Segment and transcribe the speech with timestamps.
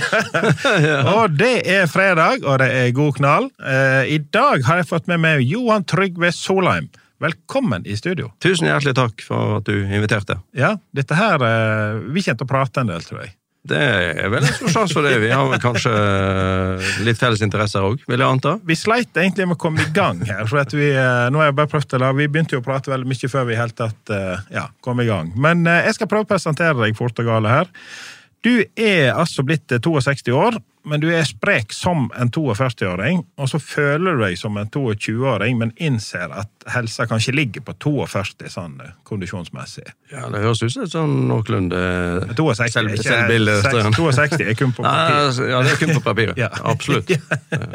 [1.16, 3.50] Og det er fredag, og det er god knall.
[3.60, 6.88] Eh, I dag har jeg fått med meg Johan Trygve Solheim.
[7.22, 8.32] Velkommen i studio.
[8.42, 10.40] Tusen hjertelig takk for at du inviterte.
[10.58, 13.36] Ja, dette her eh, Vi kommer til å prate en del, tror jeg.
[13.62, 15.20] Det er vel en stor sjanse for det.
[15.22, 15.90] Vi har vel kanskje
[17.06, 18.56] litt felles interesser òg, vil jeg anta.
[18.66, 20.48] Vi sleit egentlig med å komme i gang her.
[20.50, 23.06] for vi, eh, nå har jeg bare prøvd la, Vi begynte jo å prate veldig
[23.06, 25.30] mye før vi helt tatt eh, ja, kom i gang.
[25.38, 27.70] Men eh, jeg skal prøve å presentere deg fort og gale her.
[28.42, 30.56] Du er altså blitt eh, 62 år,
[30.90, 33.20] men du er sprek som en 42-åring.
[33.38, 37.76] Og så føler du deg som en 22-åring, men innser at helsa kanskje ligger på
[37.84, 39.86] 42 sånn eh, kondisjonsmessig.
[40.10, 41.82] Ja, Det høres ut som et sånn noenlunde
[42.34, 43.54] 62 selv, selvbilde.
[43.62, 45.20] 62 er kun på papiret.
[45.28, 46.40] altså, Ja, det er kun på papiret.
[46.42, 46.50] Ja.
[46.72, 47.12] Absolutt.
[47.52, 47.68] Ja.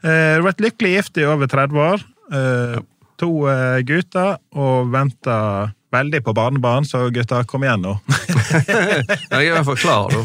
[0.00, 2.06] Du har vært lykkelig gift i over 30 år.
[2.32, 2.80] Eh,
[3.20, 7.96] To eh, gutter, og venter veldig på barnebarn, så gutta, kom igjen nå.
[9.30, 10.20] Jeg er i hvert fall klar, da.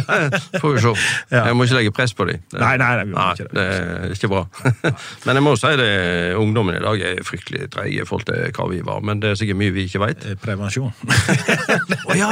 [0.62, 0.92] Får vi se.
[1.34, 2.42] Jeg må ikke legge press på dem.
[2.54, 3.54] Nei, nei, nei, ikke det.
[3.56, 4.42] det er ikke bra.
[5.26, 5.90] Men jeg må si det,
[6.38, 9.02] ungdommen i dag er fryktelig treige i forhold til hva vi var.
[9.06, 10.26] Men det er sikkert mye vi ikke veit.
[10.26, 10.94] Eh, Prevensjon.
[10.94, 12.30] Å ja!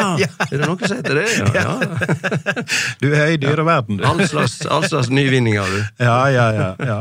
[0.49, 1.27] Er det noe som heter det?
[1.55, 2.55] Ja, ja.
[3.03, 4.07] Du er i dyreverden, du.
[4.07, 6.05] All slags, all slags nyvinninger, du.
[6.05, 6.71] Ja, ja, ja.
[6.79, 7.01] ja.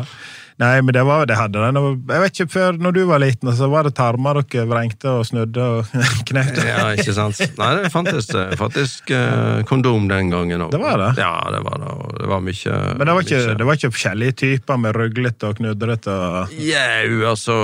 [0.57, 1.81] Nei, men det var det hadde det.
[2.09, 5.25] Jeg vet ikke, Før når du var liten, så var det tarmer dere vrengte og
[5.29, 5.91] snudde og
[6.29, 6.63] knekte.
[6.65, 7.37] Ja, ikke sant?
[7.59, 10.71] Nei, det fantes eh, faktisk eh, kondom den gangen òg.
[10.73, 11.11] Det var det?
[11.21, 11.91] Ja, det var det.
[12.23, 15.51] Det var mye Men det var, ikke, mye- det var ikke forskjellige typer med ruglete
[15.51, 17.57] og knudrete og Jau, altså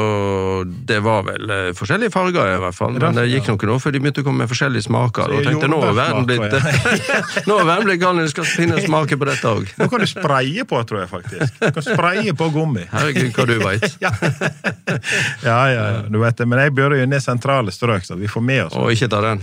[0.86, 2.94] Det var vel eh, forskjellige farger, i hvert fall.
[3.02, 5.34] Men det gikk nok nå, for de begynte å komme med forskjellige smaker.
[5.34, 6.54] Og tenkte nå er verden blitt
[7.50, 9.74] Nå er verden blitt gal, det skal finne smaker på dette òg.
[9.82, 11.58] Nå kan du spraye på, tror jeg faktisk.
[11.58, 12.83] Du kan spraye på gummi.
[12.92, 13.86] Herregud, hva du veit.
[14.04, 14.12] Ja.
[15.44, 16.46] ja, ja, du vet det.
[16.50, 19.10] Men jeg bor jo inne i sentrale strøk, så vi får med oss Og ikke
[19.12, 19.42] ta den.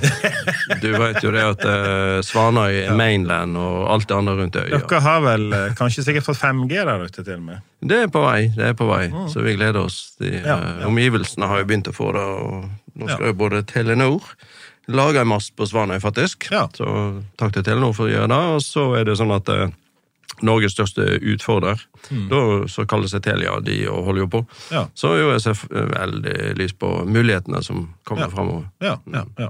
[0.83, 4.81] Du veit jo det at uh, Svanøy er mainland og alt det andre rundt øya.
[4.81, 7.65] Dere har vel eh, kanskje sikkert fått 5G der ute, til og med?
[7.81, 9.05] Det er på vei, det er på vei.
[9.33, 10.01] Så vi gleder oss.
[10.21, 10.47] De, Mm.
[10.47, 10.87] Ja, eh, ja.
[10.89, 13.33] Omgivelsene har jo begynt å få det, og nå skal Ja.
[13.33, 14.23] jo både Telenor
[14.91, 16.49] lage en mast på Svanøy, faktisk.
[16.53, 16.65] Ja.
[16.75, 16.87] Så
[17.39, 18.41] takk til Telenor for å gjøre det.
[18.57, 19.69] Og så er det sånn at eh,
[20.47, 21.81] Norges største utfordrer,
[22.31, 22.41] da,
[22.71, 24.41] så kaller seg Telia, de og holder jo på.
[24.47, 24.75] Mm.
[24.75, 24.85] Ja.
[24.95, 28.33] Så jo jeg ser veldig lys på mulighetene som kommer Ja.
[28.35, 28.65] framover.
[28.81, 29.49] Ja, ja, ja.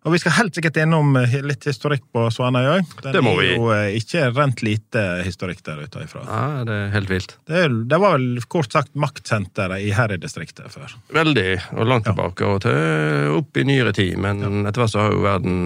[0.00, 2.92] Og vi skal helt sikkert innom eh, litt historikk på Svanøy òg.
[3.04, 6.22] Det må er jo eh, ikke rent lite historikk der ute ifra.
[6.24, 7.34] Ja, det er helt vilt.
[7.50, 10.94] Det, det var vel kort sagt maktsenteret i Herøy-distriktet før.
[11.12, 11.44] Veldig,
[11.76, 12.14] og langt Ja.
[12.14, 14.16] tilbake, og til opp i nyere tid.
[14.24, 15.60] Men etter hvert så har jo verden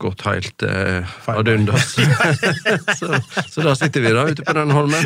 [0.00, 1.92] gått helt eh, ad undas.
[2.98, 3.12] så,
[3.52, 5.04] så da sitter vi da ute på den holmen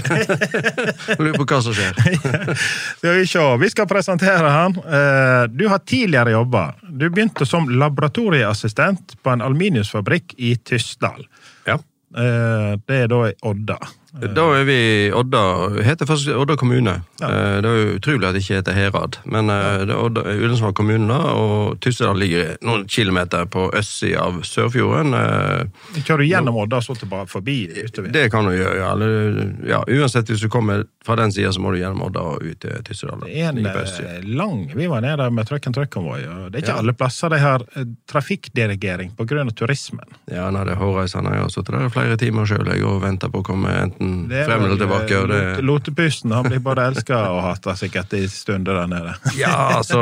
[1.18, 1.98] og lurer på hva som skjer.
[3.02, 4.78] Skal vi se, vi skal presentere han.
[4.78, 6.68] Eh, Du har tidligere jobba.
[6.86, 8.59] Du begynte som laboratorieassistent
[9.22, 11.26] på en aluminiumsfabrikk i Tysdal.
[11.66, 11.78] Ja.
[12.16, 13.78] Eh, Det er da i Odda.
[14.12, 14.74] Da er vi
[15.06, 15.68] i Odda.
[15.86, 17.02] heter faktisk Odda kommune.
[17.20, 17.28] Ja.
[17.30, 19.18] Eh, Det er jo utrolig at det ikke heter Herad.
[19.24, 24.24] Men eh, det er Odda, Ullensvang kommune, da, og Tyssedal ligger noen kilometer på østsida
[24.26, 25.14] av Sørfjorden.
[25.14, 28.10] Eh, Kjører du gjennom Odda så tilbake forbi utover?
[28.12, 28.90] Det kan du gjøre, ja.
[28.92, 29.82] Eller, ja.
[29.86, 32.82] Uansett, hvis du kommer fra den sida, så må du gjennom Odda og ut til
[32.90, 33.22] Tyssedal.
[33.28, 36.74] Det en eh, lang Vi var nede med trucken and Truck-konvoi, og det er ikke
[36.74, 36.78] Ja.
[36.82, 40.06] alle plasser de har eh, trafikkdirigering av turismen.
[40.30, 41.30] Ja, nei, det er hårreisende.
[41.34, 44.46] Jeg har sittet der i flere timer sjøl og venta på å komme enten Er
[44.48, 45.16] frem eller tilbake.
[45.18, 49.14] Og eh, det, Lotepusten han blir både elska og hata sikkert i stunder der nede.
[49.36, 50.00] ja, altså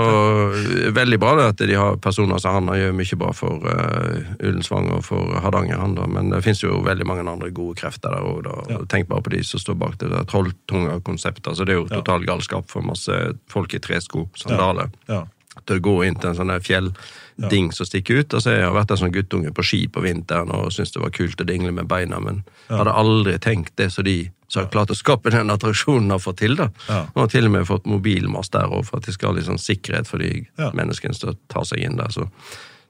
[0.94, 2.68] Veldig bra det at de har personer som han.
[2.70, 6.06] Han gjør mye bra for uh, Ullensvang og for Hardanger, han da.
[6.06, 8.46] Men det fins jo veldig mange andre gode krefter der òg.
[8.70, 8.78] Ja.
[8.90, 11.50] Tenk bare på de som står bak det der trolltunga konseptet.
[11.50, 11.96] Altså, det er jo Ja.
[12.00, 13.12] total galskap for masse
[13.50, 14.90] folk i tresko, sandaler.
[15.08, 15.24] Ja.
[15.66, 16.52] til å gå inn til en sånn
[17.38, 18.34] der fjellding som stikker ut.
[18.34, 21.10] Altså, jeg har vært en sånn guttunge på ski på vinteren og syntes det var
[21.14, 24.88] kult å dingle med beina, men hadde aldri tenkt det så de som har klart
[24.90, 26.56] å skape den attraksjonen, har fått til.
[26.56, 26.70] da.
[26.88, 27.02] Ja.
[27.14, 29.44] Og har til og med fått mobilmast der òg, for at de skal ha litt
[29.46, 30.70] sånn sikkerhet for de Ja.
[30.72, 32.08] menneskene som tar seg inn der.
[32.08, 32.28] Så,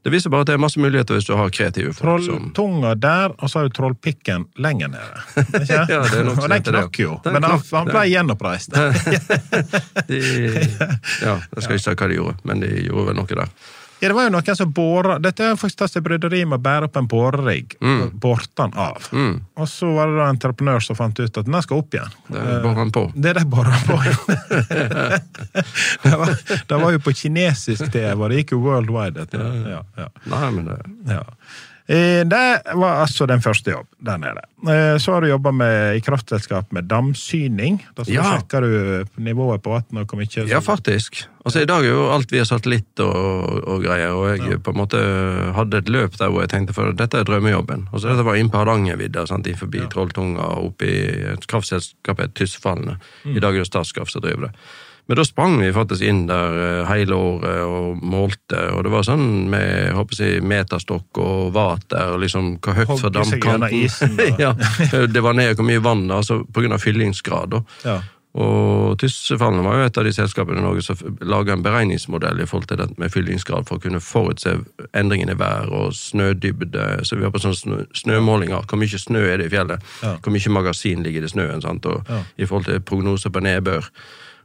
[0.05, 3.33] Det viser bare at det er masse muligheter hvis du har kreative folk Trolltunga der,
[3.43, 5.19] og så har du trollpikken lenger nede.
[5.35, 5.89] Ikke?
[5.91, 8.71] Ja, det er og den knakk jo, Den men han, han ble gjenoppreist.
[10.09, 10.21] de,
[11.21, 13.51] Ja, jeg skal ikke si hva de gjorde, men de gjorde vel noe der.
[14.01, 16.63] Ja, det var jo noen som båra Dette er faktisk tatt seg bryderi med å
[16.63, 17.75] bære opp en borerigg.
[17.83, 18.13] Mm.
[18.23, 19.09] Borte den av.
[19.59, 22.13] Og så var det da en entreprenør som fant ut at den skal opp igjen.
[22.29, 23.05] Det borer han på.
[23.15, 23.99] Det er det bora på.
[26.05, 26.35] det, var,
[26.71, 29.25] det var jo på kinesisk TV, og det gikk jo worldwide.
[29.25, 29.51] Dette.
[29.75, 30.09] Ja, ja.
[30.31, 30.79] Nei, men det
[31.17, 31.25] Ja.
[31.89, 34.43] Eh, Det var altså den første jobb der nede.
[34.69, 35.51] Eh, Så har du jobba
[35.97, 37.79] i kraftselskap med damsyning.
[37.97, 38.23] Da Ja.
[38.23, 41.25] sjekker du nivået på vannet og hvor mye Ja, faktisk.
[41.47, 44.77] Altså, I dag er jo alt via satellitt og, og greier, og jeg på en
[44.77, 44.99] måte
[45.55, 47.89] hadde et løp der hvor jeg tenkte for dette er drømmejobben.
[47.93, 49.25] Og så dette var inn på Hardangervidda,
[49.57, 52.99] forbi Trolltunga og oppe i et kraftselskap er Tysfallene.
[53.25, 53.37] Mm.
[53.37, 54.55] I dag er det Statkraft som driver det.
[55.09, 59.07] Men da sprang vi faktisk inn der eh, hele året og målte, og det var
[59.09, 64.21] sånn med jeg håper si, meterstokk og vater, og liksom hvor høyt fra damkanten isen,
[64.45, 64.53] ja,
[65.09, 67.57] Det var ned hvor mye vann, altså av fyllingsgrad.
[67.57, 67.65] da.
[67.89, 67.99] Ja.
[68.39, 72.47] Og Tyssefallene var jo et av de selskapene i Norge som laga en beregningsmodell i
[72.47, 74.53] forhold til det med fyllingsgrad for å kunne forutse
[74.93, 76.85] endringene i vær og snødybde.
[77.09, 78.69] Så vi har på sånne snø, snømålinger.
[78.69, 79.91] Hvor mye snø er det i fjellet?
[80.05, 80.15] Ja.
[80.23, 81.65] Hvor mye magasin ligger det i snøen?
[81.65, 81.89] Sant?
[81.89, 82.23] Og Ja.
[82.37, 83.89] I forhold til prognoser på nedbør.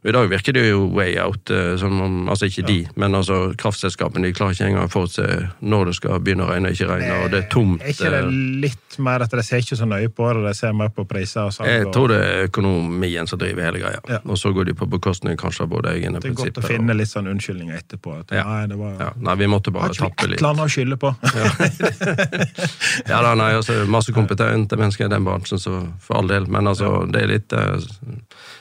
[0.03, 1.49] Og I dag virker det jo way out.
[1.49, 5.23] eh, Som om, altså ikke de, men altså kraftselskapene de klarer ikke engang å forutse
[5.63, 7.81] når det skal begynne å regne og ikke regne, og det er tomt.
[7.81, 8.33] Er ikke det eh,
[8.65, 11.47] litt mer at de ser ikke så nøye på det, de ser mer på priser
[11.47, 11.69] og salg?
[11.71, 14.01] Jeg tror det er økonomien som driver hele greia.
[14.11, 14.19] Ja.
[14.27, 16.51] Og så går de på bekostning kanskje av både egne prinsipper.
[16.51, 18.19] Det er godt å finne litt sånn unnskyldninger etterpå.
[18.19, 18.43] At, Ja.
[18.43, 19.09] nei, det var, ja.
[19.17, 20.41] Nei, vi måtte Har bare ikke vi tappe et litt.
[20.43, 21.15] eller annet å skylde på?
[23.09, 26.45] Ja da, nei, altså Masse kompetente mennesker i den bransjen, så for all del.
[26.51, 27.77] Men altså, det er litt eh,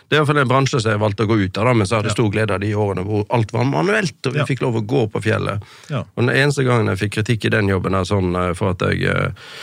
[0.08, 1.98] Det er iallfall en bransje som jeg valgte å gå ut av, da, men så
[1.98, 4.80] hadde jeg stor glede av de årene hvor alt var manuelt, og vi fikk lov
[4.80, 5.64] å gå på fjellet.
[5.92, 8.84] Og den eneste gangen jeg fikk kritikk i den jobben er sånn eh, for at
[8.88, 9.54] jeg eh,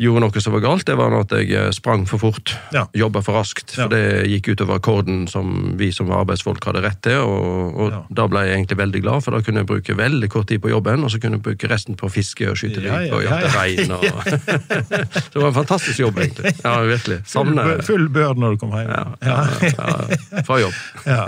[0.00, 2.54] gjorde noe som var galt, det var at jeg eh, sprang for fort.
[2.74, 2.86] Ja.
[2.96, 3.74] Jobba for raskt.
[3.76, 3.88] For Ja.
[3.92, 8.00] det gikk utover akkorden som vi som arbeidsfolk hadde rett til, og, og Ja.
[8.10, 10.70] da ble jeg egentlig veldig glad, for da kunne jeg bruke veldig kort tid på
[10.72, 13.36] jobben, og så kunne jeg bruke resten på fiske og skyte Ja, ja, og ja,
[13.36, 13.60] jakte ja.
[13.60, 13.90] rein.
[13.92, 14.04] Og...
[15.30, 16.54] Så det var en fantastisk jobb, egentlig.
[16.64, 17.18] Ja, virkelig.
[17.24, 18.90] Full, Savner full bør når du kom hjem.
[19.20, 19.38] ja,
[20.46, 20.74] Fra jobb.
[21.10, 21.24] Ja.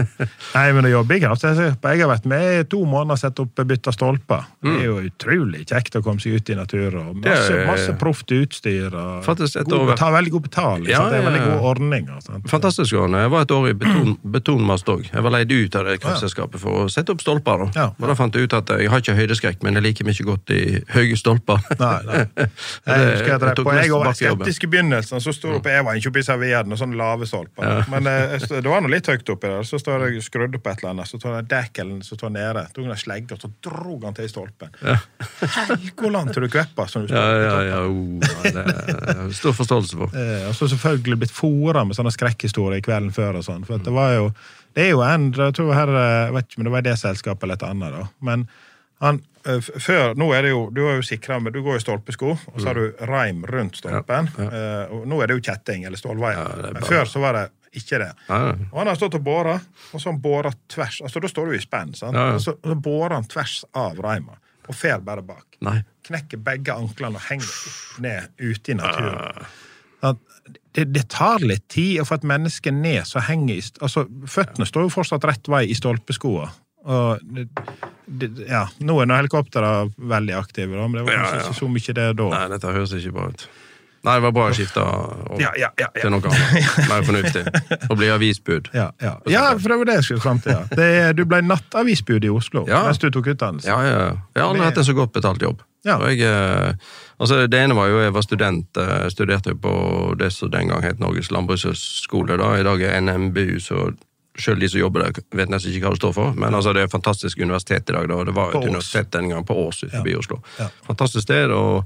[0.54, 3.40] Nei, men å jobbe ikke, kraftselskap Jeg har vært med i to måneder og sett
[3.42, 4.44] opp bytta stolper.
[4.62, 7.12] Det er jo utrolig kjekt å komme seg ut i naturen.
[7.22, 7.58] Masse, Mm.
[7.58, 8.61] Det masse proft utstyr.
[8.62, 10.86] Og Faktisk et god, tar veldig god betaling.
[10.90, 11.02] Ja?
[11.10, 11.48] Det er ja, veldig ja.
[11.50, 12.20] gode ordninger.
[12.22, 12.48] Sant?
[12.50, 12.94] Fantastisk.
[12.94, 13.20] ordning.
[13.20, 15.04] Jeg var et år i beton, betonmast òg.
[15.12, 17.64] Jeg var leid ut av det kraftselskapet for å sette opp stolper.
[17.64, 17.68] Da.
[17.80, 17.86] Ja.
[17.98, 20.54] Og da fant jeg ut at jeg har ikke høydeskrekk, men jeg liker mye godt
[20.54, 20.62] i
[20.94, 21.62] høye stolper.
[21.80, 22.22] Nei, nei.
[22.82, 25.70] Jeg husker at jeg jeg, på, jeg var skeptisk i begynnelsen, så sto det på
[25.70, 27.84] jeg var ikke oppe i servietten, og sånne lave stolper.
[27.92, 29.66] Men eh, det var noe litt høyt oppi der.
[29.66, 32.64] Så står jeg skrudd opp et eller annet, så tar jeg dekkelen som står nede,
[32.74, 34.74] tok en slegge, og så drog han til i stolpen.
[35.56, 36.88] Helgoland til du kveppa!
[36.90, 40.16] Som du Ja, står ja, ja, oh, ja, det er stor forståelse for.
[40.18, 43.66] Eh, og så selvfølgelig blitt fora med sånne skrekkhistorier kvelden før og sånn.
[43.68, 44.32] For det var jo
[44.72, 46.88] Det er jo en jeg tror her, eh, jeg vet ikke om det var i
[46.90, 48.06] det selskapet eller et annet, da.
[48.24, 48.46] Men
[49.02, 51.82] han eh, før, nå er det jo, Du er jo sikra med Du går i
[51.82, 54.30] stolpesko, og så har du reim rundt stolpen.
[54.38, 56.38] Eh, og nå er det jo kjetting eller stålvaier.
[56.38, 58.10] Ja, er Men før så var det ikke det.
[58.28, 58.54] Ja, ja.
[58.70, 61.00] Og han har stått og båra, og så har han båra tvers.
[61.06, 62.16] Altså Da står du i spenn, sant?
[62.16, 62.38] Ja, ja.
[62.38, 64.36] og så, så bårer han tvers av reima,
[64.68, 65.80] og fer bare bak Nei.
[66.06, 69.46] knekker begge anklene og henger opp ned ute i naturen.
[70.02, 70.18] At
[70.74, 74.66] det, det tar litt tid å få et menneske ned så henger i altså Føttene
[74.66, 76.48] står jo fortsatt rett vei i stolpeskoa.
[76.82, 77.46] Og det,
[78.06, 81.44] det, ja, nå er helikoptrene veldig aktive, da, men det var Ja, kanskje ja.
[81.46, 82.30] ikke så mye det da.
[82.34, 83.44] Nei, dette høres ikke bra ut.
[84.02, 84.82] Nei, det var bra å skifte
[85.38, 86.70] Ja, ja, ja, til noe annet.
[86.90, 87.42] Mer fornuftig.
[87.86, 88.70] Å bli avisbud.
[88.74, 89.12] Ja, ja.
[89.30, 90.56] ja, for det var det jeg skulle fram til.
[90.56, 90.62] Ja.
[90.72, 93.68] Det, er- du ble nattavisbud i Oslo mens du tok utdannelse.
[93.70, 93.98] Ja, ja.
[94.02, 94.10] ja.
[94.34, 95.62] Jeg har aldri hatt en så godt betalt jobb.
[95.86, 96.74] Jeg, eh,
[97.18, 99.72] altså det ene var jo, jeg var student, Jeg studerte jo på
[100.18, 102.36] det som den gang het Norges landbrukshøgskole.
[102.38, 102.52] da.
[102.58, 103.92] I dag er NMBU, så
[104.38, 106.34] selv de som jobber der, vet nesten ikke hva det står for.
[106.38, 108.20] Men altså, det er et fantastisk universitet i dag, da.
[108.24, 110.38] Det var et universitet den gang på Ås utenfor Oslo.
[110.86, 111.50] Fantastisk sted.
[111.50, 111.84] og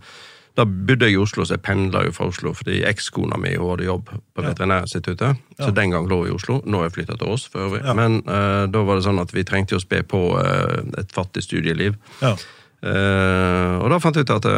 [0.56, 3.74] da bodde jeg i Oslo, så jeg pendla jo fra Oslo fordi ekskona mi hun
[3.74, 5.42] hadde jobb på Veterinærinstituttet.
[5.60, 6.60] Så den gang lå jeg i Oslo.
[6.64, 7.82] Nå har jeg flytta til Ås, for øvrig.
[7.84, 7.96] Ja.
[7.98, 11.44] Men uh, da var det sånn at vi trengte å spe på uh, et fattig
[11.44, 11.98] studieliv.
[12.22, 12.32] Ja.
[12.80, 14.48] Uh, og da fant jeg ut at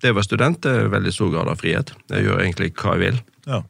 [0.00, 1.94] det å være student er veldig stor grad av frihet.
[2.10, 3.22] Jeg gjør egentlig hva jeg vil.
[3.46, 3.62] Ja.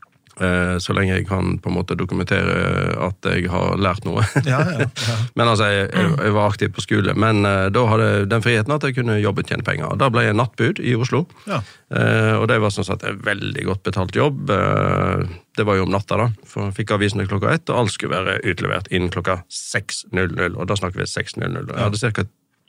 [0.42, 4.24] Eh, så lenge jeg kan på en måte dokumentere at jeg har lært noe.
[4.46, 5.16] Ja, ja, ja.
[5.38, 7.14] men altså, jeg, jeg, var aktiv på skole.
[7.18, 9.92] Men eh, da hadde jeg den friheten at jeg kunne jobbe og tjene penger.
[9.92, 11.24] Og Da ble jeg nattbud i Oslo.
[11.50, 11.60] Ja.
[11.94, 14.50] Eh, og det var sånn sett en veldig godt betalt jobb.
[14.54, 15.24] Eh,
[15.58, 16.28] det var jo om natta, da.
[16.48, 20.54] For jeg fikk avisene klokka ett, og alt skulle være utlevert innen klokka 6.00.
[20.54, 21.74] Og da snakker vi 6.00.
[21.74, 22.28] Jeg hadde ca.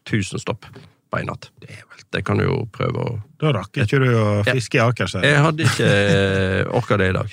[0.10, 0.66] 1000 stopp
[1.14, 1.52] beinhatt.
[1.62, 1.76] Det
[2.28, 5.26] kan du jo prøve å Da rakk ikke du å fiske i Akerselva.
[5.26, 5.88] Jeg hadde ikke
[6.78, 7.32] orka det i dag.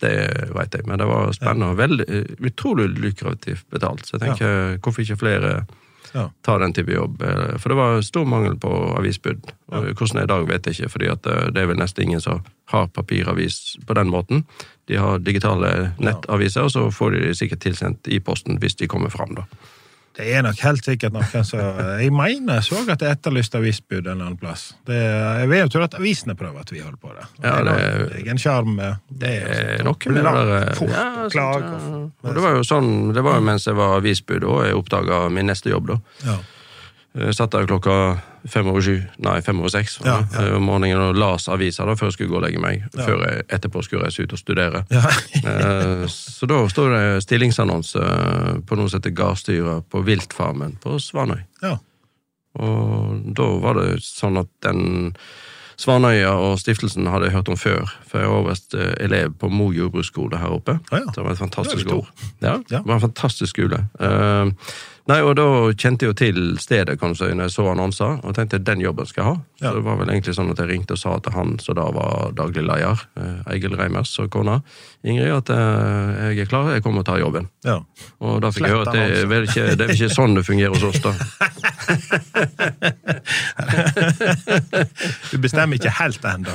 [0.00, 0.12] Det
[0.54, 2.06] veit jeg, men det var spennende og veldig,
[2.46, 4.04] utrolig lukrativt betalt.
[4.06, 5.52] Så jeg tenker, hvorfor ikke flere
[6.14, 6.30] Ja.
[6.42, 7.22] ta den type jobb?
[7.22, 9.50] Eh, For det var stor mangel på avisbud.
[9.72, 12.04] Og Hvordan det er i dag, vet jeg ikke, fordi eh, det er vel nesten
[12.04, 14.44] ingen som har papiravis på den måten.
[14.86, 18.86] De har digitale nettaviser, og så får de det sikkert tilsendt i posten hvis de
[18.88, 19.44] kommer fram, da.
[20.18, 21.60] Det er nok helt sikkert noen som
[22.00, 24.72] Jeg mener jeg så at jeg etterlyste avisbud en eller annen plass.
[24.88, 27.26] Det, jeg vil jo tro at avisene prøver at vi holder på det.
[27.44, 29.30] Ja, det er det- er en sjarm med det.
[29.46, 32.10] er Noe med det der, ja, klag og.
[32.24, 35.28] Og det var jo sånn, det var jo mens jeg var avisbud, og jeg oppdaga
[35.30, 35.98] min neste jobb, da.
[36.26, 36.38] ja.
[37.18, 37.94] Jeg satt der klokka
[38.50, 40.44] fem over sju, nei, fem over seks Ja, ja.
[40.56, 42.84] om morgenen og leste aviser da, før jeg skulle gå og legge meg.
[42.96, 43.04] Ja.
[43.06, 44.84] Før jeg etterpå skulle reise ut og studere.
[44.90, 50.98] Eh, Så da stod det stillingsannonse eh, på noe som heter gardstyrer på viltfarmen på
[51.02, 51.44] Svanøy.
[51.62, 51.76] ja.
[52.58, 55.12] Og da var det sånn at den
[55.78, 59.68] Svanøya og stiftelsen hadde jeg hørt om før, for jeg var eh, elev på Mo
[59.70, 60.74] jordbruksskole her oppe.
[60.90, 62.08] Det var et fantastisk år.
[62.40, 63.84] Det var en fantastisk skole.
[64.02, 64.50] Eh,
[65.08, 68.18] nei, og da kjente jeg jo til stedet, kan du si, når jeg så annonser,
[68.22, 69.36] og tenkte den jobben skal jeg ha.
[69.58, 69.70] Ja.
[69.70, 71.86] Så det var vel egentlig sånn at jeg ringte og sa til han som da
[71.94, 74.60] var daglig leder, eh, Eigil Reimers og kona,
[75.06, 77.48] Ingrid, at eh, jeg er klar, jeg kommer og tar jobben.
[77.66, 77.78] ja.
[78.18, 80.14] Og da fikk Slett jeg høre at det, er vel ikke, det er vel ikke
[80.14, 81.12] sånn det fungerer hos oss, da.
[85.32, 86.54] Du bestemmer ikke helt ennå.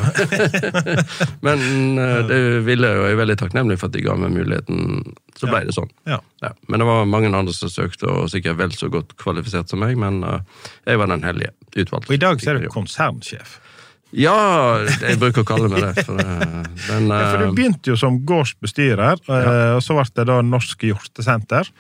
[1.46, 1.58] Men
[2.00, 4.78] eh, det ville jeg, og jeg er veldig takknemlig for at de ga meg muligheten.
[5.40, 5.92] Så ble det sånn.
[6.10, 6.20] Ja.
[6.44, 6.52] Ja.
[6.70, 9.96] Men det var mange andre som søkte, og sikkert vel så godt kvalifisert som meg,
[9.98, 10.40] men eh,
[10.86, 11.52] jeg var den heldige.
[11.76, 12.10] utvalgte.
[12.12, 13.60] Og i dag så er du konsernsjef.
[14.14, 14.36] Ja,
[15.02, 16.04] jeg bruker å kalle meg det.
[16.06, 19.40] For, eh, den, Ja, for eh, du begynte jo som gårdsbestyrer, ja.
[19.74, 21.72] og så ble det da Norsk Hjortesenter.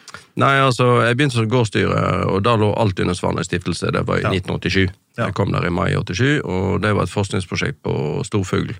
[0.41, 3.91] Nei, altså, jeg begynte som gårdsstyrer, og da lå alt under Svanøy stiftelse.
[3.93, 4.32] Det var i Ja.
[4.34, 4.89] 1987.
[5.20, 5.27] Ja.
[5.27, 7.93] Jeg kom der i mai 87, og det var et forskningsprosjekt på
[8.25, 8.74] storfugl.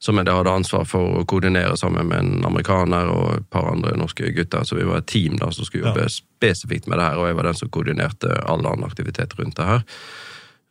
[0.00, 3.68] Som jeg da hadde ansvar for å koordinere sammen med en amerikaner og et par
[3.68, 4.64] andre norske gutter.
[4.64, 6.14] Så vi var et team da som skulle jobbe Ja.
[6.14, 9.66] spesifikt med det her, og jeg var den som koordinerte all annen aktivitet rundt det
[9.68, 9.82] her.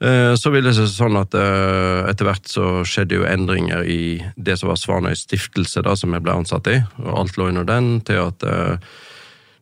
[0.01, 4.23] Eh, Så ville det seg sånn at eh, etter hvert så skjedde jo endringer i
[4.37, 7.65] det som var Svanøy stiftelse, da, som jeg ble ansatt i, og alt lå under
[7.67, 8.77] den, til at eh,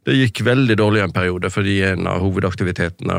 [0.06, 3.18] det gikk veldig dårlig en periode, fordi en av hovedaktivitetene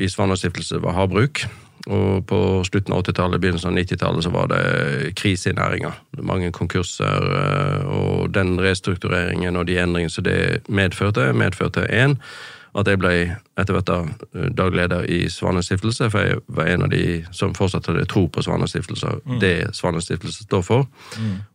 [0.00, 1.42] i Svanøy stiftelse var havbruk.
[1.90, 5.92] Og på slutten av 80-tallet, begynnelsen av 90-tallet, så var det krise i næringa.
[6.22, 12.18] Mange konkurser, eh, og den restruktureringen og de endringene som det medførte, medførte én
[12.72, 13.12] at jeg ble
[13.60, 17.20] etter hvert da eh, daglig leder i Svanes stiftelse, for jeg var en av de
[17.34, 20.86] som fortsatt hadde tro på Svanes stiftelse, det Svanes stiftelse står for.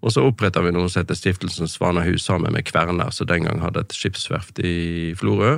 [0.01, 3.63] Og så oppretta vi noe som heter Stiftelsen Svanahus sammen med Kverner, som den gang
[3.63, 5.57] hadde et skipsverft i Florø.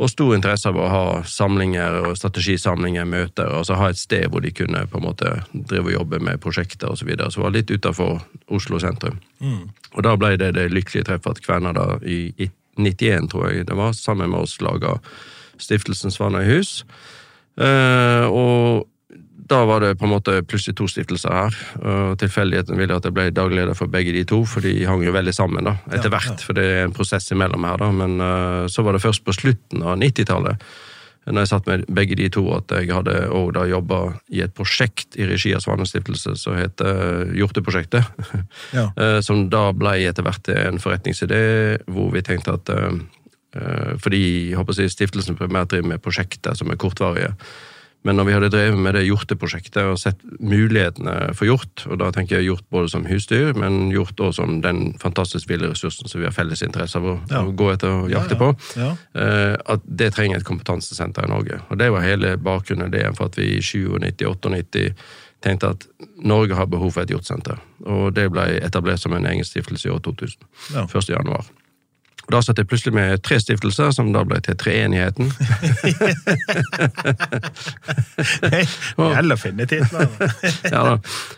[0.00, 4.40] Og stor interesse av å ha samlinger og strategisamlinger, møter, altså ha et sted hvor
[4.40, 7.02] de kunne på en måte drive og jobbe med prosjekter osv.
[7.02, 7.28] Så, videre.
[7.34, 9.18] så var litt utafor Oslo sentrum.
[9.92, 12.48] Og da ble det det lykkelige treffet at Kverner da i, i
[12.80, 14.96] 91, tror jeg det var, sammen med oss laga
[15.60, 16.84] Stiftelsen Svanøyhus.
[17.60, 18.86] Eh, og
[19.50, 21.56] da var det på en måte plutselig to stiftelser her.
[21.82, 25.02] og Tilfeldigheten ville at jeg ble daglig leder for begge de to, for de hang
[25.02, 26.44] jo veldig sammen da, etter Ja, hvert.
[26.46, 27.90] For det er en prosess imellom her, da.
[27.94, 30.62] Men uh, så var det først på slutten av 90-tallet,
[31.28, 33.98] når jeg satt med begge de to, at jeg hadde òg da jobba
[34.32, 38.06] i et prosjekt i regi av Svanen stiftelse som heter Hjorteprosjektet.
[38.76, 38.86] Ja.
[38.94, 41.42] Uh, Som da ble etter hvert en forretningsidé,
[41.90, 43.00] hvor vi tenkte at eh,
[43.58, 47.32] eh, Fordi jeg håper å si, stiftelsen primært driver med prosjekter som er kortvarige.
[48.02, 52.06] Men når vi hadde drevet med det hjorteprosjektet og sett mulighetene for hjort, og da
[52.16, 56.22] tenker jeg hjort både som husdyr, men hjort også som den fantastisk ville ressursen som
[56.22, 57.42] vi har felles interesse av å, Ja.
[57.44, 58.48] å gå etter og jakte Ja, på,
[58.80, 58.90] ja.
[59.20, 61.60] eh, at det trenger et kompetansesenter i Norge.
[61.68, 64.94] Og det var hele bakgrunnen det for at vi i 97-98
[65.44, 65.86] tenkte at
[66.24, 67.60] Norge har behov for et hjortsenter.
[67.84, 70.36] Og det ble etablert som en egen stiftelse i år 2000.
[70.74, 70.84] Ja.
[70.88, 71.08] 1.
[71.12, 71.44] januar.
[72.30, 75.32] Og Da satt jeg plutselig med tre stiftelser, som da ble til Treenigheten.
[78.94, 80.28] Heller finne titlene.
[80.74, 80.92] ja, da.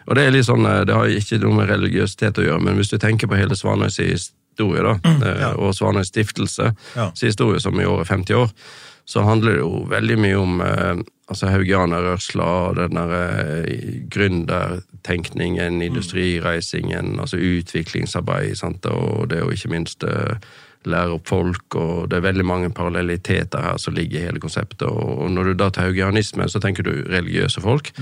[0.04, 2.76] Og det er litt sånn, eh, det har ikke noe med religiøsitet å gjøre, men
[2.76, 7.08] hvis du tenker på hele Svanøys historie, da, eh, og Svanøys stiftelse, Ja.
[7.16, 8.52] historie som i år er 50 år,
[9.08, 11.00] så handler det jo veldig mye om eh,
[11.32, 13.64] altså haugianerrørsla, den der
[14.12, 20.04] gründertenkningen, industrireisingen, altså utviklingsarbeid, sant, og det jo ikke minst
[20.88, 24.88] lære opp folk, og det er veldig mange parallelliteter her som ligger i hele konseptet.
[24.88, 27.92] Og når du da tar haugianisme, så tenker du religiøse folk.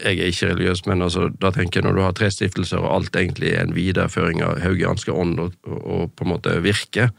[0.00, 2.94] jeg er ikke religiøs, men altså, da tenker jeg når du har tre stiftelser, og
[2.94, 7.10] alt egentlig er en videreføring av haugianske ånd og, og, på en måte virke,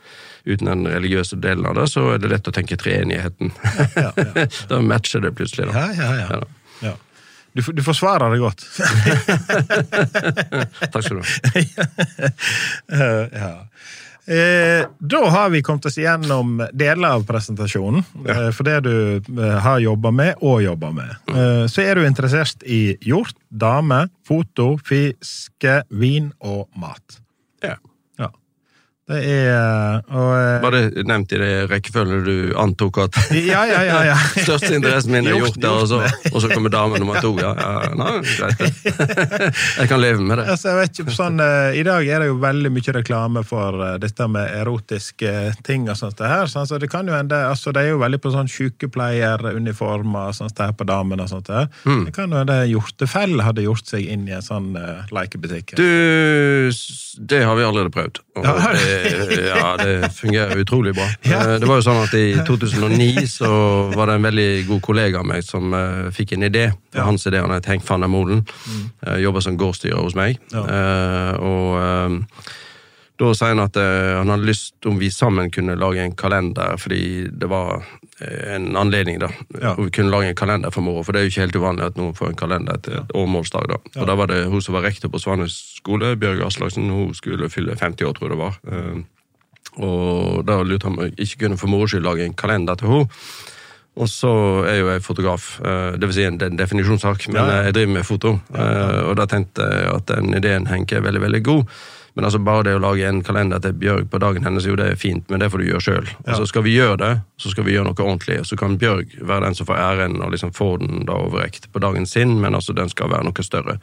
[0.46, 3.52] uten den religiøse delen av det, så er det lett å tenke treenigheten.
[3.96, 5.74] Ja, ja, da matcher det plutselig, da.
[5.78, 6.42] Ja, ja, ja.
[6.82, 6.96] Ja.
[7.54, 8.64] Du, du forsvarer det godt.
[10.94, 11.28] Takk skal du ha.
[12.92, 13.68] Eh, ja.
[14.26, 18.04] Eh, da har vi kommet oss igjennom deler av presentasjonen.
[18.28, 21.16] Eh, for det du eh, har jobba med og jobber med.
[21.34, 27.22] Eh, så er du interessert i hjort, dame, foto, fiske, vin og mat.
[27.66, 27.80] Ja.
[29.12, 33.82] Det er og, eh, Var det nevnt i det rekkefølgen du antok at Ja, ja,
[33.84, 33.98] ja.
[34.12, 34.18] ja.
[34.46, 36.00] største interessen min er gjort der, og så,
[36.32, 37.34] og så kommer dame nummer to?
[37.42, 38.62] Ja, ja, nei, greit.
[39.82, 40.46] Jeg kan leve med det.
[40.54, 43.82] Altså, jeg vet ikke, sånn, eh, I dag er det jo veldig mye reklame for
[43.86, 45.32] eh, dette med erotiske
[45.68, 45.88] ting.
[45.92, 48.20] og sånt det her, sånn, så det kan jo hende, altså De er jo veldig
[48.24, 51.26] på sånn sykepleieruniformer og sånt her på damene.
[51.26, 51.70] og sånt det her.
[51.86, 52.04] Mm.
[52.08, 55.76] Det kan jo hende hjortefell hadde gjort seg inn i en sånn uh, lekebutikk.
[55.80, 56.72] Du,
[57.32, 58.22] det har vi allerede prøvd.
[58.38, 58.54] Og Ja.
[58.76, 59.01] det,
[59.52, 61.08] ja, det fungerer utrolig bra.
[61.28, 61.40] Ja.
[61.42, 63.52] Eh, Det var jo sånn at I 2009 så
[63.96, 66.68] var det en veldig god kollega av meg som uh, fikk en idé.
[66.96, 67.06] Ja.
[67.08, 68.44] Hans idé, han het Henk van der Molen.
[69.06, 70.40] Uh, Jobber som gårdsstyrer hos meg.
[70.54, 70.66] Ja.
[70.66, 71.61] Uh, og eh,
[73.22, 76.78] da sier han at eh, han hadde lyst om vi sammen kunne lage en kalender,
[76.82, 77.84] fordi det var
[78.18, 79.30] eh, en anledning, da.
[79.62, 79.76] Ja.
[79.78, 81.86] Hvor vi kunne lage en kalender for moro, for det er jo ikke helt uvanlig
[81.92, 83.70] at noen får en kalender til et årmålsdag.
[83.70, 83.78] da.
[84.02, 87.52] Og da var det hun som var rektor på Svanhus skole, Bjørg Aslaksen, hun skulle
[87.54, 88.60] fylle 50 år, tror jeg det var.
[88.72, 89.00] Eh,
[89.86, 92.90] og da lurte han om jeg ikke kunne for moro skyld lage en kalender til
[92.92, 93.22] henne.
[94.02, 94.34] Og så
[94.66, 95.46] er jo jeg fotograf,
[96.00, 97.64] det vil si en, det er en definisjonssak, men Ja, ja.
[97.68, 98.30] jeg driver med foto.
[98.56, 101.66] Og da tenkte jeg at den ideen Henke er veldig, veldig god.
[102.14, 104.90] Men altså bare det å lage en kalender til Bjørg på dagen hennes, jo det
[104.92, 106.10] er fint, men det får du gjøre sjøl.
[106.10, 106.34] Ja.
[106.34, 108.42] Altså, skal vi gjøre det, så skal vi gjøre noe ordentlig.
[108.48, 111.84] Så kan Bjørg være den som får æren og liksom får den da overrekt på
[111.84, 113.78] dagen sin, men altså den skal være noe større.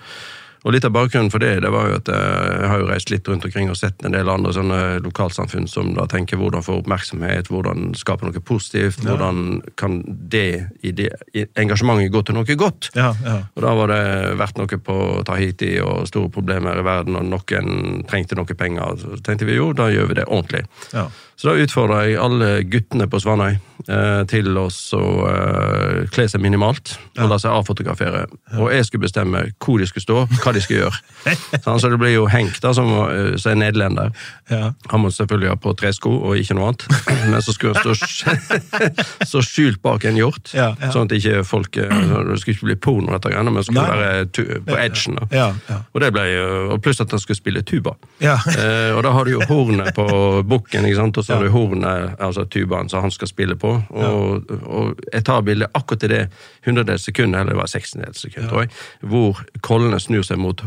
[0.67, 3.13] Og litt av bakgrunnen for det, det var jo at eh, jeg har jo reist
[3.13, 6.81] litt rundt omkring og sett en del andre sånne lokalsamfunn som da tenker hvordan få
[6.81, 11.13] oppmerksomhet, hvordan skape noe positivt, hvordan kan det, i det
[11.59, 12.91] engasjementet gå til noe godt.
[12.99, 13.39] Ja, ja.
[13.55, 14.03] Og da var det
[14.41, 14.99] vært noe på
[15.29, 18.99] Tahiti og store problemer i verden, og noen trengte noe penger.
[19.03, 20.67] Så tenkte vi jo, da gjør vi det ordentlig.
[20.93, 21.09] ja.
[21.39, 23.53] Så da utfordra jeg alle guttene på Svanøy
[23.87, 28.25] eh, til å eh, kle seg minimalt og la seg avfotografere.
[28.59, 30.99] Og jeg skulle bestemme hvor de skulle stå, hva de skulle gjøre.
[31.65, 34.11] Sånn, så det blir jo Henk, da, som, eh, som er nederlender.
[34.51, 34.73] ja.
[34.91, 36.85] Han må selvfølgelig ha på tresko og ikke noe annet,
[37.31, 38.35] men så skulle han stå,
[39.31, 42.79] stå skjult bak en hjort, Ja, sånn at ikke folk eh, Det skulle ikke bli
[42.89, 44.27] porno, dette greiene, men skulle være
[44.67, 45.21] på edgen.
[45.21, 45.29] Da.
[45.35, 45.79] Ja, ja.
[45.95, 46.27] Og det ble
[46.75, 47.95] og pluss at han skulle spille tuba.
[48.23, 48.37] Ja.
[48.57, 50.09] Eh, og da har du jo hornet på
[50.49, 51.21] bukken, ikke sant?
[51.21, 51.51] og så har Ja.
[51.51, 53.75] du hornet, altså tubaen som han skal spille på.
[53.93, 56.23] Og, og jeg tar bildet akkurat i det
[56.65, 58.73] hundredels sekund, eller det var sekstendels sekund, tror jeg,
[59.05, 60.65] hvor kollene snur seg mot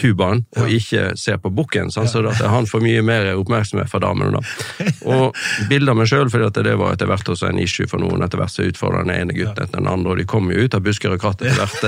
[0.00, 2.08] tubaen og ikke ser på bukken, sant?
[2.10, 4.40] så at han får mye mer oppmerksomhet fra damene.
[4.40, 4.86] da.
[5.04, 5.36] Og
[5.68, 8.24] bilder av meg sjøl, for det var etter hvert også en issue for noen.
[8.24, 10.74] Etter hvert så utfordra den ene gutten etter den andre, og de kom jo ut
[10.74, 11.84] av busker og kratt etter hvert.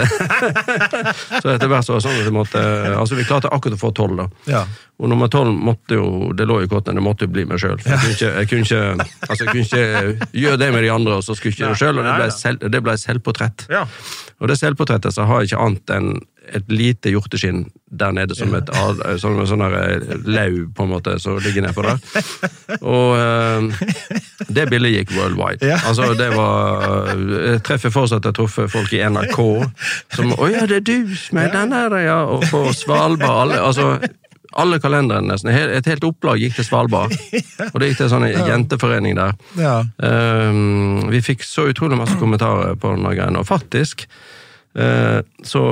[1.42, 3.83] så etter hvert så var det sånn at vi måtte Altså, vi klarte akkurat å
[3.87, 4.29] få tolv, da.
[4.53, 4.66] Ja.
[5.02, 7.80] Og nummer tolv måtte jo Det lå i kortene, det måtte jo bli meg sjøl.
[7.83, 11.16] Jeg, kunne ikke- jeg, kunne ikke- altså, jeg kunne ikke gjøre det med de andre,
[11.18, 11.98] og så skulle jeg ikke gjøre det sjøl.
[11.98, 13.66] Og det ble, selv, det ble selvportrett.
[13.70, 13.85] Ja.
[14.40, 16.14] Og det selvportrettet så har jeg ikke annet enn
[16.54, 18.66] et lite hjorteskinn der nede som et
[19.22, 21.98] sånn, sånn eh, lau, på en måte, som ligger nedpå der.
[22.85, 23.88] Og eh,
[24.52, 25.64] det bildet gikk worldwide.
[25.64, 25.78] Ja.
[25.88, 29.38] Altså, det var Jeg treffer fortsatt jeg truffet folk i NRK
[30.14, 33.98] som 'Å ja, det er du med den der, ja', og på Svalbard alle, altså,
[34.61, 35.51] alle kalenderne nesten.
[35.51, 37.14] Et helt opplag gikk til Svalbard.
[37.73, 39.35] Og det gikk til en sånn jenteforening der.
[39.61, 39.77] Ja.
[39.99, 44.07] Um, vi fikk så utrolig masse kommentarer på den greia, og faktisk
[44.79, 45.64] uh, så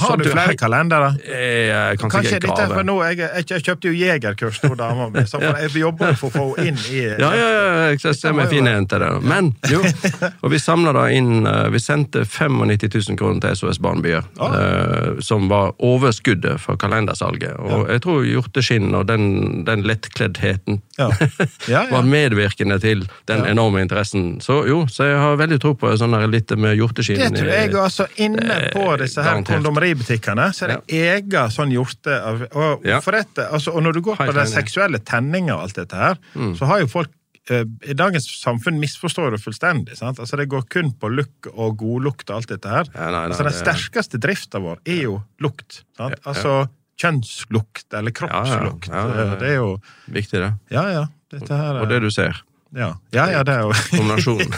[0.00, 1.08] Har du flere kalendere?
[1.24, 2.84] Eh, Jeg kan Kanskje ikke dette for grave.
[2.88, 6.34] nå, jeg, jeg, jeg kjøpte jo jegerkurs til dama mi, så jeg jobber for å
[6.34, 9.10] få henne inn i Ja, ja, ja, jeg ser meg fin en til det.
[9.26, 9.82] Men jo,
[10.42, 15.20] og vi samla da inn eh, Vi sendte 95 000 kroner til SOS Barnebyer, eh,
[15.24, 17.56] som var overskuddet for kalendersalget.
[17.60, 21.10] Og jeg tror hjorteskinn og den, den lettkleddheten Ja.
[21.66, 21.90] Ja, ja.
[21.90, 24.38] var medvirkende til den enorme interessen.
[24.40, 27.20] Så jo, så jeg har veldig tro på sånn litt med hjorteskinn.
[27.20, 29.64] Det tror jeg altså Inne på disse her garantert.
[29.94, 32.16] Kondomeributikkene så er det egen sånn hjorte
[32.54, 33.00] og, Ja.
[33.00, 36.18] dette, altså, og når du går på den seksuelle tenninga og alt dette her,
[36.56, 37.10] så har jo folk
[37.48, 39.96] eh, i dagens samfunn misforstår det fullstendig.
[39.96, 40.18] sant?
[40.18, 42.84] Altså Det går kun på look og godlukt og alt dette her.
[42.92, 45.84] Ja, nei, nei, altså Den det- sterkeste drifta vår er jo lukt.
[45.96, 46.10] sant?
[46.10, 46.32] Ja, ja.
[46.32, 46.68] Altså
[46.98, 48.88] kjønnslukt eller kroppslukt.
[48.88, 49.36] Ja, ja, ja, ja, ja.
[49.36, 50.52] Det er jo Viktig, det.
[50.70, 51.06] Ja, ja.
[51.30, 52.34] Dette her Og det du ser.
[52.76, 54.52] Ja, ja, ja det er jo Kombinasjonen.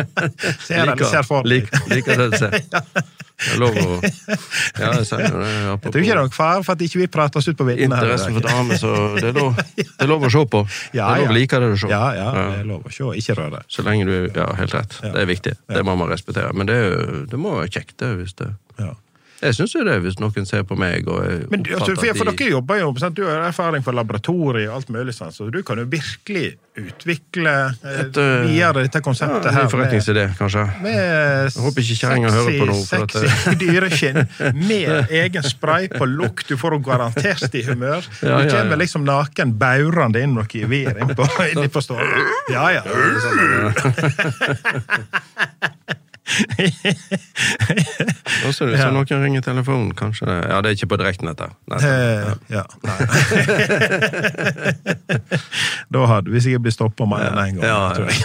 [0.66, 1.70] Ser, liker, ser for deg.
[1.88, 2.58] Liker det du ser.
[3.34, 5.48] Det er lov å Ja, jeg sier jo det.
[5.50, 7.66] Jeg tror ikke det er noen fare for at ikke vi prater oss ut på
[7.66, 7.90] viddene.
[7.90, 10.60] Interessen for damer, så det er, lov, det er lov å se på.
[10.94, 11.90] Ja, det er lov å like det du ser.
[11.92, 13.08] Ja, ja, det er lov å se.
[13.18, 13.64] Ikke røre.
[13.66, 14.94] Så lenge du Ja, helt rett.
[15.02, 15.56] Det er viktig.
[15.66, 16.54] Det må man respektere.
[16.54, 18.12] Men det, er det må være kjekt, det.
[18.22, 18.94] hvis det Ja.
[19.42, 22.50] Jeg syns jo det, hvis noen ser på meg og Men altså, for, for dere
[22.54, 23.16] jobber jo, sant?
[23.18, 27.52] Du har erfaring fra laboratoriet og alt mulig sånn, så du kan jo virkelig utvikle
[27.70, 29.68] eh, Et, uh, videre dette ja, konseptet ja, her.
[29.70, 30.64] forretningsidé, kanskje.
[30.82, 34.20] Med Jeg håper ikke kjerringa hører på nå, Sexy at dyreskinn
[34.58, 34.90] med
[35.22, 36.48] egen spray på lukt.
[36.48, 38.02] Du får henne garantert i humør.
[38.22, 42.02] Ja, du ja, kommer liksom naken baurende inn noe gevir innpå inn på stua.
[42.52, 42.82] Ja, ja.
[48.44, 48.86] Og ser er det Ja.
[48.88, 50.26] så noen ringer telefonen, kanskje.
[50.26, 51.50] det- Ja, det er ikke på direkten, dette.
[51.84, 52.64] Eh, ja.
[55.92, 57.64] Da hadde vi sikkert blitt stoppa mer enn én gang.
[57.68, 57.94] Ja, ja.
[57.94, 58.18] tror jeg.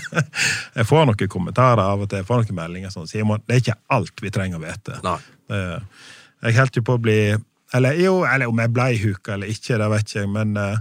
[0.78, 3.60] jeg får noen kommentarer av og til, jeg får noen meldinger sånn Simon, det er
[3.64, 4.98] ikke alt vi trenger å vite.
[5.04, 5.18] Nei.
[5.52, 5.78] Eh,
[6.42, 7.36] Jeg holdt jo på å bli
[7.74, 10.76] Eller jo, eller om jeg ble huka eller ikke, det vet ikke jeg, men eh,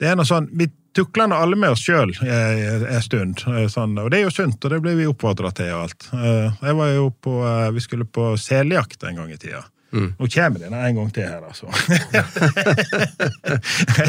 [0.00, 3.96] det er noe sånn Vi tukler nå alle med oss sjøl en stund, eh, sånn,
[4.02, 6.08] og det er jo sunt, og det blir vi oppfordra til og alt.
[6.12, 9.64] Eh, Jeg var jo på eh, Vi skulle på seljakt en gang i tida.
[9.92, 10.12] Mm.
[10.18, 11.66] Nå kommer den en gang til her, altså.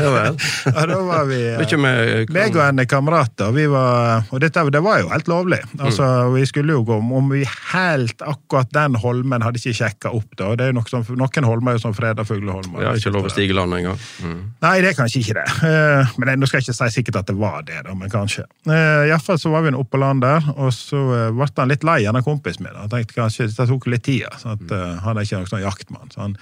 [0.01, 0.37] Ja vel.
[0.75, 4.65] ja, da var vi eh, med meg og en kamerat, og vi var, og dette
[4.71, 5.61] det var jo helt lovlig.
[5.79, 6.33] Altså, Mm.
[6.35, 10.27] Vi skulle jo gå om, vi helt akkurat den holmen hadde ikke sjekka opp.
[10.37, 12.83] da, det er jo noe som, Noen holmer er jo som freda fugleholmer.
[12.85, 13.99] Har ikke lov å stige land engang.
[14.23, 14.39] Mm.
[14.63, 15.47] Nei, det er kanskje ikke det.
[15.67, 18.45] Eh, men nå skal jeg ikke si sikkert at det var det, da, men kanskje.
[18.67, 21.85] Uh, Iallfall så var vi oppe på land der, og så uh, ble han litt
[21.87, 22.77] lei, han kompisen min.
[22.77, 24.27] Han tenkte kanskje det tok litt tid.
[24.39, 26.13] Så at, eh, han er ikke noe sånn jaktmann.
[26.13, 26.37] så han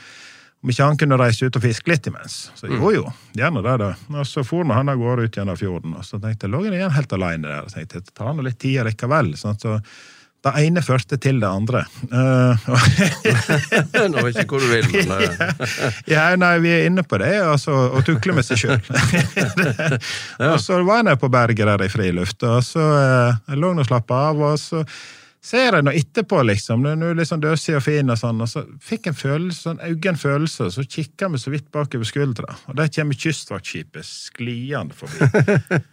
[0.59, 2.49] om ikke han kunne reise ut og fiske litt imens.
[2.59, 3.05] Så jo jo,
[3.37, 3.93] gjerne det, da.
[4.11, 6.65] Og så for nå han av gårde ut gjennom fjorden, og så tenkte jeg lå
[6.65, 7.63] han igjen helt alene der.
[7.63, 9.37] og tenkte jeg, ta nå litt tid likevel.
[9.39, 9.77] Sånn, så
[10.39, 11.81] det ene førte til det andre.
[12.15, 12.67] Eh,
[14.11, 17.33] Nå vet ikke hvor du vil, men eh, ja, nei, vi er inne på det,
[17.43, 18.79] altså, og tukler med seg sjøl.
[20.53, 23.73] Og så var jeg nede på berget der i friluft, og så uh, jeg lå
[23.75, 24.85] og slappa av, og så
[25.41, 28.41] ser jeg nå etterpå, liksom, det er nå litt sånn døsig og fin, og sånn,
[28.43, 31.69] og så fikk jeg en følelse, sånn augen følelse, og så kikka vi så vidt
[31.75, 35.29] bakover skuldra, og der kommer kystvaktskipet skliende forbi.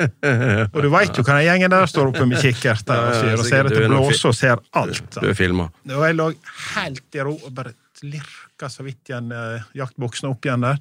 [0.74, 3.46] og du veit jo hva den gjengen der står oppe med kikkerter og sier, og
[3.46, 5.20] ser etter blåser blåse og ser alt.
[5.20, 5.70] du er filma.
[5.92, 6.30] Og jeg lå
[6.74, 10.80] helt i ro og bare lirka så vidt igjen eh, jaktbuksene opp igjen der.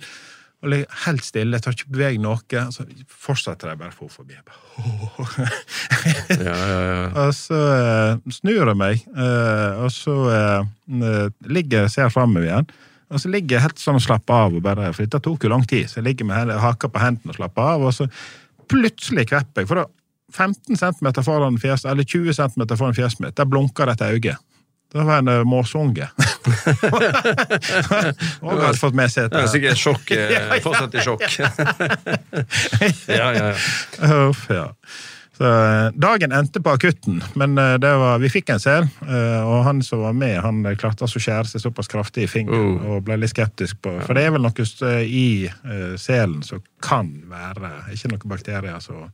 [0.65, 2.61] Og ligger helt stille, jeg tar ikke bevege noe.
[2.73, 4.37] Så fortsetter jeg bare for forbi.
[4.41, 5.49] Bare,
[6.41, 7.03] Ja, ja, ja.
[7.21, 12.71] og så uh, snur jeg meg, uh, og så uh, ligger jeg ser framover igjen.
[13.13, 15.53] Og så ligger jeg helt sånn og slapper av, og bare, for dette tok jo
[15.53, 15.85] lang tid.
[15.87, 18.09] Så jeg ligger med haka på hendene og slapper av, og så
[18.71, 19.69] plutselig kvepper jeg.
[19.69, 19.85] For da
[20.33, 24.35] 15 cm foran fjeset, eller 20 cm foran fjeset mitt, der blunker dette et øye.
[24.95, 26.07] Det var en uh, måsunge.
[28.41, 30.13] og hadde fått med seg Det er sikkert sjokk.
[30.15, 31.25] eh, Fortsatt i sjokk.
[33.11, 33.57] ja, ja, ja.
[34.29, 34.69] Uff, ja.
[35.37, 38.87] Så, eh, dagen endte på akutten, men eh, det var, vi fikk en sel.
[39.03, 42.23] eh, Og han som var med, han eh, klarte altså å skjære seg såpass kraftig
[42.23, 42.93] i fingeren uh.
[42.95, 46.63] og ble litt skeptisk på For det er vel noe eh, i eh, selen som
[46.79, 49.09] kan være Ikke noen bakterier så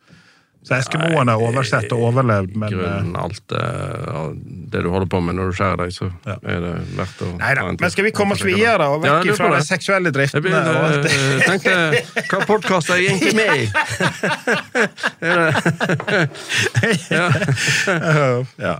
[0.61, 4.27] Så eskimoene har oversett og overlevd, men eh, Grunnen alt eh,
[4.71, 6.35] det du holder på med når du skjærer deg, så Ja.
[6.45, 7.61] er det verdt å Nei da.
[7.63, 7.81] ta en tur.
[7.81, 9.65] Men skal vi komme oss videre og vekk ja, fra de det.
[9.65, 10.41] seksuelle Jeg driftene?
[10.45, 11.11] begynte, og alt det?
[11.17, 11.73] eh, tenkte
[12.29, 13.65] Hva podkast er jeg egentlig med i?
[18.61, 18.75] ja.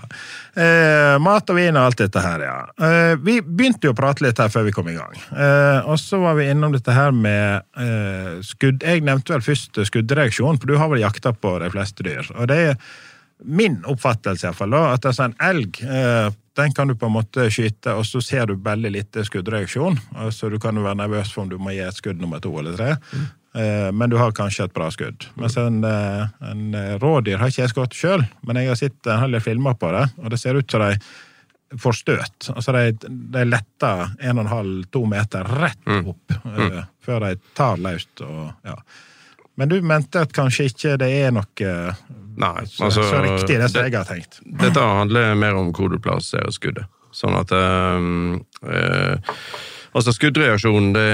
[0.52, 2.56] Eh, mat og vin og alt dette her, ja.
[2.88, 5.16] Eh, vi begynte jo å prate litt her før vi kom i gang.
[5.32, 8.84] Eh, og så var vi innom dette her med eh, skudd...
[8.84, 12.28] Jeg nevnte vel først skuddreaksjon, for du har vel jakta på de fleste dyr.
[12.36, 12.78] Og det er
[13.42, 17.94] min oppfattelse, iallfall, at altså en elg eh, den kan du på en måte skyte,
[17.96, 19.96] og så ser du veldig lite skuddreaksjon.
[20.20, 22.52] Altså, du kan jo være nervøs for om du må gi et skudd nummer to
[22.60, 22.90] eller tre.
[23.16, 25.26] Eh, Men du har kanskje et bra skudd.
[25.36, 29.10] Mens en, eh, en eh, rådyr har ikke jeg skutt sjøl, men jeg har sett
[29.12, 32.48] en hel del filmer på det, og det ser ut som de får støt.
[32.56, 37.34] Altså de, de letter en og en halv, to meter rett opp eh, før de
[37.60, 38.24] tar løst.
[38.24, 38.78] Og, ja.
[39.60, 41.76] Men du mente at kanskje ikke det er noe
[42.42, 44.40] Nei, så, altså så riktig det som det- jeg har tenkt.
[44.64, 46.88] Dette handler mer om hvor du plasserer skuddet.
[47.12, 48.40] Sånn at øh,
[48.72, 49.36] eh,
[49.92, 51.08] Altså, Skuddreaksjonen det,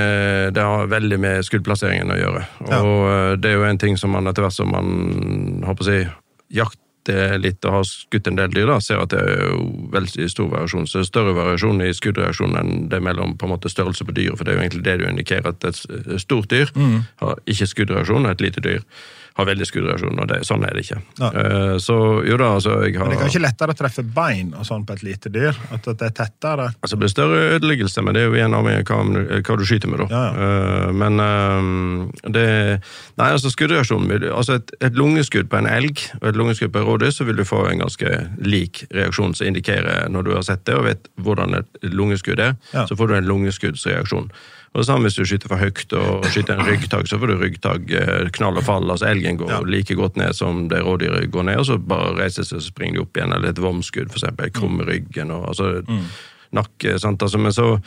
[0.54, 2.42] det har veldig med skuddplasseringen å gjøre.
[2.78, 5.88] Og eh, det er jo en ting som man etter hvert som man håper å
[5.88, 6.02] si,
[6.54, 6.84] jakter
[7.40, 9.62] litt og har skutt en del dyr, da, ser at det er jo
[9.94, 10.90] veldig stor variasjon.
[10.92, 14.16] Så det er større variasjon i skuddreaksjonen enn det mellom på en måte størrelse på
[14.18, 14.36] dyret.
[14.36, 16.74] For det er jo egentlig det du indikerer, at et stort dyr
[17.24, 18.84] har ikke skuddreaksjon, og et lite dyr
[19.38, 21.00] har veldig skuddreaksjon, og det, sånn er det ikke.
[21.21, 21.28] Ja.
[21.30, 24.54] Eh, så jo da, altså jeg har Men det kan ikke lettere å treffe bein
[24.58, 25.58] og sånn på et lite dyr?
[25.76, 26.71] At det er tettere?
[26.82, 29.65] Altså det blir større ødeleggelse, men det er jo igjen avhengig av hva, hva du
[29.69, 30.10] skyter med, da.
[30.12, 32.45] Ja, Eh, men eh, det
[33.17, 36.88] Nei, altså skuddreaksjonen Altså et, et lungeskudd på en elg og et lungeskudd på en
[36.88, 38.12] rådyr, så vil du få en ganske
[38.43, 42.56] lik reaksjon som indikerer, når du har sett det og vet hvordan et lungeskudd er,
[42.73, 42.86] Ja.
[42.89, 44.30] så får du en lungeskuddsreaksjon.
[44.73, 47.36] Og det samme hvis du skyter for høyt og skyter en ryggtagg, så får du
[47.41, 48.91] ryggtagg, eh, knall og fall.
[48.91, 49.60] Altså elgen går Ja.
[49.65, 52.93] like godt ned som det rådyret går ned, og så bare reiser seg og springer
[52.99, 53.34] de opp igjen.
[53.34, 54.51] Eller et vomskudd, eksempel.
[54.51, 55.82] Krumme ryggen og altså
[56.53, 56.99] nakke.
[56.99, 57.82] sant, altså, Men så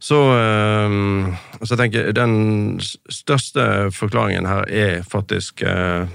[0.00, 2.78] så, eh, så jeg tenker den
[3.10, 6.06] største forklaringen her er faktisk eh,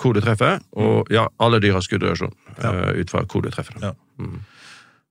[0.00, 0.60] hvor du treffer.
[0.72, 3.90] Og ja, alle dyr har skuddreaksjon eh, ut fra hvor du treffer dem.
[3.90, 4.26] Ja.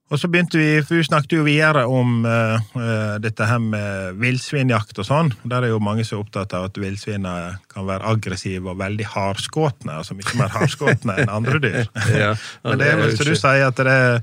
[0.10, 4.98] Og så begynte vi, for vi snakket jo videre om eh, dette her med villsvinjakt
[4.98, 5.30] og sånn.
[5.46, 9.06] Der er jo mange som er opptatt av at villsvinene kan være aggressive og veldig
[9.14, 10.00] hardskåtne.
[10.02, 11.86] Altså mye mer hardskåtne enn andre dyr.
[12.24, 12.32] Ja,
[12.66, 14.18] Men det er vel som du sier, at det er,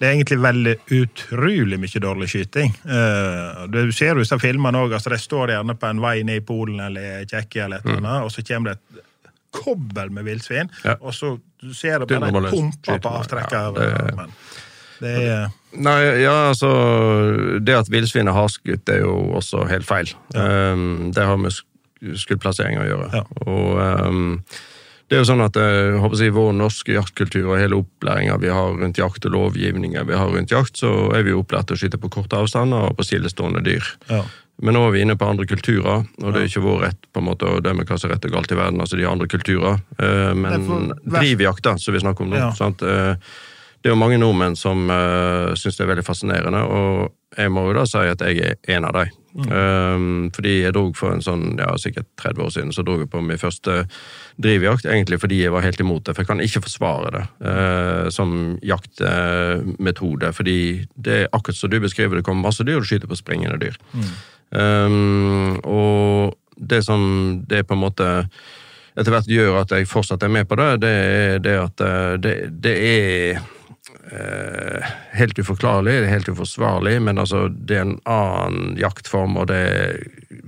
[0.00, 2.74] det er egentlig veldig utrolig mye dårlig skyting.
[2.82, 4.96] Uh, Du ser jo disse filmene òg.
[4.98, 8.02] Altså de står gjerne på en vei ned i Polen eller Tsjekkia, eller et eller
[8.02, 9.04] annet, og så kommer det et
[9.58, 10.82] kobbel med villsvin, Mm.
[10.84, 10.98] Ja.
[11.00, 13.72] og så du ser du bare pumpa pumper på Ja, avtrekker.
[13.74, 14.28] det-
[15.00, 16.68] det er Nei, ja, altså
[17.60, 20.08] Det at villsvin har skutt er jo også helt feil.
[20.34, 23.08] Um, det har med sk- skuddplassering å gjøre.
[23.12, 23.22] Ja.
[23.44, 24.40] Og um,
[25.08, 27.78] det er jo sånn at eh, jeg håper å si, vår norske jaktkultur og hele
[27.80, 31.68] opplæringa vi har rundt jakt og lovgivninga vi har rundt jakt, så er vi opplært
[31.70, 33.84] til å skyte på korte avstander og på stillestående dyr.
[34.12, 34.24] ja.
[34.60, 37.20] Men nå er vi inne på andre kulturer, og det er ikke vår rett på
[37.20, 38.80] en måte å dømme hva som er rett og galt i verden.
[38.82, 39.76] altså de andre kulturer.
[40.02, 42.48] Eh, Men for- drivjakta, som vi snakker om nå Ja.
[42.58, 42.82] sant?
[43.78, 47.50] Eh, Det er jo mange nordmenn som uh, syns det er veldig fascinerende, og jeg
[47.52, 49.08] må jo da si at jeg er en av dem.
[49.38, 50.32] Mm.
[50.34, 53.20] fordi jeg drog for en sånn, ja, sikkert 30 år siden så drog jeg på
[53.22, 53.84] min første
[54.42, 56.16] drivjakt, egentlig fordi jeg var helt imot det.
[56.16, 60.58] For jeg kan ikke forsvare det uh, som jaktmetode, fordi
[60.96, 63.60] det er akkurat som du beskriver, det kommer masse dyr, og du skyter på springende
[63.62, 63.78] dyr.
[64.50, 68.08] Um, og det som det på en måte
[68.98, 72.14] etter hvert gjør at jeg fortsatt er med på det, det er det at eh,
[72.18, 73.46] det, det er eh,
[75.18, 79.62] helt uforklarlig, helt uforsvarlig, men altså, det er en annen jaktform, og det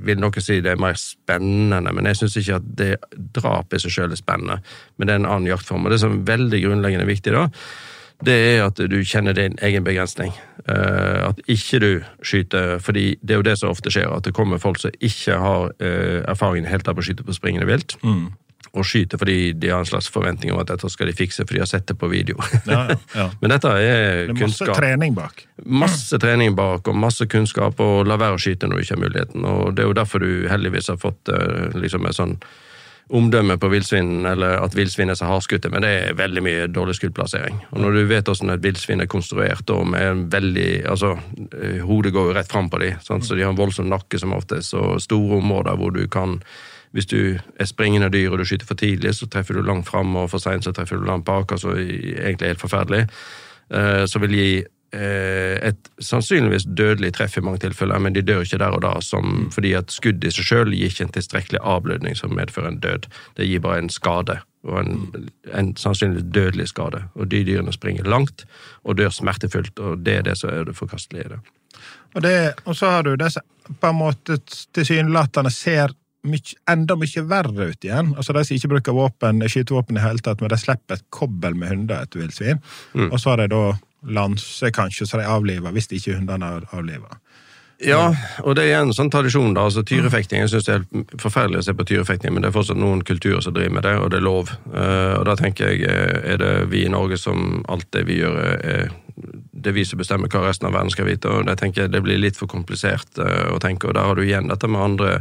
[0.01, 2.91] vil noen si det er mer spennende, men jeg syns ikke at det
[3.37, 4.61] drap i seg selv er spennende,
[4.97, 5.85] men det er en annen jaktform.
[5.85, 7.47] Og det som er veldig grunnleggende viktig da,
[8.25, 10.35] det er at du kjenner din egen begrensning.
[10.69, 11.91] Eh, at ikke du
[12.23, 15.39] skyter, fordi det er jo det som ofte skjer, at det kommer folk som ikke
[15.41, 17.97] har uh, erfaring helt på å skyte på springende vilt,
[18.71, 21.57] og skyter fordi de har en slags forventning om at dette skal de fikse, for
[21.57, 22.39] de har sett det på video.
[22.67, 23.27] Ja, ja, ja.
[23.43, 25.45] Men dette er, Det er masse trening bak.
[25.67, 29.05] Masse trening bak, og masse kunnskap, og la være å skyte når du ikke har
[29.05, 29.47] muligheten.
[29.47, 32.37] Og det er jo derfor du heldigvis har fått eh, liksom et sånn
[33.11, 36.95] omdømme på villsvin, eller at villsvin er så hardskutte, men det er veldig mye dårlig
[37.01, 37.57] skuddplassering.
[37.73, 41.17] Og når du vet hvordan et villsvin er konstruert, og med en veldig Altså,
[41.59, 43.27] eh, hodet går jo rett fram på dem, sant?
[43.27, 46.39] så de har en voldsom nakke som oftest, og store områder hvor du kan
[46.91, 50.17] hvis du er springende dyr og du skyter for tidlig, så treffer du langt fram,
[50.17, 53.07] og for seint så treffer du langt bak, altså egentlig helt forferdelig.
[53.71, 54.51] Eh, Som vil gi
[54.93, 58.97] eh, et sannsynligvis dødelig treff i mange tilfeller, men de dør ikke der og da,
[59.01, 62.81] som, fordi at skuddet i seg sjøl gir ikke en tilstrekkelig avblødning som medfører en
[62.83, 63.07] død.
[63.39, 67.05] Det gir bare en skade, og en, en sannsynligvis dødelig skade.
[67.15, 68.45] Og de dyrene springer langt
[68.83, 71.41] og dør smertefullt, og det er det som er det forkastelige i det.
[72.67, 73.31] Og, så har du det
[73.81, 74.41] på en måte
[74.75, 75.95] tilsynelatende ser
[76.27, 78.15] mykje, enda mye verre ut igjen.
[78.17, 81.57] Altså De som ikke bruker våpen, skytevåpen i hele tatt, men de slipper et kobbel
[81.57, 82.61] med hunder etter villsvin.
[83.11, 83.65] Og så har de da
[84.03, 87.21] lanse, kanskje, så de avliver hvis de ikke hundene er avliva.
[87.81, 88.11] Ja,
[88.45, 89.55] og det er en sånn tradisjon.
[89.57, 92.57] da, altså Tyrefekting jeg synes det er forferdelig å se på tyrefekting, men det er
[92.59, 94.53] fortsatt noen kulturer som driver med det, og det er lov.
[94.69, 98.19] Eh, og da tenker jeg eh, er det vi i Norge som alt det vi
[98.21, 98.93] gjør, er
[99.65, 101.33] det vi som bestemmer hva resten av verden skal vite.
[101.33, 104.21] og Det tenker jeg det blir litt for komplisert eh, å tenke, og der har
[104.21, 105.17] du igjen dette med andre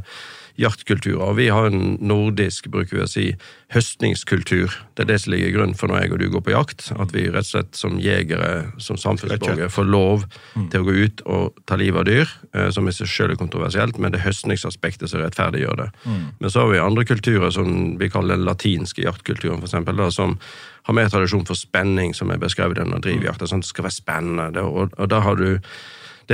[0.59, 1.21] jaktkulturer.
[1.31, 3.25] Og vi har en nordisk bruker vi å si,
[3.73, 4.73] høstningskultur.
[4.97, 6.87] Det er det som ligger i grunnen for når jeg og du går på jakt.
[6.99, 8.49] At vi rett og slett som jegere,
[8.81, 10.25] som samfunnsborgere, får lov
[10.57, 13.41] til å gå ut og ta livet av dyr, eh, som i seg selv er
[13.41, 15.89] kontroversielt, men det er høstningsaspektet som rettferdiggjør det.
[16.39, 20.09] Men så har vi andre kulturer, som vi kaller den latinske jaktkulturen, for eksempel, da,
[20.11, 20.37] som
[20.89, 23.47] har mer tradisjon for spenning, som er beskrevet i denne drivjakta.
[23.47, 24.65] Sånn, det skal være spennende.
[24.65, 25.59] Og, og da har du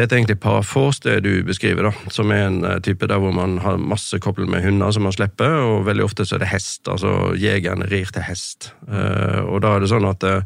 [0.04, 3.32] det er egentlig parafors, det du beskriver, da, som er en eh, type der hvor
[3.32, 6.52] man har masse koblet med hunder som man slipper, og veldig ofte så er det
[6.52, 6.90] hest.
[6.92, 8.74] Altså jegeren rir til hest.
[8.90, 10.44] Eh, og da er det sånn at eh,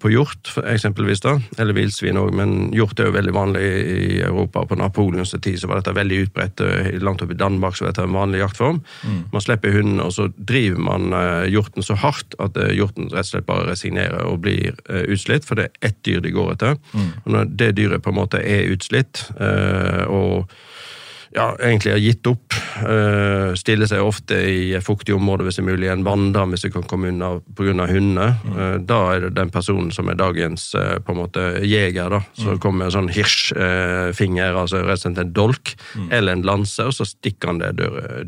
[0.00, 4.64] på hjort, eksempelvis, da, eller villsvin òg, men hjort er jo veldig vanlig i Europa.
[4.66, 6.60] På Napoleons tid så var dette veldig utbredt.
[6.60, 8.80] eh, Langt oppe i Danmark så var dette en vanlig jaktform.
[9.32, 13.26] Man slipper hunden, og så driver man eh, hjorten så hardt at eh, hjorten rett
[13.26, 16.78] og slett bare resignerer og blir utslitt, for det er ett dyr de går etter.
[17.24, 19.26] Og når det dyret på en måte er utslitt,
[20.08, 20.50] og
[21.34, 22.54] ja, egentlig har gitt opp.
[22.76, 26.66] Uh, stiller seg ofte i fuktige fuktig område hvis det er mulig, en vanndam hvis
[26.66, 27.88] det kan komme unna pga.
[27.90, 28.28] hundene.
[28.46, 32.22] Uh, da er det den personen som er dagens uh, på en måte jeger, da,
[32.38, 35.76] som kommer med en sånn hirsjfinger, altså rett og slett en dolk,
[36.10, 37.74] eller en lanse, og så stikker han det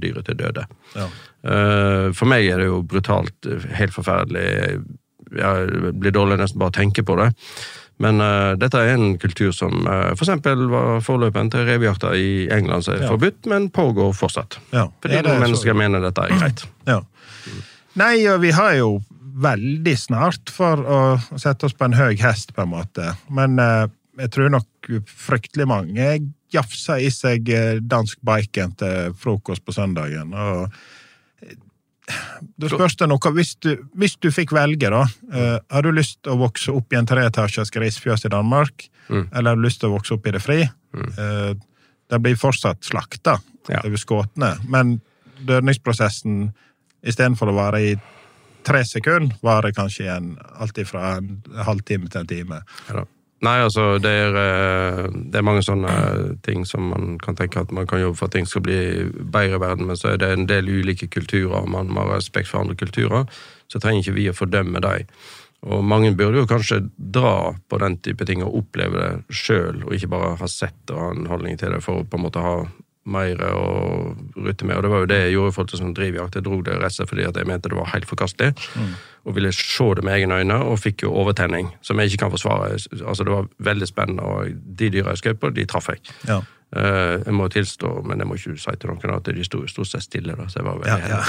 [0.01, 0.65] dyret til døde.
[0.97, 1.09] Ja.
[1.47, 4.83] Eh, for meg er det jo brutalt, eh, helt forferdelig.
[5.39, 7.33] Jeg blir dårlig nesten bare å tenke på det.
[7.99, 12.47] Men uh, dette er en kultur som uh, for eksempel var forløperen til revejakta i
[12.55, 13.09] England, som er Ja.
[13.13, 14.59] forbudt, men pågår fortsatt.
[14.73, 14.87] Ja.
[15.03, 16.65] Fordi Ja, noen så- mennesker mener dette er greit.
[16.87, 17.01] Ja.
[17.99, 19.03] Nei, og vi har jo
[19.39, 20.99] veldig snart for å
[21.39, 23.13] sette oss på en høy hest, på en måte.
[23.31, 23.87] Men uh,
[24.19, 24.67] jeg tror nok
[25.07, 26.09] fryktelig mange
[26.55, 30.33] jafser i seg eh, dansk bacon til frokost på søndagen.
[30.33, 30.79] og eh,
[32.59, 35.05] da spørs det noe, hvis du, hvis du fikk velge, da.
[35.33, 38.89] Uh, har du lyst til å vokse opp i en treetasjes grisfjøs i Danmark?
[39.09, 39.27] Mm.
[39.33, 40.63] Eller har du lyst til å vokse opp i det fri?
[40.97, 41.53] Eh,
[42.09, 43.83] det blir fortsatt slakta Ja.
[43.85, 45.01] blir skuddene, men
[45.45, 46.55] dødningsprosessen
[47.05, 47.97] istedenfor å vare i
[48.65, 52.63] tre sekunder, varer kanskje i alt fra en halvtime til en time.
[52.89, 53.05] Ja.
[53.47, 55.93] Nei, altså, det er, eh, det er mange sånne
[56.43, 58.79] ting som man kan tenke at man kan jobbe for at ting skal bli
[59.15, 62.17] bedre i verden, men så er det en del ulike kulturer, og man må ha
[62.17, 63.29] respekt for andre kulturer,
[63.71, 65.07] så trenger ikke vi å fordømme dem.
[65.71, 69.95] Og mange burde jo kanskje dra på den type ting og oppleve det sjøl, og
[69.95, 72.43] ikke bare ha sett og ha en holdning til det for å på en måte
[72.43, 72.61] ha
[73.09, 74.77] mer å rutte med.
[74.77, 76.39] Og det var jo det jeg gjorde i forhold til sånn drivjakt.
[76.39, 78.69] Jeg dro det rett fordi at jeg mente det var helt forkastelig.
[79.29, 82.33] Og ville se det med egne øyne, og fikk jo overtenning, som jeg ikke kan
[82.33, 82.79] forsvare.
[83.05, 86.01] Altså Det var veldig spennende, og de dyra jeg skjøt på, de traff jeg.
[86.29, 86.41] Ja.
[86.69, 89.89] Eh, jeg må tilstå, men jeg må ikke si til noen at de sto stort
[89.89, 91.21] sett stille, da, så jeg var veldig Ja, ja.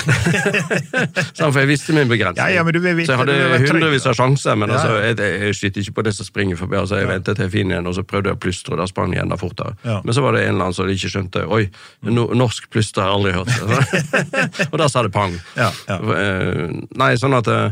[1.37, 2.41] Sånn, for jeg visste min begrensning.
[2.43, 4.97] Ja, ja, men du vil vite- så jeg hadde hundrevis av sjanser, men Ja, altså,
[4.99, 5.13] ja.
[5.13, 6.75] jeg, jeg skyter ikke på det som springer forbi.
[6.81, 8.89] altså Jeg ventet til jeg finner en, og så prøvde jeg å plystre, og da
[8.91, 9.77] sprang jeg enda fortere.
[9.87, 10.01] Ja.
[10.03, 11.63] Men så var det en eller annen som ikke skjønte Oi,
[12.03, 14.67] no, norsk plystre har jeg aldri hørt.
[14.73, 15.39] og da sa det pang.
[15.55, 15.99] Ja, ja.
[16.19, 16.67] Eh,
[16.99, 17.71] Nei, sånn at eh,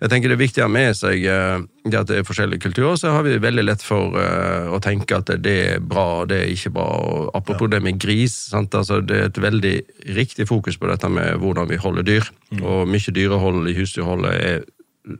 [0.00, 2.62] jeg tenker Det er viktig å ha med seg eh, det at det er forskjellige
[2.64, 2.96] kulturer.
[2.96, 6.38] Så har vi veldig lett for eh, å tenke at det er bra og det
[6.40, 6.86] er ikke bra.
[7.04, 8.32] Og apropos det med gris.
[8.54, 8.74] Sant?
[8.76, 9.74] Altså, det er et veldig
[10.16, 12.32] riktig fokus på dette med hvordan vi holder dyr.
[12.62, 14.64] Og mye dyrehold i husdyrholdet er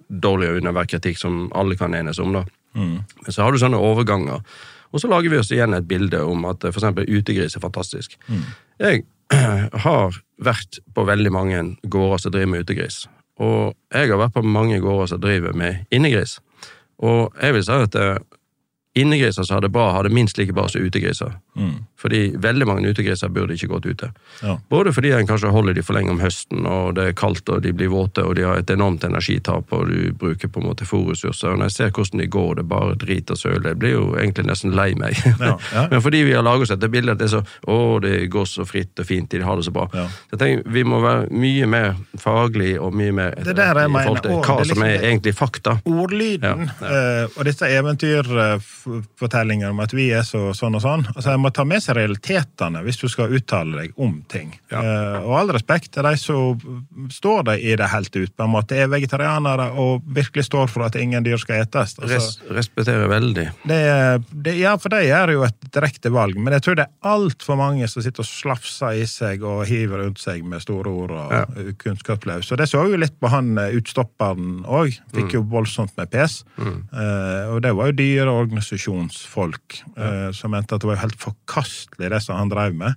[0.09, 2.33] dårlig og under hver kritikk, som alle kan enes om.
[2.41, 2.45] da.
[2.77, 4.41] Men så har du sånne overganger.
[4.91, 6.75] Og så lager vi oss igjen et bilde om at f.eks.
[6.75, 8.17] for eksempel utegris er fantastisk.
[8.81, 9.05] Jeg
[9.85, 13.05] har vært på veldig mange gårder som driver med utegris.
[13.41, 16.39] Og jeg har vært på mange gårder som driver med innegris.
[17.01, 18.19] Og jeg vil si at eh,
[18.95, 21.33] innegriser som har det bra, har det minst like bra som utegriser.
[22.01, 24.09] Fordi veldig mange utegriser burde ikke gått ute.
[24.43, 24.57] Ja.
[24.69, 27.63] Både fordi en kanskje holder de for lenge om høsten, og det er kaldt, og
[27.63, 30.89] de blir våte, og de har et enormt energitap, og du bruker på en måte
[30.89, 31.53] fòrressurser.
[31.53, 34.07] Og når jeg ser hvordan de går, det bare drit og søle, jeg blir jo
[34.17, 35.21] egentlig nesten lei meg.
[35.39, 35.87] Ja, ja.
[35.93, 38.47] Men fordi vi har laget oss dette bildet at det er så Å, det går
[38.49, 39.87] så fritt og fint, de har det så bra.
[39.93, 43.93] Så jeg tenker, Vi må være mye mer faglig og mye mer Det der jeg
[43.93, 45.77] mener, hva det er som liksom er egentlig fakta.
[45.85, 47.69] ordlyden eh, og disse
[48.85, 51.05] eventyrfortellingene om at vi er så sånn og sånn.
[51.15, 54.53] Altså, En må ta med seg realitetene hvis du skal uttale deg om ting.
[54.73, 54.81] Ja.
[54.81, 58.53] Uh, og all respekt til de som står det i det helt ut, på en
[58.55, 61.97] måte er vegetarianere og virkelig står for at ingen dyr skal etes.
[62.01, 63.47] Altså, Res respekterer veldig.
[63.69, 63.81] det,
[64.33, 67.59] det, ja, for de er jo et direkte valg, men jeg tror det er altfor
[67.61, 71.19] mange som sitter og slafser i seg og hiver rundt seg med store ord og
[71.31, 71.45] Ja.
[71.57, 71.73] ja.
[71.79, 72.51] kunnskapsløs.
[72.53, 74.97] Og det så jo litt på han eh, utstopperen òg.
[75.15, 76.41] Fikk jo voldsomt med pes.
[76.59, 77.97] Eh, og det var jo
[78.71, 82.95] dyreorganisasjonsfolk eh, som mente at det var helt forkastelig, det som han drev med.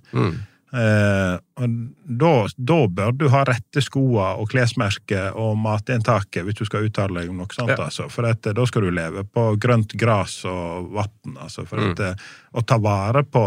[0.74, 6.64] Eh, og da, da bør du ha rette skoer og klesmerke og matinntaket hvis du
[6.66, 7.74] skal uttale deg om noe sånt.
[7.74, 7.86] Ja.
[7.86, 8.08] Altså.
[8.10, 11.38] For at, da skal du leve på grønt gras og vann.
[11.38, 13.46] Altså, for at, eh, å ta vare på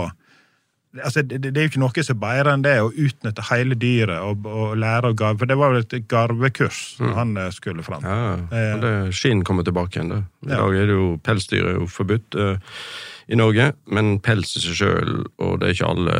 [1.03, 3.75] altså, det, det er jo ikke noe som er bedre enn det å utnytte hele
[3.79, 5.39] dyret og, og lære å garve.
[5.41, 7.11] For det var vel et garvekurs mm.
[7.17, 8.05] han eh, skulle fram.
[8.07, 10.09] Ja, Eh, Skinn kommer tilbake igjen.
[10.15, 10.23] det.
[10.47, 10.61] I Ja.
[10.63, 12.35] dag er det jo pelsdyr er jo forbudt.
[12.35, 12.57] Eh,
[13.27, 15.13] i Norge, men pelser seg sjøl,
[15.43, 16.17] og det er ikke alle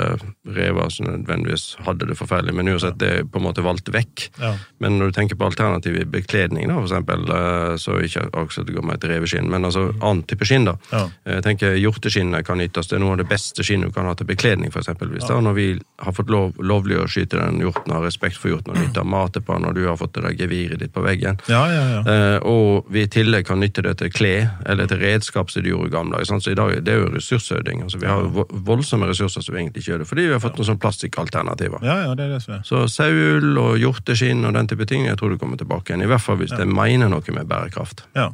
[0.57, 4.25] rever som nødvendigvis hadde det forferdelig, men uansett, det er på en måte valgt vekk.
[4.41, 4.53] Ja.
[4.83, 8.67] Men når du tenker på alternativ i bekledning, da, for eksempel, eh, så ikke akkurat
[8.67, 10.75] det går med et reveskinn, men altså annen type skinn, da.
[10.91, 11.05] Ja.
[11.37, 14.15] Jeg tenker Hjorteskinnet kan nyttes, det er noe av det beste skinnet du kan ha
[14.17, 15.67] til bekledning, for eksempel, hvis Da, når vi
[15.99, 19.10] har fått lov, lovlig å skyte den hjorten, har respekt for hjorten og nytte av
[19.12, 21.39] matet på og du har fått det der geviret ditt på veggen.
[21.49, 22.01] Ja, ja, ja.
[22.13, 25.73] Eh, og vi i tillegg kan nytte det til klær, eller til redskap som de
[25.73, 26.39] gjorde i gamle dager.
[26.39, 27.83] Så i dag det er jo ressursøding.
[27.85, 30.43] altså Vi har jo voldsomme ressurser som vi egentlig ikke gjør det, fordi vi har
[30.43, 31.85] fått noen sånne plastikkalternativer.
[31.85, 32.65] ja, ja, det er det som er.
[32.67, 36.04] Så saueull og hjorteskinn og den type ting, jeg tror det kommer tilbake igjen.
[36.06, 38.06] I hvert fall hvis det mener noe med bærekraft.
[38.15, 38.31] Ja.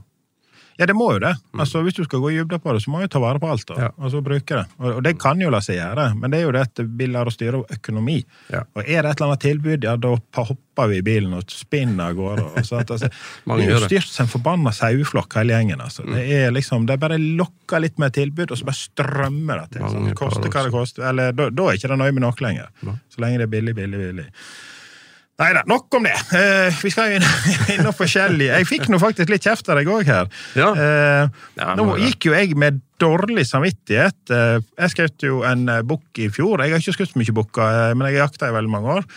[0.79, 1.35] Ja, det må jo det.
[1.59, 3.49] Altså, Hvis du skal gå i dybden på det, så må du ta vare på
[3.51, 3.65] alt.
[3.69, 3.89] da, Ja.
[3.97, 4.65] Og så bruke det.
[4.79, 7.07] Og, og det kan jo la seg gjøre, men det er jo det at vi
[7.07, 8.23] lærer å styre økonomi.
[8.49, 8.63] Ja.
[8.75, 12.09] Og er det et eller annet tilbud, ja, da hopper vi i bilen og spinner
[12.09, 12.47] av gårde.
[12.57, 12.81] Altså,
[13.45, 13.89] gjør det.
[13.91, 15.81] styrt som en forbanna saueflokk, hele gjengen.
[15.85, 16.03] altså.
[16.09, 19.77] Det er liksom, det er bare lokker litt med tilbud, og så bare strømmer det
[19.77, 19.85] til.
[19.85, 21.05] Mange Koste hva det koster.
[21.09, 22.69] Eller da, da er ikke det nøye med noe lenger.
[23.13, 24.27] Så lenge det er billig, billig, billig.
[25.41, 26.13] Nei da, nok om det.
[26.29, 28.51] Uh, vi skal innom forskjellig.
[28.51, 30.29] Jeg fikk nå faktisk litt kjeft av deg òg her.
[30.59, 30.69] Ja.
[30.77, 34.19] Uh, Ja, nå gikk jo jeg med dårlig samvittighet.
[34.29, 36.61] Uh, jeg skjøt jo en eh, bukk i fjor.
[36.61, 38.97] Jeg har ikke skutt så mye bukker, eh, men jeg har jakta i veldig mange
[38.99, 39.07] år.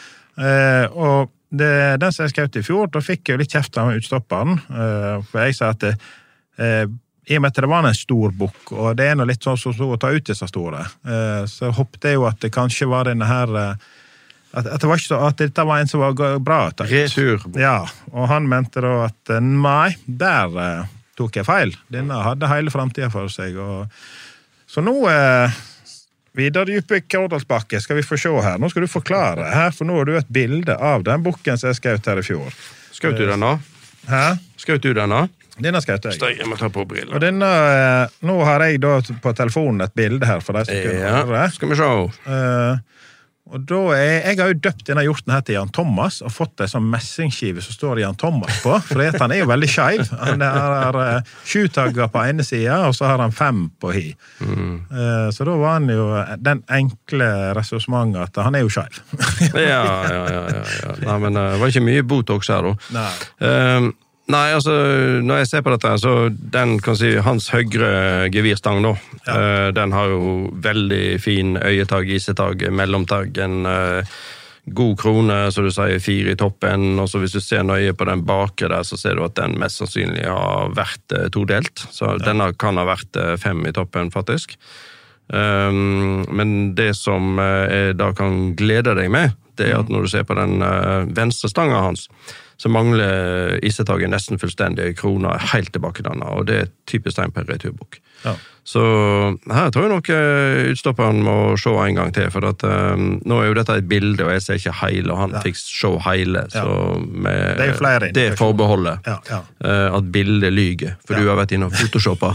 [0.40, 1.70] Eh, og det,
[2.02, 4.56] den som jeg skjøt i fjor, da fikk jeg jo litt kjeft av utstopperen.
[4.72, 6.86] Eh, for jeg sa at eh,
[7.26, 9.58] i og med at det var en stor bukk, og det er nå litt sånn
[9.60, 12.88] som så å ta ut disse store, eh, så håpte jeg jo at det kanskje
[12.90, 13.86] var denne her eh,
[14.56, 16.60] at, at, det var ikke så, at dette var en som var bra.
[16.88, 17.44] Retur.
[17.60, 17.78] Ja,
[18.12, 21.74] og han mente da at eh, nei, der eh, tok jeg feil.
[21.92, 23.58] Denne hadde hele framtida for seg.
[23.60, 23.86] Og...
[24.70, 25.60] Så nå eh,
[26.36, 28.58] Vidar Dype Kårdalsbakke, skal vi få se her.
[28.60, 31.72] Nå skal du forklare, her, for nå har du et bilde av den bukken som
[31.72, 32.58] jeg skjøt her i fjor.
[32.96, 33.54] Skjøt du den da?
[34.10, 34.24] Hæ?
[34.60, 35.22] Skjøt du den da?
[35.56, 36.18] Denne skjøt jeg.
[36.18, 39.94] Støy, jeg må ta på Og denne, eh, nå har jeg da på telefonen et
[39.96, 41.46] bilde her for de som kunne Ja, høre.
[41.54, 41.88] skal vi se.
[42.28, 42.76] Eh,
[43.46, 46.64] og da er, Jeg har jo døpt denne hjorten her til Jan Thomas og fått
[46.64, 48.74] ei sånn messingskive som står Jan Thomas på.
[48.88, 50.02] For han er jo veldig skeiv.
[50.18, 54.06] Han har uh, sju tagger på ene sida, og så har han fem på hi.
[54.40, 54.74] Mm.
[55.32, 56.06] så da var han jo
[56.42, 58.98] den enkle resonnementet at han er jo skeiv.
[59.56, 60.42] Ja, ja, ja.
[60.50, 60.96] ja, ja.
[61.06, 62.74] Nei, men eh, det var ikke mye Botox her, da.
[62.96, 63.12] Nei.
[63.46, 63.88] Ehm,
[64.32, 64.72] nei, altså,
[65.22, 68.94] når jeg ser på dette, så den kan si hans høyre gevirstang, da,
[69.28, 70.30] uh, den har jo
[70.64, 73.36] veldig fin øyetag, isetag, mellomtag.
[73.44, 74.16] en uh,
[74.66, 78.08] god krone, så du sier fire i toppen, og så hvis du ser nøye på
[78.08, 81.86] den bakre der, så ser du at den mest sannsynlig har vært uh, todelt.
[81.94, 84.58] Så denne kan ha vært fem i toppen, faktisk.
[85.26, 90.10] Um, men det som jeg da kan glede deg med, det er at når du
[90.12, 90.60] ser på den
[91.16, 92.08] venstre stanga hans,
[92.56, 94.94] så mangler Isetaget nesten fullstendig.
[94.96, 98.00] Krona helt tilbakedanna, og det er et typisk tegn på en returbukk.
[98.24, 98.36] Ja.
[98.66, 98.82] Så
[99.46, 103.38] her tror jeg nok eh, utstopperen må se en gang til, for at, um, nå
[103.38, 106.42] er jo dette et bilde, og jeg ser ikke hele, og han fikk se hele,
[106.50, 106.64] så
[106.98, 109.38] med Det er flere det forbeholdet Ja, ja.
[109.62, 112.32] eh, at bildet lyger, for du har vært inne og photoshoppa.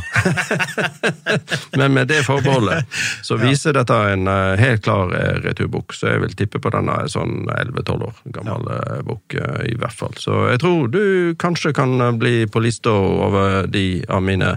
[1.79, 2.88] Men med det forbeholdet
[3.27, 7.45] så viser dette en helt klar returbok, returbukk, så jeg vil tippe på denne sånn
[7.51, 9.01] 11-12 år gammel ja.
[9.07, 9.36] bukk,
[9.67, 10.15] i hvert fall.
[10.19, 14.55] Så jeg tror du kanskje kan bli på lista over de av mine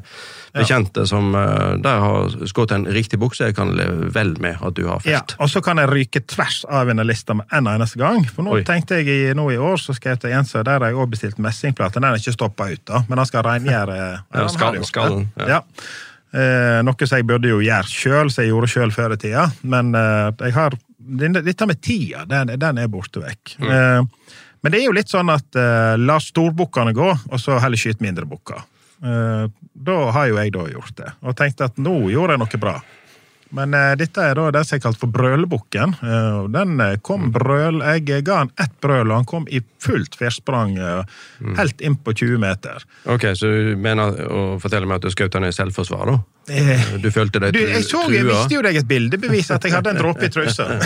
[0.55, 1.35] bekjente som
[1.85, 3.49] der har skutt en riktig bukse.
[3.49, 6.65] jeg kan leve vel med at du har Ja, og så kan jeg ryke tvers
[6.69, 8.25] av en liste med en eneste gang.
[8.29, 8.63] For nå Oi.
[8.65, 11.11] tenkte jeg i, nå i år så skal jeg til Jensø, der har jeg også
[11.17, 11.99] bestilt messingplate.
[12.01, 15.47] Den er ikke stoppa ut, da, men den skal rengjøre Ja, skallen, ja.
[15.47, 15.49] ja.
[15.55, 15.61] Ja.
[16.35, 19.47] Eh, noe som jeg burde jo gjøre sjøl, som jeg gjorde sjøl før i tida.
[19.63, 23.57] Men eh, jeg har dette med tida, den, den er borte vekk.
[23.61, 23.71] Mm.
[23.71, 27.79] Eh, men det er jo litt sånn at eh, la storbukkene gå, og så heller
[27.79, 28.63] skyte mindre bukker.
[29.03, 32.61] Eh, da har jo jeg da gjort det, og tenkte at nå gjorde jeg noe
[32.63, 32.77] bra.
[33.55, 35.97] Men eh, dette er da det som er kalt for brølbukken.
[36.03, 40.17] Eh, den eh, kom brøl Jeg ga han ett brøl, og han kom i fullt
[40.19, 41.19] firsprang eh,
[41.59, 42.87] helt inn på 20 meter.
[43.11, 46.19] Ok, så du mener å fortelle meg at du skjøt han i selvforsvar, da?
[46.49, 47.69] Eh, Du følte deg trua?
[47.73, 50.67] jeg så, jeg viste jo deg et bildebevis at jeg hadde en dråpe i trusa.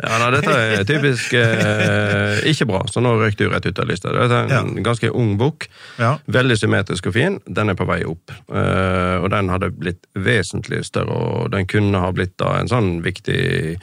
[0.00, 3.88] Ja, nei, dette er typisk eh, ikke bra, så nå røyk du rett ut av
[3.90, 4.12] lista.
[4.14, 5.66] Dette er en ganske ung bukk.
[6.00, 6.14] Ja.
[6.30, 7.38] Veldig symmetrisk og fin.
[7.46, 8.32] Den er på vei opp.
[8.50, 12.92] Eh, og den hadde blitt vesentlig større, og den kunne ha blitt da en sånn
[13.04, 13.76] viktig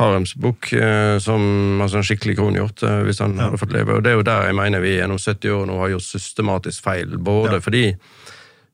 [0.00, 3.98] haremsbukk, eh, som altså en skikkelig kronhjort, eh, hvis han hadde fått leve.
[3.98, 6.86] Og det er jo der jeg mener vi gjennom 70 år nå har gjort systematisk
[6.86, 7.18] feil.
[7.20, 7.64] Både Ja.
[7.64, 7.84] fordi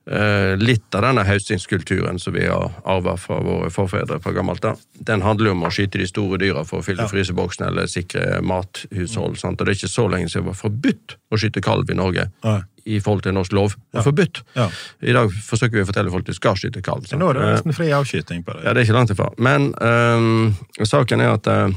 [0.06, 5.20] litt av denne høstingskulturen som vi har arva fra våre forfedre fra gammelt, av, den
[5.22, 7.08] handler jo om å skyte de store dyra for å fylle Ja.
[7.10, 9.36] fryseboksen eller sikre mathushold.
[9.38, 9.60] Sant?
[9.60, 12.28] Og det er ikke så lenge siden det var forbudt å skyte kalv i Norge.
[12.44, 12.60] Nei.
[12.86, 13.72] I forhold til norsk lov.
[13.74, 14.42] Det var forbudt.
[14.54, 14.68] Ja.
[15.02, 17.06] I dag forsøker vi å fortelle folk at de skal skyte kalv.
[17.10, 17.18] sant?
[17.20, 18.62] Nå er det Eh, nesten fri avskyting på det.
[18.64, 19.26] ja, det er ikke langt ifra.
[19.38, 20.54] Men øhm,
[20.86, 21.72] saken er at øh,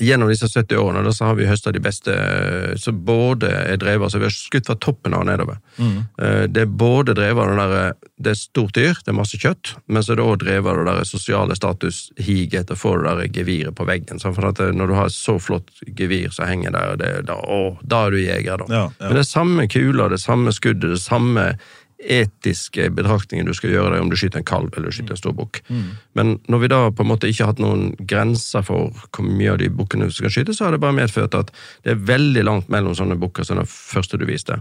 [0.00, 2.14] gjennom disse 70 årene da, så har vi høsta de beste
[2.80, 5.58] som både er drevet altså Vi har skutt fra toppen av og nedover.
[5.76, 5.98] Mm.
[6.52, 9.74] det er både drevet av det der Det er stort dyr, det er masse kjøtt,
[9.88, 13.14] men så er det òg drevet av det der sosiale statushiget etter å få det
[13.16, 14.20] der geviret på veggen.
[14.20, 14.36] sant?
[14.36, 17.78] For at når du har et så flott gevir som henger der, det, da, å,
[17.80, 18.68] da er du jeger, da.
[18.68, 19.06] Ja, ja.
[19.06, 21.46] Men det er samme kula, det samme skuddet, det samme
[22.00, 25.20] etiske betraktninger du skal gjøre deg om du skyter en kalv eller du skyter en
[25.20, 25.60] stor bukk.
[26.16, 29.52] Men når vi da på en måte ikke har hatt noen grenser for hvor mye
[29.52, 31.52] av de bukkene du skal skyte, så har det bare medført at
[31.84, 34.60] det er veldig langt mellom sånne bukker som den første du viste.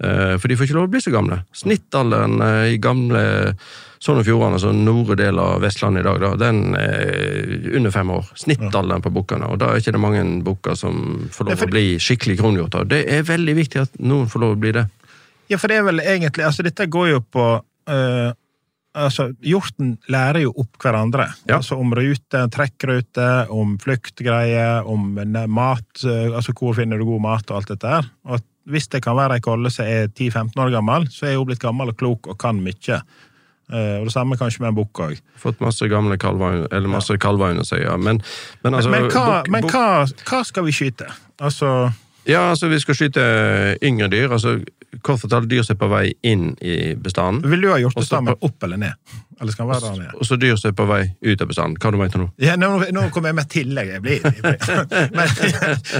[0.00, 1.42] Eh, For de får ikke lov å bli så gamle.
[1.52, 3.22] Snittalderen eh, i gamle
[3.98, 8.12] Sogn og Fjordane, altså nordre del av Vestlandet i dag, da, den er under fem
[8.14, 8.28] år.
[8.38, 9.48] Snittalderen på bukkene.
[9.50, 12.86] Og da er ikke det mange bukker som får lov å bli skikkelig kronhjorter.
[12.86, 14.84] Det er veldig viktig at noen får lov å bli det.
[15.48, 18.30] Ja, for det er vel egentlig Altså, dette går jo på uh,
[18.98, 21.28] Altså, hjorten lærer jo opp hverandre.
[21.46, 21.58] Ja.
[21.60, 25.12] Altså om rute, trekkrute, om fluktgreier, om
[25.52, 28.08] mat, eh, altså hvor finner du god mat og alt dette her.
[28.26, 28.40] Og
[28.72, 31.62] hvis det kan være ei kolle som er 10-15 år gammel, så er hun blitt
[31.62, 32.98] gammel og klok og kan mye.
[33.68, 35.22] Eh, og det samme kanskje med en bukk òg.
[35.38, 37.94] Fått masse gamle kalver, eller masse kalver under seg, ja.
[38.00, 38.18] Men,
[38.64, 39.86] men altså men hva, bukk- men hva,
[40.32, 41.06] hva skal vi skyte?
[41.38, 41.92] Altså
[42.28, 43.22] Ja, altså vi skal skyte
[43.84, 44.32] yngre dyr.
[44.32, 44.58] altså
[45.04, 47.42] Kort fortalt dyr som er på vei inn i bestanden.
[47.50, 49.16] Vil du ha hjortestammen opp eller ned?
[49.40, 50.14] Eller skal den være der nede?
[50.16, 51.76] Og så dyr som er på vei ut av bestanden.
[51.76, 52.28] Hva du mente nå?
[52.42, 53.90] Ja, nå, nå kommer jeg med tillegg.
[53.98, 55.10] Jeg blir, jeg blir.
[55.18, 55.34] Men,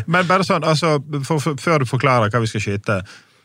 [0.06, 3.02] men bare sånn, altså, for, for, før du forklarer hva vi skal skyte.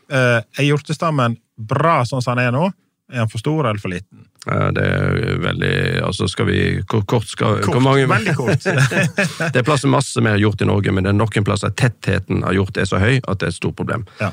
[0.08, 2.70] Uh, er hjortestammen bra sånn som den er nå?
[3.12, 4.24] Er den for stor eller for liten?
[4.46, 5.74] Ja, Det er veldig
[6.04, 6.58] Altså, skal vi
[6.90, 8.64] Hvor kort skal Kort, mange, veldig kort.
[9.52, 12.44] Det er plass til masse mer hjort i Norge, men det er noen plasser tettheten
[12.44, 14.06] av hjort er så høy at det er et stort problem.
[14.20, 14.32] Ja.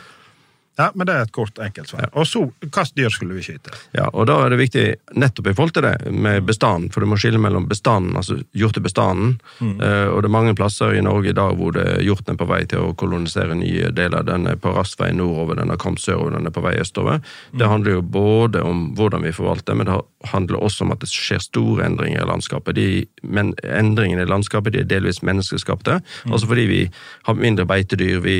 [0.79, 2.07] Ja, men det er et kort, enkelt svar.
[2.17, 3.73] Og så, hvilket dyr skulle vi skyte?
[3.97, 4.85] Ja, og da er det viktig
[5.19, 9.35] nettopp i forhold til det med bestanden, for du må skille mellom bestanden, altså hjortebestanden,
[9.61, 12.47] eh, og det er mange plasser i Norge i dag hvor det, hjorten er på
[12.49, 14.23] vei til å kolonisere nye deler.
[14.27, 17.19] Den er på rask vei nordover, den har kommet sørover, den er på vei østover.
[17.51, 19.99] Det handler jo både om hvordan vi forvalter, men det
[20.31, 22.79] handler også om at det skjer store endringer i landskapet.
[22.79, 25.99] De, men endringene i landskapet de er delvis menneskeskapte,
[26.31, 26.81] altså fordi vi
[27.27, 28.37] har mindre beitedyr, vi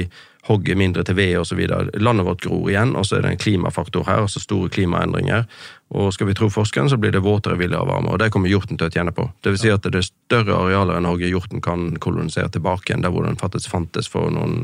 [0.47, 1.59] hogger mindre til ved osv.
[1.93, 5.45] Landet vårt gror igjen, og så er det en klimafaktor her, altså store klimaendringer.
[5.91, 8.79] Og skal vi tro forskeren, så blir det våtere, villere varme, og det kommer hjorten
[8.79, 9.27] til å tjene på.
[9.43, 13.03] Det vil si at det er større arealer enn Norge hjorten kan kolonisere tilbake igjen,
[13.03, 14.63] der hvor den faktisk fantes for noen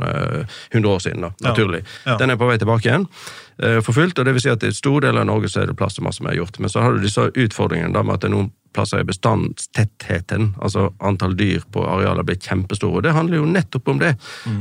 [0.72, 1.84] hundre hundre år siden, da, naturlig.
[2.06, 2.18] Ja.
[2.18, 4.74] Den er på vei tilbake igjen eh, for fullt, og det vil si at i
[4.76, 6.60] stor del av Norge så er det plass til masse mer hjort.
[6.62, 10.52] Men så har du disse utfordringene da med at det er noen plasser i bestandstettheten,
[10.62, 13.02] altså antall dyr på arealer blir kjempestore.
[13.06, 14.14] Det handler jo nettopp om det.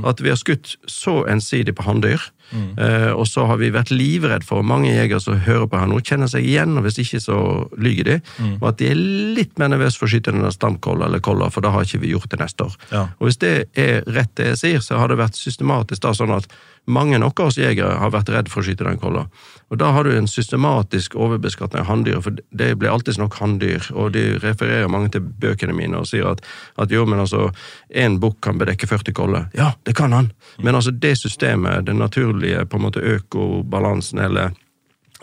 [0.08, 2.22] At vi har skutt så ensidig på hanndyr,
[2.80, 6.00] eh, og så har vi vært livredd for mange jegere som hører på her nå,
[6.00, 7.40] kjenner seg igjen, og hvis ikke så
[7.76, 8.16] lyger de,
[8.60, 9.02] og at de er
[9.36, 12.14] litt mer nervøse for å skyte denne stamkolla eller kolla, for da har ikke vi
[12.14, 12.78] gjort det neste år.
[12.94, 13.04] Ja.
[13.18, 16.34] Og hvis det er rett det jeg sier, så har det vært systematisk da sånn
[16.38, 16.48] at
[16.86, 19.26] mange av oss jegere har vært redd for å skyte den kolla.
[19.70, 23.88] Og da har du en systematisk overbeskatning av hanndyr, for det blir alltid nok hanndyr,
[23.92, 26.44] og de refererer mange til bøkene mine og sier at,
[26.78, 27.48] at jo, men altså,
[27.90, 29.48] en bukk kan bedekke 40 koller.
[29.58, 30.30] Ja, det kan han,
[30.62, 34.54] men altså det systemet, den naturlige på en måte økobalansen eller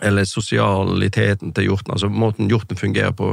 [0.02, 3.28] eller sosialiteten til hjorten, altså måten hjorten fungerer på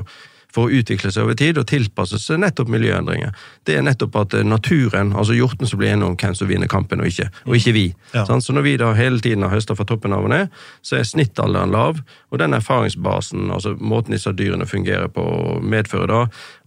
[0.53, 3.35] for å utvikle seg over tid og tilpasse seg nettopp miljøendringer.
[3.67, 6.71] Det er nettopp at eh, naturen, altså hjorten som blir enige om hvem som vinner
[6.71, 7.85] kampen og ikke, og ikke vi.
[8.15, 8.25] Ja.
[8.27, 10.51] Så når vi da hele tiden har høsta fra toppen av og ned,
[10.85, 15.25] så er snittalderen lav, og den erfaringsbasen, altså måten disse dyrene fungerer på,
[15.61, 16.21] medfører da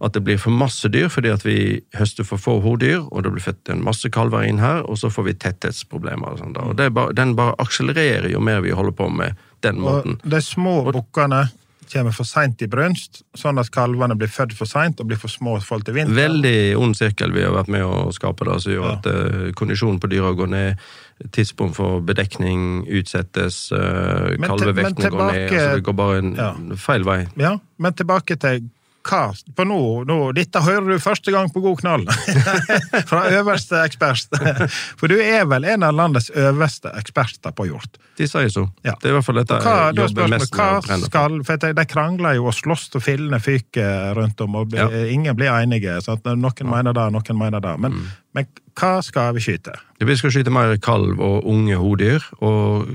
[0.05, 1.57] at det blir for masse dyr fordi at vi
[1.97, 5.11] høster for få hordyr, og det blir født en masse kalver inn her, og så
[5.13, 6.35] får vi tetthetsproblemer.
[6.35, 6.65] Og sånt da.
[6.69, 10.19] Og det bare, den bare akselererer jo mer vi holder på med den måten.
[10.23, 11.45] Og de små bukkene
[11.91, 15.31] kommer for seint i brunst, sånn at kalvene blir født for seint og blir for
[15.31, 16.15] små i forhold til vinter.
[16.17, 18.93] Veldig ond sirkel vi har vært med å skape, da, som gjør Ja.
[18.97, 20.79] at uh, kondisjonen på dyra går ned,
[21.31, 26.53] tidspunkt for bedekning utsettes, uh, kalvevekten går ned, altså det går bare en Ja.
[26.75, 27.27] feil vei.
[27.37, 28.69] Ja, men tilbake til
[29.05, 29.19] hva
[29.55, 29.77] på nå,
[30.09, 32.05] nå, Dette hører du første gang på God knall!
[33.09, 34.33] Fra øverste ekspert.
[34.99, 37.99] For du er vel en av landets øverste eksperter på hjort.
[38.17, 38.63] De sier så.
[38.85, 38.95] Ja.
[39.01, 41.65] Det er i hvert fall dette Hva, jeg jobber spørsmålet, mest med hva skal, for
[41.79, 44.87] De krangler jo og slåss og fillene fyker rundt om, og Ja.
[45.11, 45.97] ingen blir enige.
[46.05, 46.23] Sant?
[46.25, 47.77] Noen mener det, noen mener det.
[47.79, 48.07] Men, Mm.
[48.35, 49.71] Men hva skal vi skyte?
[49.99, 52.89] Vi skal skyte mer kalv og unge hodyr, og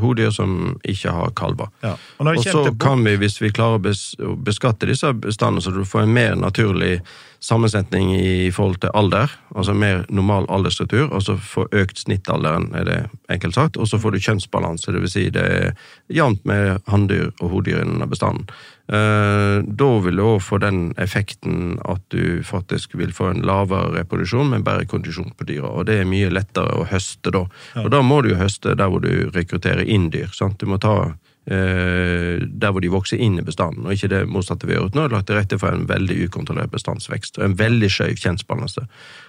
[0.00, 1.68] hodyr som ikke har kalver.
[1.84, 1.96] Ja.
[2.18, 6.06] Og Og så kan vi, hvis vi klarer å beskatte disse bestandene, så du får
[6.06, 7.00] en mer naturlig
[7.40, 12.84] sammensetning i forhold til alder, altså mer normal aldersstruktur, og så får økt snittalderen, er
[12.84, 15.70] det enkelt sagt, og så får du kjønnsbalanse, det vil si det er
[16.08, 18.48] jevnt med hanndyr og hodyr innen bestanden.
[18.88, 23.90] Eh, da vil du òg få den effekten at du faktisk vil få en lavere
[23.98, 27.44] reproduksjon, men bedre kondisjon på dyra, og det er mye lettere å høste da.
[27.82, 30.56] Og da må du jo høste der hvor du rekrutterer inn dyr, sant?
[30.62, 34.70] Du må ta eh, der hvor de vokser inn i bestanden, og ikke det motsatte
[34.70, 35.04] vi gjort nå.
[35.12, 38.86] lagt til rette for en veldig ukontrollert bestandsvekst, og en veldig skjøv kjønnsbalanse.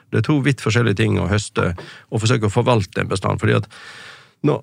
[0.10, 3.60] Det er to vidt forskjellige ting å høste og forsøke å forvalte en bestand, fordi
[3.60, 3.68] at
[4.48, 4.56] nå,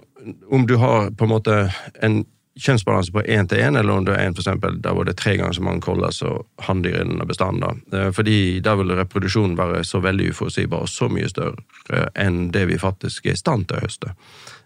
[0.49, 1.59] om du har på en måte
[2.01, 2.23] en
[2.57, 5.17] kjønnsbalanse på én til én, eller om du er en for eksempel, der hvor det
[5.21, 7.61] tre ganger så mange koller som hanndyr innen bestanden.
[7.91, 7.99] da.
[7.99, 12.67] Eh, Fordi der vil reproduksjonen være så veldig uforutsigbar og så mye større enn det
[12.69, 14.15] vi faktisk er i stand til å høste.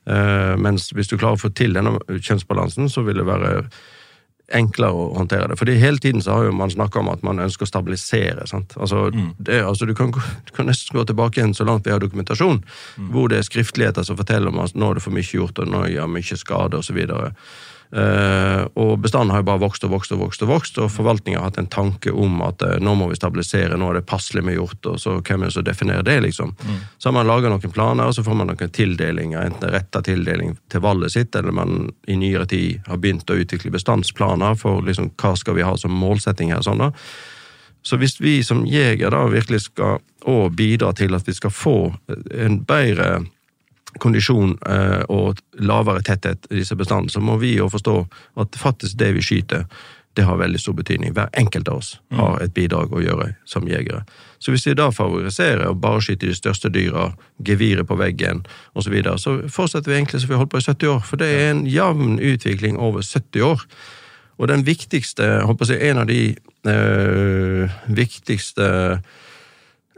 [0.07, 3.71] Eh, Mens hvis du klarer å få til denne kjønnsbalansen, så vil det være
[4.51, 5.59] enklere å håndtere det.
[5.61, 8.47] Fordi hele tiden så har jo man snakka om at man ønsker å stabilisere.
[8.51, 8.75] sant?
[8.77, 10.11] Altså, det, altså du, kan,
[10.47, 12.63] du kan nesten gå tilbake igjen så langt vi har dokumentasjon,
[13.13, 15.71] hvor det er skriftligheter som forteller om at nå er det for mye gjort, og
[15.71, 16.99] nå gjør mye skade, osv.
[17.91, 21.41] Uh, og bestanden har jo bare vokst og vokst og vokst, og vokst, og forvaltninga
[21.41, 24.45] har hatt en tanke om at eh, nå må vi stabilisere, nå er det passelig
[24.47, 26.53] med hjort, og så hvem er det som definerer det, liksom.
[26.99, 30.55] Så har man laga noen planer, og så får man noen tildelinger, enten retta tildeling
[30.71, 35.11] til vallet sitt, eller man i nyere tid har begynt å utvikle bestandsplaner for liksom
[35.19, 36.63] hva skal vi ha som målsetting her.
[36.63, 36.93] sånn da.
[37.83, 39.99] Så hvis vi som jeger da virkelig skal
[40.55, 41.77] bidra til at vi skal få
[42.07, 43.25] en bedre
[43.99, 47.97] kondisjon eh, og lavere tetthet i disse bestandene, så må vi jo forstå
[48.43, 49.67] at faktisk det vi skyter,
[50.19, 51.13] det har veldig stor betydning.
[51.15, 54.03] Hver enkelt av oss har et bidrag å gjøre som jegere.
[54.43, 57.13] Så hvis vi da favoriserer å bare skyte de største dyra,
[57.47, 58.43] geviret på veggen
[58.75, 61.01] osv., så, videre, så fortsetter vi egentlig som vi har holdt på i 70 år,
[61.07, 63.65] for det er en jevn utvikling over 70 år.
[64.41, 66.21] Og den viktigste, jeg håper si, en av de
[66.73, 68.67] øh, viktigste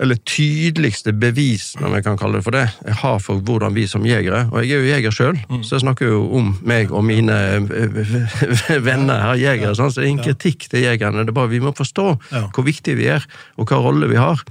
[0.00, 3.84] eller tydeligste bevisene, om jeg kan kalle det for det, jeg har for hvordan vi
[3.86, 7.04] som jegere Og jeg er jo jeger sjøl, så jeg snakker jo om meg og
[7.06, 9.74] mine eh, venner her, jegere.
[9.78, 11.22] Sånn, så det er ingen kritikk til jegerne.
[11.26, 12.46] Det er bare vi må forstå Ja.
[12.54, 13.24] hvor viktige vi er,
[13.60, 14.42] og hva rolle vi har.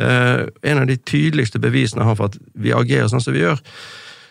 [0.00, 3.42] Eh, en av de tydeligste bevisene jeg har for at vi agerer sånn som vi
[3.46, 3.60] gjør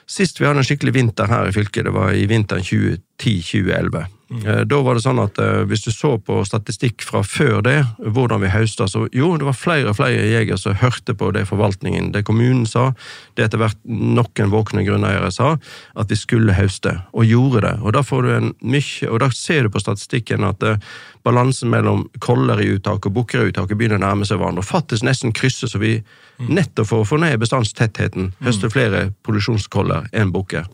[0.10, 4.08] Sist vi hadde en skikkelig vinter her i fylket, det var i vinteren 2010-2011.
[4.30, 7.78] Eh, Da var det sånn at eh, hvis du så på statistikk fra før det,
[7.98, 11.48] hvordan vi høsta, så jo, det var flere og flere jegere som hørte på det
[11.50, 12.92] forvaltningen, det kommunen sa,
[13.36, 15.56] det etter hvert noen våkne grunneiere sa,
[15.98, 17.74] at vi skulle høste, og gjorde det.
[17.82, 20.78] Og da får du en mye, og da ser du på statistikken at eh,
[21.26, 24.70] balansen mellom koller i uttak og bukker i uttaket begynner å nærme seg hverandre, og
[24.70, 25.98] faktisk nesten krysser, så vi
[26.40, 30.70] nettopp for å få ned bestandstettheten høster flere produksjonskoller enn bukker.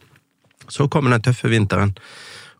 [0.67, 1.95] Så kommer den tøffe vinteren.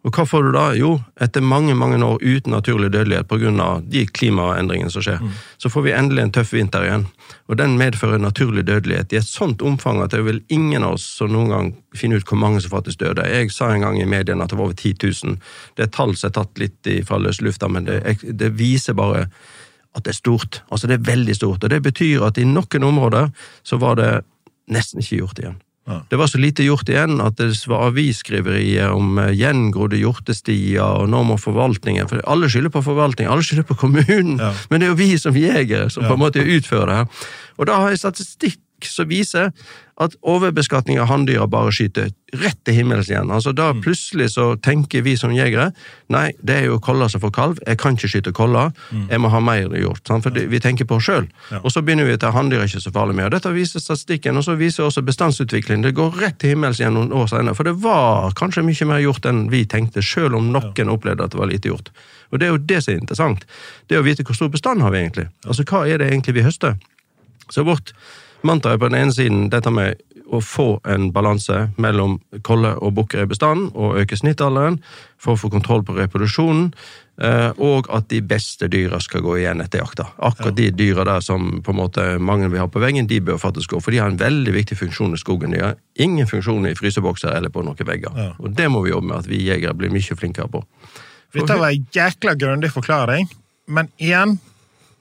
[0.06, 0.66] Og hva får du da?
[0.78, 0.92] Jo,
[1.22, 3.82] etter mange mange år uten naturlig dødelighet pga.
[3.82, 5.20] de klimaendringene som skjer,
[5.58, 7.08] så får vi endelig en tøff vinter igjen.
[7.50, 11.00] Og den medfører naturlig dødelighet i et sånt omfang at det er vel ingen av
[11.00, 13.26] oss som noen gang finner ut hvor mange som faktisk døde.
[13.26, 14.94] Jeg sa en gang i mediene at det var over 10
[15.26, 15.38] 000.
[15.76, 19.26] Det er tall som er tatt litt fra løs lufta, men det, det viser bare
[19.96, 20.62] at det er stort.
[20.70, 21.64] Altså det er veldig stort.
[21.64, 23.32] Og det betyr at i noen områder
[23.64, 24.12] så var det
[24.70, 25.62] nesten ikke gjort igjen.
[25.86, 26.00] Ja.
[26.10, 31.10] Det var så lite gjort igjen at det var avisskriverier om eh, gjengrodde hjortestier, og
[31.14, 34.52] nå må forvaltningen For alle skylder på forvaltningen, alle skylder på kommunen, Ja.
[34.70, 37.08] men det er jo vi som jegere som på en måte utfører det her.
[37.60, 39.52] Og da har jeg statistikk som viser
[39.98, 43.30] at overbeskatning av hanndyra bare skyter rett til himmels igjen.
[43.32, 43.82] Altså Da Mm.
[43.82, 45.72] plutselig så tenker vi som jegere
[46.10, 48.74] nei, det er jo kolla som får kalv, jeg kan ikke skyte koller,
[49.10, 50.02] jeg må ha mer hjort.
[50.06, 50.24] Sant?
[50.24, 50.48] For ja.
[50.48, 51.24] vi tenker på oss sjøl.
[51.24, 51.52] Mm.
[51.52, 51.60] Ja.
[51.64, 53.26] Og så begynner vi å ta hanndyr ikke så farlig med.
[53.26, 55.82] Og Dette viser statistikken, og så viser også bestandsutviklingen.
[55.84, 57.56] Det går rett til himmels igjen noen år senere.
[57.56, 61.32] For det var kanskje mye mer gjort enn vi tenkte, sjøl om noen opplevde at
[61.32, 61.90] det var lite gjort.
[62.34, 63.46] Og det er jo det som er interessant.
[63.88, 65.30] Det er å vite hvor stor bestand har vi egentlig.
[65.48, 66.76] Altså hva er det egentlig vi høster?
[67.50, 67.94] Så vårt
[68.48, 70.02] mantra er på den ene siden dette med
[70.34, 74.80] å få en balanse mellom kolle og bukker i bestanden, og øke snittalderen
[75.22, 76.72] for å få kontroll på reproduksjonen,
[77.22, 80.08] eh, og at de beste dyra skal gå igjen etter jakta.
[80.18, 83.42] Akkurat de dyra der som på en måte mange vil ha på veggen, de bør
[83.42, 85.54] faktisk gå, for de har en veldig viktig funksjon i skogen.
[85.56, 88.18] De har ingen funksjon i frysebokser eller på noen vegger.
[88.18, 88.32] Ja.
[88.40, 90.66] Og det må vi jobbe med at vi jegere blir mye flinkere på.
[91.36, 93.28] Dette var en jækla grundig forklaring,
[93.68, 94.38] men igjen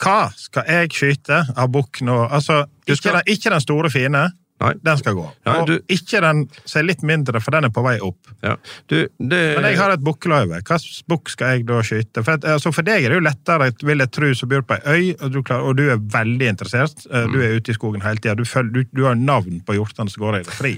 [0.02, 2.28] hva skal jeg skyte av bukk nå?
[2.30, 4.32] Altså, Du skal- den, ikke den store fine,
[4.62, 4.70] Nei.
[4.86, 5.24] Den skal gå.
[5.44, 8.30] Ja, og ikke den som er litt mindre, for den er på vei opp.
[8.40, 8.52] Ja.
[8.88, 10.60] Du, det Men jeg har et bukkeløyve.
[10.62, 12.22] Hvilken bukk skal jeg da skyte?
[12.22, 14.78] For, at, altså for deg er det jo lettere, vil jeg tro, som bor på
[14.78, 17.02] ei øy, og du, klarer, og du er veldig interessert.
[17.10, 18.36] Eh, Du er ute i skogen hele tida.
[18.38, 20.74] Du, du, du har navn på hjortene som går i det fri.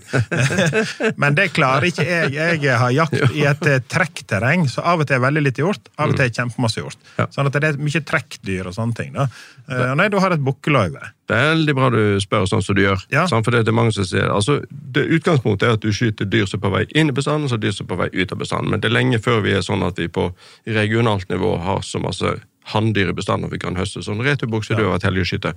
[1.22, 2.32] Men det klarer ikke jeg.
[2.64, 5.92] Jeg har jakt i et eh, trekkterreng, så av og til er veldig lite hjort,
[6.00, 6.98] av og til er kjempemasse hjort.
[7.34, 9.12] Sånn at det er mye trekkdyr og sånne ting.
[9.16, 9.28] da.
[9.68, 11.12] Eh, Nei, du har et bukkeløyve.
[11.30, 13.02] Veldig bra du spør sånn som du gjør.
[13.10, 13.26] Ja.
[13.30, 16.60] For det er mange som sier, altså, det Utgangspunktet er at du skyter dyr som
[16.60, 18.70] er på vei inn i bestanden, og dyr som er på vei ut av bestanden.
[18.74, 20.28] Men det er lenge før vi er sånn at vi på
[20.66, 22.36] regionalt nivå har så masse
[22.72, 25.52] hanndyr i bestanden vi kan høste sånn returbukse, du har vært heldig å skyte.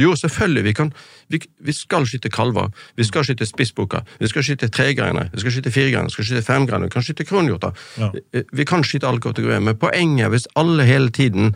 [0.00, 0.92] Jo, selvfølgelig, vi, kan,
[1.32, 5.56] vi, vi skal skyte kalver, vi skal skyte spissbukker, vi skal skyte tregreiner, vi skal
[5.56, 7.86] skyte firegreiner, vi skal skyte femgreiner, vi kan skyte kronhjorter.
[8.00, 8.10] Ja.
[8.32, 11.52] Vi kan skyte alle kategorier, men poenget er hvis alle hele tiden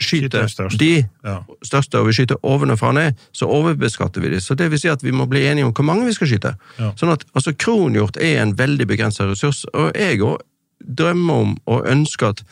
[0.00, 1.38] Skyter skyter de Ja.
[1.62, 4.40] største, og vi skyter ovenfra og ned, så overbeskatter vi de.
[4.40, 6.56] Så det vil si at vi må bli enige om hvor mange vi skal skyte.
[6.78, 6.92] Ja.
[6.96, 10.38] Sånn at, altså, Kronhjort er en veldig begrenset ressurs, og jeg òg
[10.84, 12.42] drømmer om og ønsker at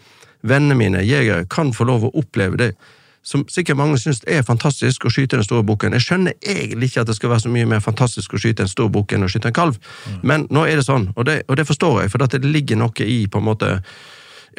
[0.43, 2.75] vennene mine, jegere, kan få lov å oppleve det
[3.23, 5.95] som sikkert mange syns er fantastisk å skyte den store bukken.
[5.95, 8.73] Jeg skjønner egentlig ikke at det skal være så mye mer fantastisk å skyte en
[8.73, 9.79] stor bukk enn å skyte en kalv,
[10.27, 13.07] men nå er det sånn, og det, og det forstår jeg, for det ligger noe
[13.07, 13.71] i på en måte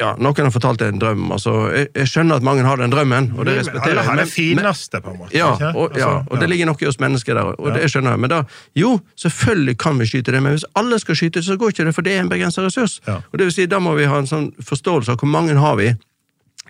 [0.00, 1.26] ja, Noen har fortalt en drøm.
[1.32, 4.08] altså, Jeg, jeg skjønner at mange har den drømmen, og det respekterer Alle jeg.
[4.10, 5.34] har det fineste, på en måte.
[5.36, 8.16] ja, og, ja, Altså, og det ligger noe i oss mennesker der, og det skjønner
[8.16, 8.20] jeg.
[8.24, 8.40] Men da,
[8.74, 11.94] jo, selvfølgelig kan vi skyte det, men hvis alle skal skyte, så går ikke det,
[11.94, 13.00] for det er en begrenset ressurs.
[13.06, 15.76] Og det vil si, Da må vi ha en sånn forståelse av hvor mange har
[15.78, 15.92] vi,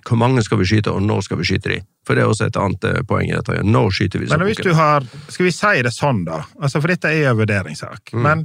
[0.05, 1.79] hvor mange skal vi skyte, og når skal vi skyte de.
[2.05, 3.63] For det er også et annet eh, poeng i dette.
[3.65, 4.29] Når skyter vi?
[4.29, 6.43] Men hvis du har Skal vi si det sånn, da?
[6.61, 8.13] Altså, For dette er en vurderingssak.
[8.13, 8.21] Mm.
[8.27, 8.43] Men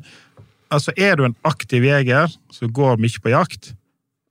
[0.72, 3.74] altså, er du en aktiv jeger som går mye på jakt,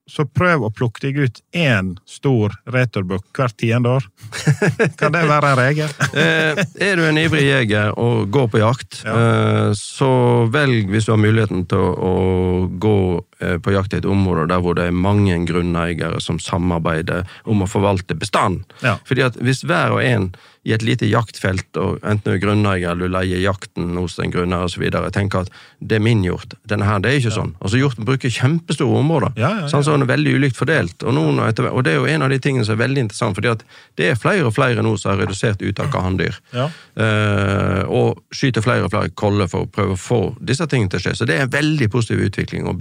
[0.08, 4.06] så prøv å plukke deg ut én stor returbukk hvert tiende år.
[4.96, 5.94] Kan det være en regel?
[6.18, 9.12] Eh, er du en ivrig jeger og går på jakt, Ja.
[9.14, 10.08] eh, så
[10.50, 12.14] velg, hvis du har muligheten til å,
[12.80, 12.94] gå
[13.38, 17.70] på jakt i et område der hvor det er mange grunneiere som samarbeider om å
[17.70, 18.64] forvalte bestanden.
[18.82, 18.96] Ja.
[19.08, 20.32] Fordi at hvis hver og en
[20.68, 24.32] i et lite jaktfelt, og enten du er grunneier eller du leier jakten hos en
[24.32, 24.84] grunneier osv.,
[25.14, 26.56] tenker at det er min hjort.
[26.68, 27.54] Denne her, det er ikke sånn.
[27.62, 29.32] Altså Hjorten bruker kjempestore områder.
[29.38, 29.70] Ja, ja, ja.
[29.72, 31.00] Sånn, så den er veldig ulikt fordelt.
[31.04, 33.52] Og, noen, og det er jo en av de tingene som er veldig interessant, fordi
[33.54, 33.64] at
[34.00, 36.36] det er flere og flere nå som har redusert uttak av hanndyr.
[36.52, 36.68] Ja.
[37.00, 41.00] Eh, og skyter flere og flere koller for å prøve å få disse tingene til
[41.00, 41.16] å skje.
[41.22, 42.76] Så det er en veldig positiv utvikling, og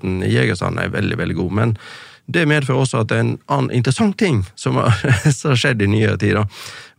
[0.00, 1.52] bevisstheten i Jegersand er veldig, veldig god.
[1.52, 1.76] Men
[2.30, 4.92] det medfører også at det er en annen interessant ting som har,
[5.34, 6.36] som har skjedd i nyere tid.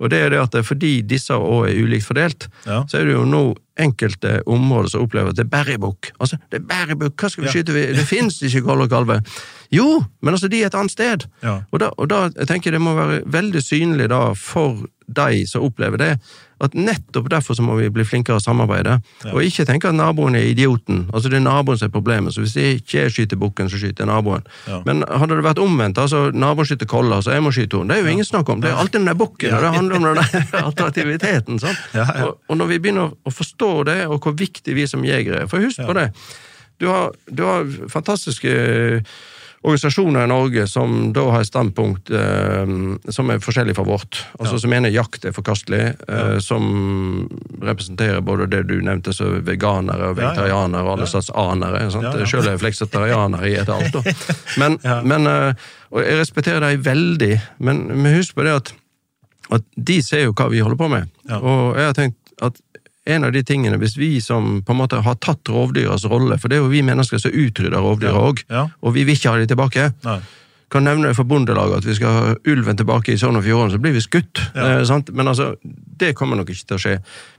[0.02, 2.84] Og det er det at fordi disse òg er ulikt fordelt, Ja.
[2.89, 6.12] så er det jo nå enkelte områder som opplever at det er bæribukk.
[6.20, 7.54] Altså, det er bæribukk, hva skal vi Ja.
[7.54, 7.95] skyte?
[7.95, 9.22] Det fins ikke koll og kalve.
[9.72, 11.28] Jo, men altså, de er et annet sted.
[11.43, 11.61] Ja.
[11.72, 15.43] Og, da, og da jeg tenker jeg det må være veldig synlig da for de
[15.47, 16.11] som opplever det,
[16.61, 18.99] at nettopp derfor så må vi bli flinkere å samarbeide,
[19.32, 21.07] og ikke tenke at naboen er idioten.
[21.09, 24.05] Altså Det er naboen som er problemet, så hvis jeg ikke skyter bukken, så skyter
[24.05, 24.45] jeg naboen.
[24.69, 24.82] Ja.
[24.86, 27.97] Men hadde det vært omvendt, altså naboen skyter kolla, så jeg må skyte henne, det
[27.97, 28.61] er jo ingen snakk om.
[28.61, 31.61] Det er alltid den der bukken, og det handler om den attraktiviteten.
[31.91, 32.28] Ja, ja.
[32.28, 35.49] Og, og når vi begynner å forstå det, og hvor viktig vi som jegere er
[35.51, 36.11] For husk på det,
[36.82, 38.53] du har, du har fantastiske
[39.64, 42.72] organisasjoner i Norge som da har et standpunkt eh,
[43.14, 44.24] som er forskjellig fra vårt.
[44.39, 47.28] Altså Som mener jakt er forkastelig, eh, som
[47.62, 50.30] representerer både det du nevnte så veganere og Ja, ja.
[50.32, 51.84] vegetarianere og alle slags anere.
[51.86, 52.26] Ja, ja.
[52.26, 53.93] Selv er jeg fleksitarianer i et alt.
[53.93, 54.01] da.
[54.62, 55.01] Men, Ja.
[55.05, 55.53] men eh,
[55.91, 58.74] og jeg respekterer dem veldig, men, men husk på det at,
[59.51, 61.09] at de ser jo hva vi holder på med.
[61.30, 61.38] Ja.
[61.43, 62.57] Og jeg har tenkt at
[63.06, 66.47] en av de tingene, hvis vi som på en måte har tatt rovdyras rolle, for
[66.49, 68.28] det er jo vi mennesker som utrydder rovdyra Ja.
[68.30, 68.68] òg, Ja.
[68.84, 69.93] og vi vil ikke ha de tilbake.
[70.06, 70.20] Nei.
[70.72, 73.74] Kan nevne det for Bondelaget at vi skal ha ulven tilbake i Sogn og Fjordane,
[73.74, 74.39] så blir vi skutt.
[74.56, 74.80] Ja.
[74.80, 75.10] Eh, sant?
[75.14, 75.58] Men altså,
[75.97, 76.93] det kommer nok ikke til å skje.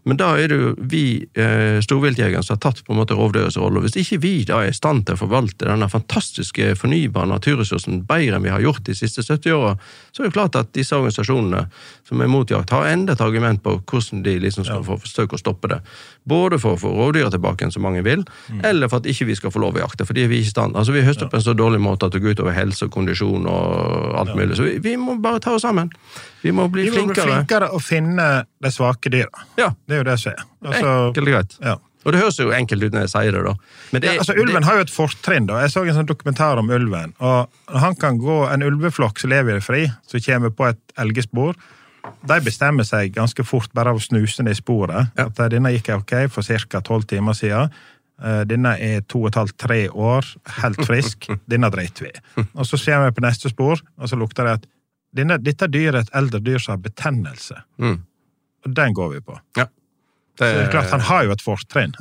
[0.04, 3.56] Men da er det jo vi eh, storviltjegerne som har tatt på en måte rovdyras
[3.56, 3.78] rolle.
[3.78, 8.04] og Hvis ikke vi da er i stand til å forvalte denne fantastiske fornybare naturressursen
[8.04, 9.78] bedre enn vi har gjort de siste 70 åra,
[10.12, 11.70] så er det klart at disse organisasjonene
[12.12, 15.38] som er mot jakt, har enda et argument på hvordan de liksom skal få forsøke
[15.38, 15.80] å stoppe det.
[16.28, 18.60] Både for å få rovdyra tilbake, som mange vil, Mm.
[18.68, 20.04] eller for at ikke vi skal få lov å jakte.
[20.06, 20.76] fordi vi er ikke i stand.
[20.76, 23.46] Altså Vi høster på en så dårlig måte at det går utover helse og kondisjon
[23.46, 24.56] og alt mulig.
[24.56, 25.90] Så vi, vi må bare ta oss sammen.
[26.42, 27.44] Vi må bli Vi må bli flinkere.
[27.46, 29.46] flinkere å finne de svake dyra.
[29.56, 30.44] Ja, Det er jo det som er.
[30.64, 31.56] Altså, Enkelt og greit.
[31.62, 31.76] ja.
[32.04, 33.54] Og det høres jo enkelt ut når jeg sier det, da.
[33.92, 35.46] Men det, Ja, altså, ulven har jo et fortrinn.
[35.46, 35.60] da.
[35.62, 37.12] Jeg så en sånn dokumentar om ulven.
[37.20, 40.78] og han kan gå, En ulveflokk som lever i det fri, som kommer på et
[40.98, 41.54] elgespor,
[42.26, 45.10] de bestemmer seg ganske fort bare av å snuse ned i sporet.
[45.18, 45.26] Ja.
[45.30, 46.80] At eh, denne gikk ok for ca.
[46.80, 47.70] tolv timer siden.
[48.22, 50.26] Eh, Denne er to og et halvt, tre år,
[50.62, 51.28] helt frisk.
[51.50, 52.44] Denne driter vi.
[52.54, 54.66] Og så ser vi på neste spor, og så lukter det at
[55.14, 57.58] denne, dette dyret er et eldre dyr som har betennelse.
[57.82, 57.98] Mm.
[58.66, 59.38] Og den går vi på.
[59.58, 59.66] Ja.
[60.38, 61.92] Så det er klart, han har jo et fortrinn.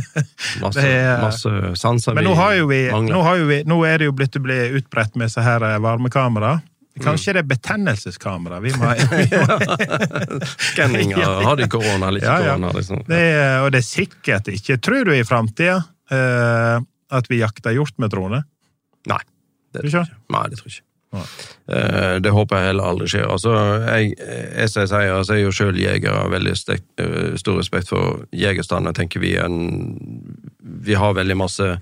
[0.64, 2.32] Masse, er- masse sanser Men nå,
[2.66, 3.14] vi, mangler.
[3.14, 5.76] nå, har jo vi, nå er det jo blitt blitt utbredt med så her eh,
[5.84, 6.56] varmekamera.
[7.02, 8.92] Kanskje det er betennelseskamera vi må.
[10.70, 12.72] Skanning av har de korona eller ikke korona.
[12.76, 13.04] Liksom.
[13.08, 16.80] Det er, og det er sikkert ikke Tror du i framtida uh,
[17.16, 18.42] at vi jakter hjort med drone?
[19.10, 19.22] Nei.
[19.74, 20.20] Det Tror jeg ikke?
[20.32, 20.86] Nei, det tror jeg ikke.
[21.16, 23.28] Uh, det håper jeg heller aldri skjer.
[23.30, 23.52] Altså,
[23.84, 27.36] jeg, jeg, jeg, sier, altså, jeg er jo sjøl jeger og har veldig stek, uh,
[27.40, 28.92] stor respekt for jegerstanden.
[28.92, 29.58] Jeg tenker vi en
[30.86, 31.76] Vi har veldig masse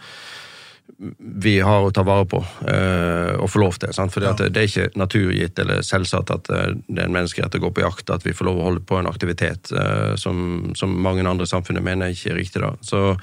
[1.18, 2.38] vi har å ta vare på
[2.70, 3.92] eh, og få lov til.
[3.96, 4.12] Sant?
[4.14, 7.62] Fordi at Det er ikke naturgitt eller selvsagt at eh, det er en menneskerett å
[7.64, 10.94] gå på jakt, at vi får lov å holde på en aktivitet eh, som, som
[10.94, 12.62] mange andre i samfunnet mener ikke er riktig.
[12.62, 12.74] da.
[12.84, 13.16] Så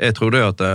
[0.00, 0.66] jeg tror det at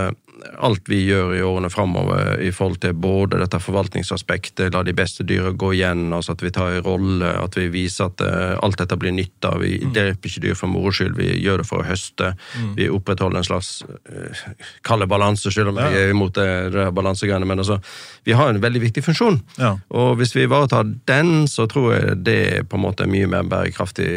[0.58, 5.26] alt vi gjør i årene framover i forhold til både dette forvaltningsaspektet, la de beste
[5.26, 8.78] dyra gå igjen, altså at vi tar en rolle, at vi viser at eh, alt
[8.80, 9.54] dette blir nytta.
[9.62, 12.32] Vi dreper ikke dyr for moro skyld, vi gjør det for å høste.
[12.78, 14.42] Vi opprettholder en slags uh,
[14.86, 17.46] kalle balanse, selv om jeg er imot det, det der balansegreiene.
[17.48, 17.78] Men altså,
[18.26, 19.40] vi har en veldig viktig funksjon.
[19.58, 19.74] Ja.
[19.94, 23.46] Og hvis vi ivaretar den, så tror jeg det er på en måte mye mer
[23.48, 24.10] bærekraftig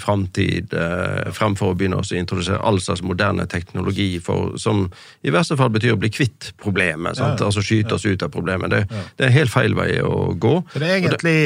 [0.00, 4.86] framtid, eh, fremfor å begynne å introdusere all slags moderne teknologi for, som
[5.22, 7.18] i verste fall betyr å bli kvitt problemet.
[7.18, 7.42] Sant?
[7.44, 8.72] Altså skyte oss ut av problemet.
[8.72, 10.54] Det, det er helt feil vei å gå.
[10.72, 11.38] Så det er egentlig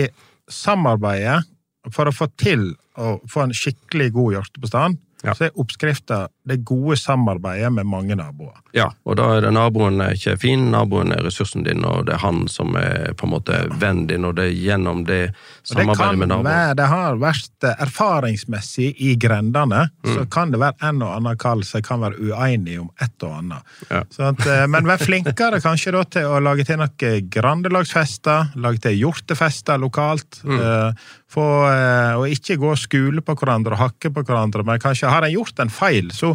[0.50, 1.42] samarbeidet
[1.92, 5.00] for å få til å få en skikkelig god hjortebestand.
[5.24, 8.58] Så er oppskrifta det gode samarbeidet med mange naboer.
[8.76, 12.18] Ja, og da er det naboen er ikke fin, naboen er ressursen din, og det
[12.18, 15.20] er han som er på en måte vennen din, og det er gjennom det
[15.64, 16.48] samarbeidet med naboen.
[16.50, 20.14] være, det har vært eh, erfaringsmessig i grendene, Mm.
[20.14, 23.38] så kan det være en og annen kall som kan være uenig om et og
[23.38, 23.62] annet.
[23.88, 24.02] Ja.
[24.28, 28.98] At, eh, men vær flinkere kanskje da til å lage til noen grandelagsfester, lage til
[29.00, 30.42] hjortefester lokalt.
[30.44, 30.58] Mm.
[30.60, 30.92] eh,
[31.34, 35.24] Få, og ikke gå og skule på hverandre og hakke på hverandre, men kanskje har
[35.26, 36.33] en gjort en feil, så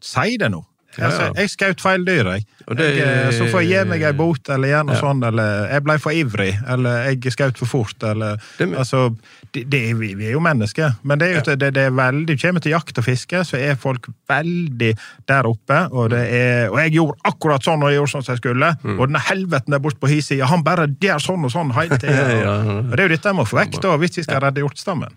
[0.00, 0.64] si det nå.
[0.98, 1.06] Ja, ja.
[1.06, 2.44] Altså, jeg skjøt feil dyr, jeg.
[2.66, 3.06] Og det- jeg.
[3.06, 5.00] eh, Så får jeg gi meg ei bot, eller gjøre noe Ja.
[5.00, 9.16] sånn, eller jeg ble for ivrig, eller jeg skjøt for fort, eller Det- Altså,
[9.52, 12.36] det, det, vi, vi er jo mennesker, men det er jo det, det er veldig
[12.42, 14.96] Kommer til jakt og fiske, så er folk veldig
[15.28, 18.34] der oppe, og det er Og jeg gjorde akkurat sånn, og jeg gjorde sånn som
[18.34, 18.98] jeg skulle, Mm.
[19.00, 21.98] og denne helveten der borte på hi side, han bare der sånn og sånn hele
[21.98, 22.10] tida.
[22.40, 22.78] Ja, ja.
[22.80, 25.10] Og det er jo dette jeg må få vekk, da, hvis vi skal redde hjortestammen.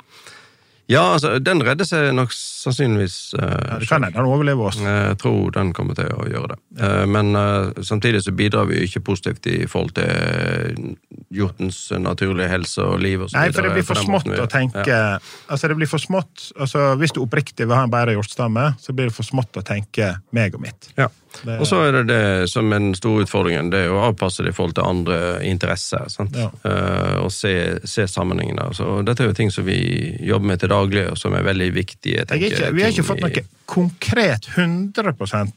[0.92, 4.80] Ja, altså, den redder seg nok sannsynligvis eh, Ja, det kan hende den overlever oss.
[4.84, 6.60] Jeg tror den kommer til å gjøre det.
[6.84, 10.98] Eh, Men eh, samtidig så bidrar vi ikke positivt i forhold til
[11.34, 13.24] hjortens naturlige helse og liv.
[13.24, 15.18] Og så Nei, for det blir for smått å tenke Ja.
[15.48, 18.96] Altså, det blir for smått altså, Hvis du oppriktig vil ha en bedre hjortestamme, så
[18.96, 20.92] blir det for smått å tenke meg og mitt.
[21.00, 21.08] Ja.
[21.44, 24.44] Det- Og så er det det som er den store utfordringen, det er å avpasse
[24.44, 26.06] det i forhold til andre interesser.
[26.10, 26.36] sant?
[26.36, 26.50] Ja.
[26.66, 28.74] Uh, og se, se sammenhengen der.
[28.78, 29.80] Så dette er jo ting som vi
[30.22, 32.24] jobber med til daglig, og som er veldig viktige.
[32.30, 35.52] Jeg er ikke, vi har ikke fått i- noe konkret 100%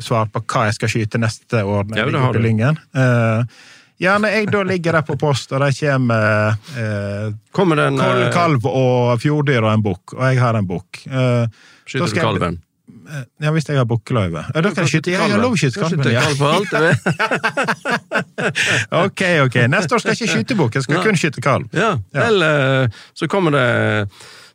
[0.00, 1.84] svar på hva jeg skal skyte neste år.
[1.88, 2.38] når Ja, jeg du.
[2.40, 2.78] Lyngen.
[2.94, 3.44] Eh,
[4.00, 8.30] ja, når jeg da ligger der på post, og det kommer uh, Kommer den eh,
[8.32, 11.46] kalv og fjorddyr og en bukk, og jeg har en bukk eh,
[11.86, 12.58] Skyter du kalven?
[13.08, 14.44] Eh, Ja, hvis jeg har bukkeløyve.
[14.54, 15.10] Ja, da kan jeg skyte.
[15.14, 16.22] Ja, jeg har lov å skyte Ja.
[16.50, 16.92] alt, det.
[19.04, 19.56] Ok, ok.
[19.70, 21.66] Neste år skal jeg ikke skyte bukk, jeg skal kun skyte kalv.
[21.72, 22.26] Ja, Ja.
[22.26, 24.08] eller så kommer det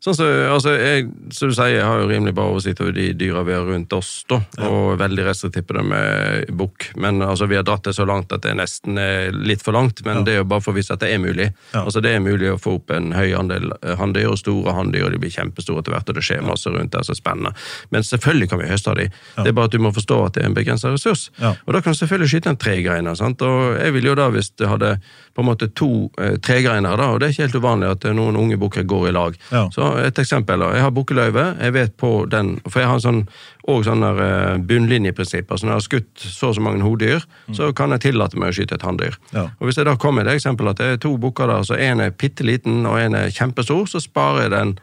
[0.06, 3.08] Sånn som altså, jeg, som du sier, jeg har jo rimelig bra oversikt over de
[3.18, 4.38] dyra vi har rundt oss, da,
[4.68, 6.92] og er veldig restriktivt på det med bukk.
[7.02, 10.04] Men altså, vi har dratt det så langt at det nesten er litt for langt,
[10.06, 11.48] men det er jo bare for å vise at det er mulig.
[11.74, 11.82] Ja.
[11.82, 15.16] Altså, Det er mulig å få opp en høy andel hanndyr og store hanndyr, og
[15.16, 17.56] de blir kjempestore etter hvert, og det skjer masse rundt der som er spennende.
[17.90, 19.10] Men selvfølgelig kan vi høste av de.
[19.42, 21.32] Det er bare at du må forstå at det er en begrenset ressurs.
[21.42, 21.56] Ja.
[21.66, 23.18] Og da kan du selvfølgelig skyte en tregreiner.
[23.18, 23.42] sant?
[23.42, 25.00] Og jeg ville jo da, hvis det hadde
[25.36, 25.90] på en måte to
[26.22, 29.10] eh, tregreiner, da, og det er ikke helt uvanlig at eh, noen unge bukker går
[29.10, 29.36] i lag.
[29.52, 29.66] Ja.
[29.74, 30.70] Så et eksempel, da.
[30.78, 33.26] Jeg har bukkeløyve, jeg vet på den, for jeg har sånn,
[33.66, 35.52] også sånn der eh, bunnlinjeprinsipp.
[35.52, 37.26] Altså når jeg har skutt så og så mange hodyr,
[37.58, 39.20] så kan jeg tillate meg å skyte et hanndyr.
[39.36, 39.50] Ja.
[39.60, 41.76] Og hvis jeg da kommer til det eksempelet at det er to bukker der, så
[41.76, 44.76] en er bitte liten og en er kjempestor, så sparer jeg den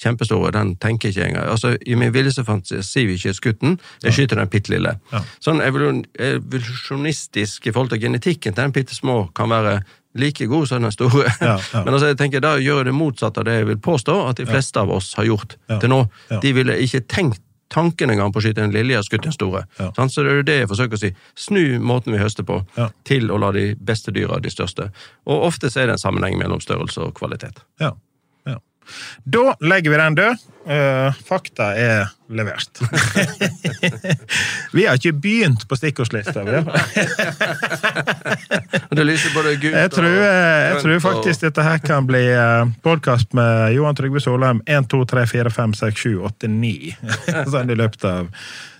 [0.00, 1.48] kjempestore, den tenker ikke engang.
[1.52, 4.94] Altså, I min villeste fantasi vil jeg ikke skutt den, jeg skyter den bitte lille.
[5.12, 5.20] Ja.
[5.44, 9.80] Sånn evolu- evolusjonistisk i forhold til genetikken til den bitte små kan være
[10.18, 11.28] like god som den store.
[11.40, 11.82] Ja, ja.
[11.84, 14.40] Men altså, jeg tenker, da gjør jeg det motsatte av det jeg vil påstå at
[14.40, 16.00] de fleste av oss har gjort til nå.
[16.42, 19.34] De ville ikke tenkt tanken engang på å skyte den lille, jeg har skutt den
[19.36, 19.60] store.
[19.78, 19.92] Ja.
[20.10, 21.12] Så det er det jeg forsøker å si.
[21.38, 22.88] Snu måten vi høster på, Ja.
[23.06, 24.88] til å la de beste dyra de største.
[25.30, 27.62] Og ofte så er det en sammenheng mellom størrelse og kvalitet.
[27.78, 27.92] Ja.
[29.24, 30.46] Da legger vi den død.
[30.70, 32.80] Eh, fakta er levert.
[34.76, 36.44] vi har ikke begynt på stikkordslista.
[36.44, 36.60] vi.
[38.96, 42.22] Det lyser både gult Jeg tror, eh, jeg tror faktisk dette her kan bli
[42.84, 46.94] podkast med Johan Trygve Solheim 1, 2, 3, 4, 5, 6, 7, 8, 9.
[47.54, 48.28] Sånn i løpet av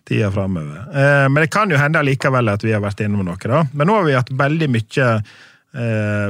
[0.08, 0.84] tida framover.
[1.30, 3.64] Men det kan jo hende likevel at vi har vært innom noe, da.
[3.72, 5.10] Men nå har vi hatt veldig mye
[5.74, 6.28] eh,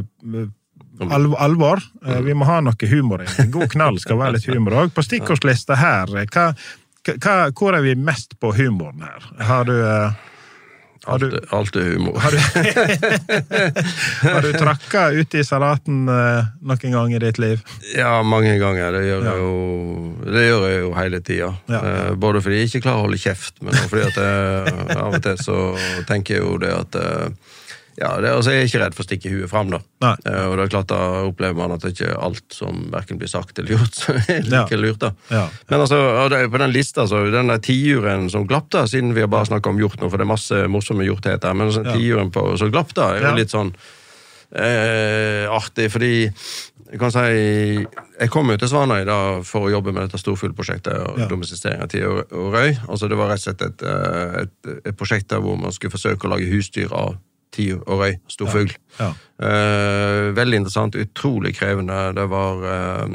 [1.08, 1.80] alv alvor.
[2.04, 2.24] Mm.
[2.26, 3.28] Vi må ha noe humor i.
[3.50, 4.92] God knall skal være litt humor òg.
[4.96, 6.50] På stikkordslista her, eh, hva,
[7.16, 9.30] hva, hvor er vi mest på humoren her?
[9.48, 10.10] Har du eh,
[11.08, 12.18] har du- alt er humor.
[12.20, 12.36] har du,
[14.28, 17.62] har du trakka ut i salaten eh, noen gang i ditt liv?
[17.96, 18.92] Ja, mange ganger.
[18.98, 19.30] Det gjør Ja.
[19.32, 19.54] jeg jo,
[20.26, 21.48] det gjør jeg jo hele tida.
[21.72, 21.80] Ja.
[21.80, 25.22] Eh, Både fordi jeg ikke klarer å holde kjeft, men fordi at jeg, av og
[25.24, 25.56] til så
[26.10, 27.56] tenker jeg jo det at eh,
[28.00, 29.78] ja, det, altså Jeg er ikke redd for å stikke huet fram, da.
[30.00, 30.14] Nei.
[30.24, 33.18] Eh, Og det er klart da opplever man at det ikke er alt som verken
[33.20, 34.62] blir sagt eller gjort, så er Ja.
[34.64, 35.12] like lurt, da.
[35.30, 35.44] Ja.
[35.68, 35.98] Men altså,
[36.50, 39.68] på den lista, så den der tiuren som glapp, da, siden vi har bare snakka
[39.70, 41.92] om hjort nå, for det er masse morsomme hjortheter, men Ja.
[41.94, 43.34] tiuren på som glapp, da, er jo Ja.
[43.36, 43.74] litt sånn
[44.52, 46.12] eh, artig, fordi
[46.90, 47.86] jeg kan si
[48.20, 51.26] Jeg kom jo til Svanøy da for å jobbe med dette storfuglprosjektet og Ja.
[51.30, 52.76] domestisering av tiur og røy.
[52.88, 55.92] Altså Det var rett og slett et, eh, et, et prosjekt der hvor man skulle
[55.94, 57.16] forsøke å lage husdyr av
[57.54, 58.72] tiur og røy, storfugl.
[58.98, 59.12] Ja.
[59.42, 61.98] Eh, veldig interessant, utrolig krevende.
[62.16, 63.14] Det var eh,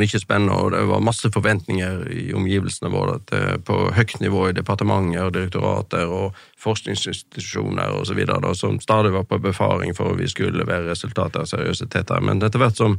[0.00, 4.56] mye spennende, og det var masse forventninger i omgivelsene våre til, på høyt nivå i
[4.56, 8.22] departementer, direktorater og forskningsinstitusjoner osv.,
[8.58, 12.14] som stadig var på befaring for at vi skulle levere resultater av seriøsitet.
[12.24, 12.98] Men etter hvert som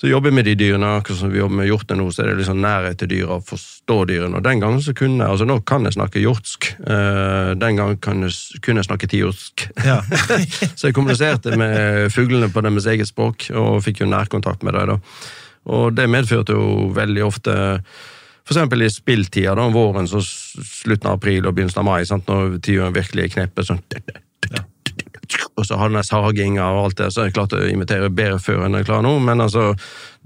[0.00, 2.28] så jobber vi med de dyrene, akkurat som vi jobber med hjortene nå, så er
[2.28, 4.36] det liksom nærhet til dyra, forstå dyrene.
[4.36, 7.96] Og den gangen så kunne jeg, altså nå kan jeg snakke hjortsk, eh, den gangen
[8.04, 9.64] kan jeg, kunne jeg snakke tiorsk.
[9.86, 10.02] Ja.
[10.76, 14.92] så jeg kommuniserte med fuglene på deres eget språk, og fikk jo nærkontakt med dem.
[14.92, 15.00] da.
[15.72, 17.56] Og det medførte jo veldig ofte
[18.46, 22.28] eksempel i spilltida, da, om våren, så slutten av april og begynnelsen av mai, sant,
[22.28, 23.84] når tiuren virkelig er kneppet sånn
[25.56, 28.66] og så har den saginga og alt det, så jeg klarte å imitere bedre før
[28.66, 29.72] enn jeg klarer nå, men altså,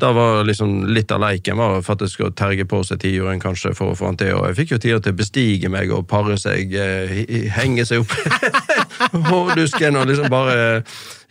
[0.00, 3.92] da var liksom litt av leiken var jeg skulle terge på seg tiuren kanskje for
[3.92, 6.38] å få han til, og jeg fikk jo tida til å bestige meg og pare
[6.40, 8.14] seg, eh, henge seg opp
[9.12, 10.82] hårdusken og liksom bare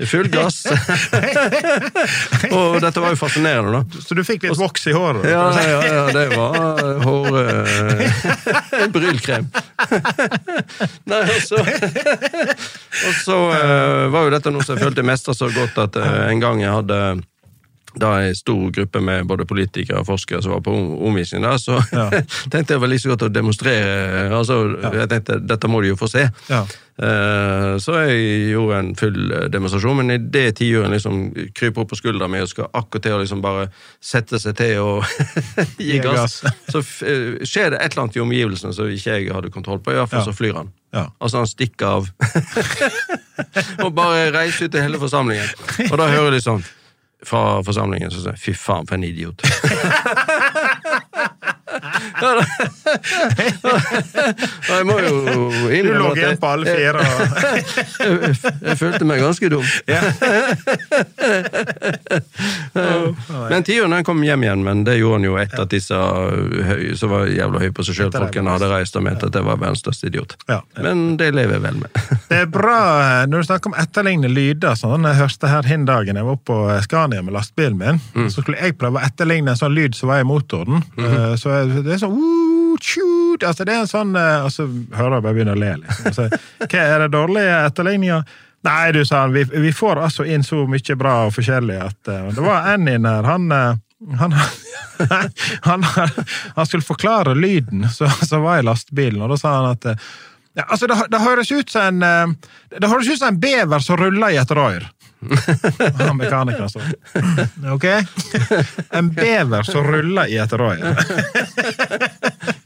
[0.07, 0.63] full gass.
[2.57, 4.03] og dette var jo fascinerende, da.
[4.05, 5.25] Så du fikk litt voks i håret?
[5.27, 7.39] Ja, ja, ja, det var hår...
[7.39, 9.49] Uh, Brylkrem.
[11.09, 15.51] Nei, og så Og så uh, var jo dette noe som jeg følte mestra så
[15.53, 17.01] godt at uh, en gang jeg hadde
[17.97, 21.57] da en stor gruppe med både politikere og forskere som var på om- omvisning der,
[21.57, 22.09] så Ja.
[22.51, 24.29] tenkte jeg var like så godt å demonstrere.
[24.29, 26.29] altså, Jeg tenkte, dette må de jo få se.
[26.49, 26.65] Ja.
[26.99, 32.27] Uh, Så jeg gjorde en full demonstrasjon, men idet tiuren liksom kryper opp på skuldra
[32.27, 33.69] mi og skal akkurat til å liksom bare
[34.01, 35.05] sette seg til og
[35.79, 36.41] gi gass,
[36.73, 39.91] så eh, skjer det et eller annet i omgivelsene som ikke jeg hadde kontroll på.
[39.91, 40.25] I hvert fall Ja.
[40.27, 40.73] så flyr han.
[40.93, 41.05] Ja.
[41.21, 42.09] Altså han stikker av.
[43.83, 45.47] og bare reiser ut til hele forsamlingen.
[45.91, 46.63] Og da hører de liksom
[47.25, 49.43] fra forsamlingen så sa fy faen, for en idiot.
[54.69, 55.25] Jeg må jo Du
[55.73, 56.99] innrømme lå igjen på alle fire.
[57.99, 59.65] Jeg, følte meg ganske dum.
[63.51, 66.83] men tiuren den kom hjem igjen, men det gjorde han jo etter at disse høy,
[66.99, 69.57] som var jævla høye på seg sjøl, folkene hadde reist og ment at jeg var
[69.61, 70.31] verdens største idiot.
[70.79, 71.89] Men det lever jeg vel med.
[72.29, 74.73] Det er bra eh, når du snakker om etterligne lyder.
[74.79, 76.55] sånn, Jeg hørte her hin dagen jeg var på
[76.85, 77.97] Scania med lastebilen min.
[78.15, 78.29] Mm.
[78.31, 80.77] Så skulle jeg prøve å etterligne en sånn lyd som var i motoren.
[80.97, 81.17] Mm-hmm.
[81.17, 81.47] Eh, Så
[81.85, 85.55] det er sånn «Woo, tjut», altså Det er en sånn altså hører jeg bare begynne
[85.55, 85.73] å le.
[85.83, 86.13] liksom.
[86.15, 86.29] Så,
[86.65, 88.37] hva Er det dårlige etterligninger?
[88.67, 92.11] Nei, du sa han, vi, vi får altså inn så mye bra og forskjellig at
[92.11, 93.77] uh, Det var en inn her, han uh,
[94.19, 94.35] han,
[95.67, 95.83] han,
[96.55, 99.87] han skulle forklare lyden som var i lastebilen, og da sa han at
[100.55, 102.37] ja, altså det, det høres ut som en
[103.27, 104.87] en bever som ruller i et rør.
[106.07, 106.69] Han mekanikeren.
[107.73, 107.85] Ok?
[108.89, 110.77] En bever som ruller i et rør.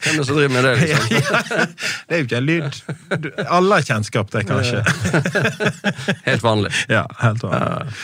[0.04, 0.76] Hvem er det som driver med det?
[0.82, 1.08] Liksom?
[1.18, 1.66] ja.
[2.08, 2.74] Det er jo ikke en lyd
[3.48, 4.84] Alle har kjennskap til, kanskje.
[6.28, 6.74] Helt vanlig.
[6.92, 7.96] Ja, helt vanlig.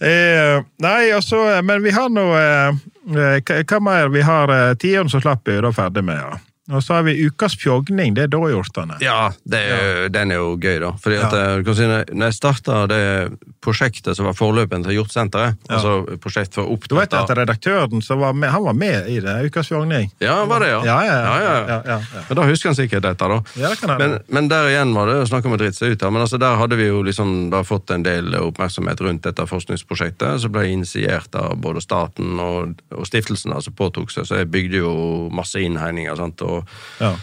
[0.00, 2.68] Eh, nei, altså, men vi har nå eh,
[3.14, 4.10] eh, Hva mer?
[4.12, 6.53] Vi har eh, tiåren som slapp vi da ferdig med, ja.
[6.72, 8.14] Og så har vi ukas fjogning.
[8.16, 8.96] Det er dåhjortene.
[9.04, 10.92] Ja, det jo- den er jo gøy, da.
[10.96, 11.58] Fordi at, Ja.
[11.58, 11.82] eh, si,
[12.14, 15.76] når jeg starta det prosjektet som var forløperen til Hjortsenteret, Ja.
[15.76, 19.68] altså prosjekt for Du vet at redaktøren var med, han var med i det, Ukas
[19.68, 20.10] fjogning?
[20.20, 20.84] Ja, var det, ja?
[20.84, 21.24] Ja, ja, ja.
[21.24, 21.66] ja, ja.
[21.68, 22.20] ja, ja, ja.
[22.28, 23.42] Men da husker han sikkert dette, da.
[23.56, 25.92] Ja, det kan jeg, Men, men der igjen var det snakk om å drite seg
[25.92, 26.02] ut.
[26.12, 30.40] Men altså, der hadde vi jo liksom da fått en del oppmerksomhet rundt dette forskningsprosjektet,
[30.40, 34.24] som ble initiert av både staten og, og stiftelsen som påtok seg.
[34.24, 36.40] Så jeg bygde jo masse innhegninger sant?
[36.42, 36.53] og
[37.00, 37.14] Ja.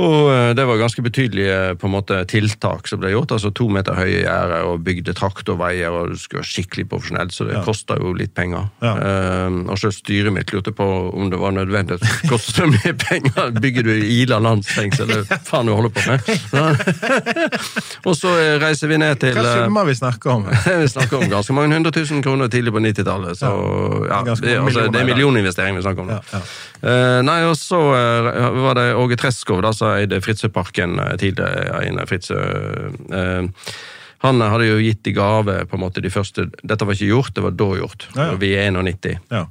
[0.00, 3.34] Og eh, det var ganske betydelige måte, tiltak som ble gjort.
[3.36, 7.46] altså To meter høye gjerder og bygde traktorveier, og det skulle være skikkelig profesjonelt, så
[7.48, 7.64] det Ja.
[7.66, 8.70] kosta jo litt penger.
[8.80, 8.94] Ja.
[8.96, 13.50] Eh, og så styret mitt lurte på om det var nødvendig at det mye penger.
[13.60, 16.20] Bygger du Ila landsfengsel, eller faen du holder på med?
[18.06, 20.48] og så eh, reiser vi ned til Hva eh, summer vi snakker om?
[20.84, 23.36] vi snakker om ganske mange hundre tusen kroner tidlig på 90-tallet.
[23.36, 23.52] Så
[24.08, 26.14] ja, det, altså, det er millioninvestering vi snakker om.
[26.14, 26.40] Ja, ja.
[26.80, 31.80] Eh, nei, og så uh, var det Åge Treskov da, som eide Fritzøeparken uh, tidligere.
[31.82, 32.40] Einar Fritzø,
[33.12, 33.74] uh,
[34.24, 37.34] han hadde jo gitt i gave på en måte de første Dette var ikke gjort,
[37.36, 38.08] det var da gjort.
[38.14, 38.38] Ja, ja.
[38.40, 39.20] Vi er 91.
[39.32, 39.46] Ja.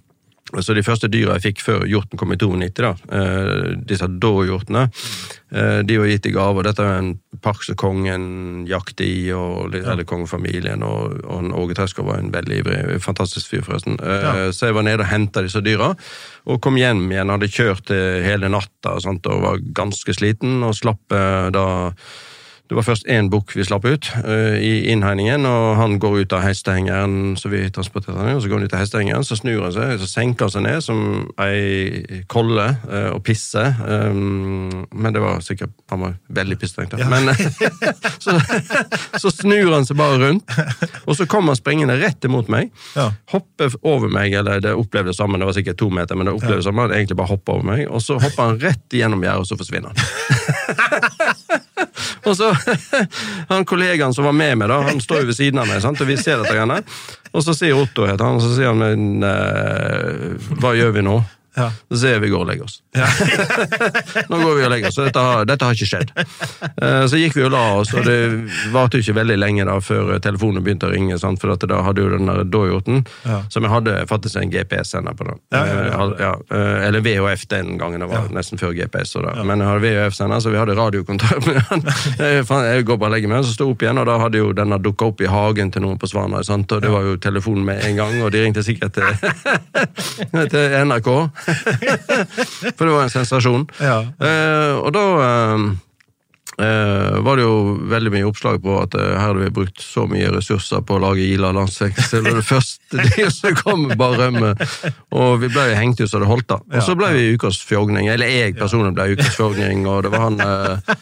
[0.50, 4.88] Så de første dyra jeg fikk før hjorten kom i 92, da, eh, disse da-hjortene,
[5.54, 6.58] eh, de var gitt i gave.
[6.58, 10.84] og Dette er en park som kongen jakter i, og hele kongefamilien.
[10.84, 14.00] Og, og Åge Treskov var en veldig ivrig, fantastisk fyr, forresten.
[14.02, 14.52] Eh, Ja.
[14.52, 15.94] Så jeg var nede og henta disse dyra,
[16.46, 17.30] og kom hjem igjen.
[17.30, 17.94] Hadde kjørt
[18.26, 21.14] hele natta og, sånt, og var ganske sliten, og slapp
[21.54, 21.66] da
[22.70, 26.34] det var først én bukk vi slapp ut uh, i innhegningen, og han går ut
[26.38, 29.64] av hestehengeren, så vi transporterte han, og så går han ut av hestehengeren, så snur
[29.66, 31.00] han seg, så senker han seg ned som
[31.42, 33.74] ei kolle uh, og pisser.
[33.82, 37.08] Um, men det var sikkert Han var veldig pisstrengt, da.
[37.10, 37.34] Men
[38.24, 38.36] så,
[39.18, 40.54] så snur han seg bare rundt,
[41.08, 42.70] og så kommer han springende rett imot meg.
[42.94, 43.10] Ja.
[43.34, 46.70] Hopper over meg, eller det opplevdes sammen, det var sikkert to meter, men det opplevdes
[46.70, 49.50] sammen, han egentlig bare hopper over meg, og så hopper han rett igjennom gjerdet, og
[49.50, 51.58] så forsvinner han.
[52.28, 52.50] Og så
[53.52, 56.02] han kollegaen som var med meg, da, han står jo ved siden av meg, sant?
[56.02, 56.54] og vi ser dette.
[56.56, 56.82] Greiene.
[57.30, 61.20] Og så sier Otto, heter han, og så sier han eh, hva gjør vi nå?
[61.60, 61.70] Ja.
[61.92, 62.80] Så sier vi går og legger oss.
[64.30, 66.14] nå går vi og legger oss, så dette har, dette har ikke skjedd.
[66.80, 68.18] Eh, Så gikk vi og la oss, og det
[68.74, 71.40] varte jo ikke veldig lenge da før telefonen begynte å ringe, sant?
[71.42, 73.42] for da hadde jo den der dåhjorten, Ja.
[73.50, 75.28] som jeg hadde faktisk en GPS-sender på.
[75.28, 75.36] da.
[75.52, 76.04] Ja, ja, ja.
[76.10, 79.14] Eh, ja, eh, eller VHF den gangen, det var nesten før GPS.
[79.20, 79.44] Da.
[79.44, 81.84] Men jeg hadde VHF-sender, så vi hadde radiokontakt med han.
[82.20, 84.78] Jeg, går bare og legger meg, så sto opp igjen, og da hadde jo denne
[84.82, 87.96] dukka opp i hagen til noen på Svanøy, og det var jo telefonen med en
[88.00, 89.08] gang, og de ringte sikkert til,
[90.54, 91.10] til NRK.
[92.78, 93.68] For det var en sensasjon.
[93.84, 94.02] Ja.
[94.20, 95.64] Eh, og da eh,
[96.60, 97.56] eh, var det jo
[97.92, 101.04] veldig mye oppslag på at eh, her hadde vi brukt så mye ressurser på å
[101.04, 104.54] lage Ila landsfengsel, og det første de som kom, bare rømme.
[105.16, 106.60] Og vi ble hengt ut så det holdt, da.
[106.74, 108.10] Og så ble vi ukas fjogning.
[108.12, 111.00] Eller jeg personlig ble ukas fjogning, og det var han eh,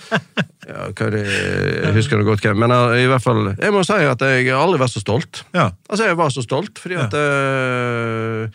[0.67, 3.83] ja, hva det, Jeg husker det godt hvem, men eh, i hvert fall Jeg må
[3.87, 5.43] si at jeg har aldri vært så stolt.
[5.55, 5.69] Ja.
[5.87, 8.47] Altså, jeg var så stolt, fordi at uh,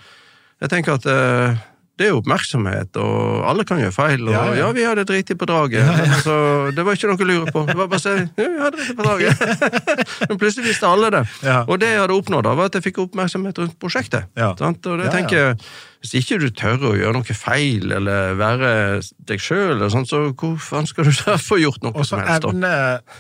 [0.63, 1.63] Jeg tenker at eh,
[2.03, 4.25] det er jo oppmerksomhet, og alle kan gjøre feil.
[4.27, 4.71] Og Ja, ja, ja.
[4.75, 5.85] vi hadde driti på draget.
[5.87, 6.35] Ja, altså,
[6.75, 7.63] det var ikke noe å lure på.
[7.71, 9.47] Det var bare å si ja, vi hadde driti på draget.
[10.33, 11.23] Men plutselig visste alle det.
[11.69, 14.27] Og det jeg hadde oppnådd, da, var at jeg fikk oppmerksomhet rundt prosjektet.
[14.39, 14.51] Ja.
[14.59, 14.83] Sant?
[14.91, 15.57] Og det tenker jeg,
[16.03, 18.71] Hvis ikke du tør å gjøre noe feil, eller være
[19.29, 22.49] deg sjøl, så hvor faen skal du da få gjort noe som helst?
[22.49, 22.73] evne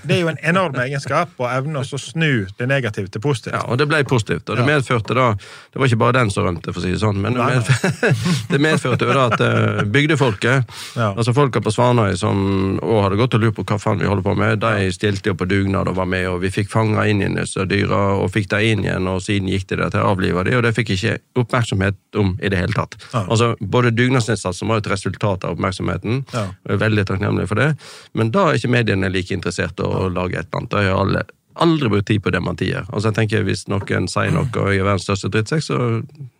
[0.03, 3.55] Det er jo en enorm egenskap å evne å snu det negative til positivt.
[3.55, 6.45] Ja, og det ble positivt, og det medførte da Det var ikke bare den som
[6.49, 8.11] rømte, for å si det sånn, men det, medførte,
[8.53, 11.12] det medførte jo da at eh, bygdefolket, Ja.
[11.14, 12.43] altså folka på Svanøy som
[12.83, 15.37] òg hadde gått og lurt på hva faen vi holder på med, de stilte jo
[15.39, 18.51] på dugnad og var med, og vi fikk fanga inn igjen disse dyra, og fikk
[18.53, 20.93] de inn igjen, og siden gikk de der til å avlive de, og det fikk
[20.97, 22.97] ikke oppmerksomhet om i det hele tatt.
[23.12, 23.25] Ja.
[23.27, 26.49] Altså, både dugnadsinnsatsen var et resultat av oppmerksomheten, Ja.
[26.66, 27.77] jeg er veldig takknemlig for det,
[28.14, 30.70] men da er ikke mediene like interessert i å lage et eller annet.
[30.70, 31.25] Da har alle
[31.61, 32.87] aldri brukt tid på dementier.
[32.89, 35.79] Altså jeg tenker Hvis noen sier noe og jeg er verdens største drittsekk, så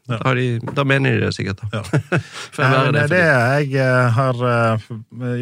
[0.09, 1.61] da, har de, da mener de det sikkert.
[1.63, 1.83] da.
[1.83, 2.01] Ja.
[2.59, 4.87] jeg det det er jeg eh, har uh,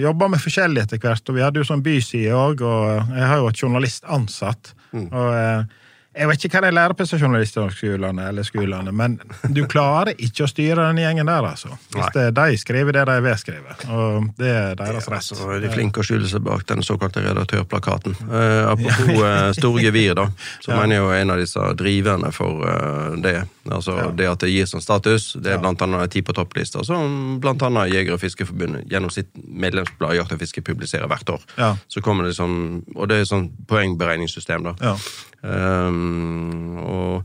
[0.01, 1.23] jobba med forskjellig etter hvert.
[1.29, 4.75] og Vi hadde jo sånn byside òg, og eh, jeg har jo et journalist ansatt.
[4.91, 5.07] Mm.
[5.15, 5.77] og eh,
[6.11, 9.13] jeg vet ikke hva de lærer på journalisthøgskolene, eller skolene, men
[9.55, 11.71] du klarer ikke å styre den gjengen der, altså.
[11.95, 15.29] Hvis det, de skriver det de vil skrive, og det er deres rett.
[15.29, 18.19] Så er de flinke å skjule seg bak den såkalte redaktørplakaten.
[18.27, 20.27] Eh, apropos eh, store gevir, da,
[20.59, 23.37] så mener jeg jo en av disse driverne for eh, det.
[23.71, 25.37] Altså det at det gir sånn status.
[25.39, 29.31] Det er blant annet ti på topplista, som blant annet Jeger- og Fiskerforbundet gjennom sitt
[29.37, 31.45] medlemsblad Jakt og fiske publiserer hvert år.
[31.55, 31.75] Ja.
[31.87, 34.75] Så kommer det sånn, Og det er sånn poengberegningssystem, da.
[34.83, 34.97] Ja.
[35.43, 37.25] Um, og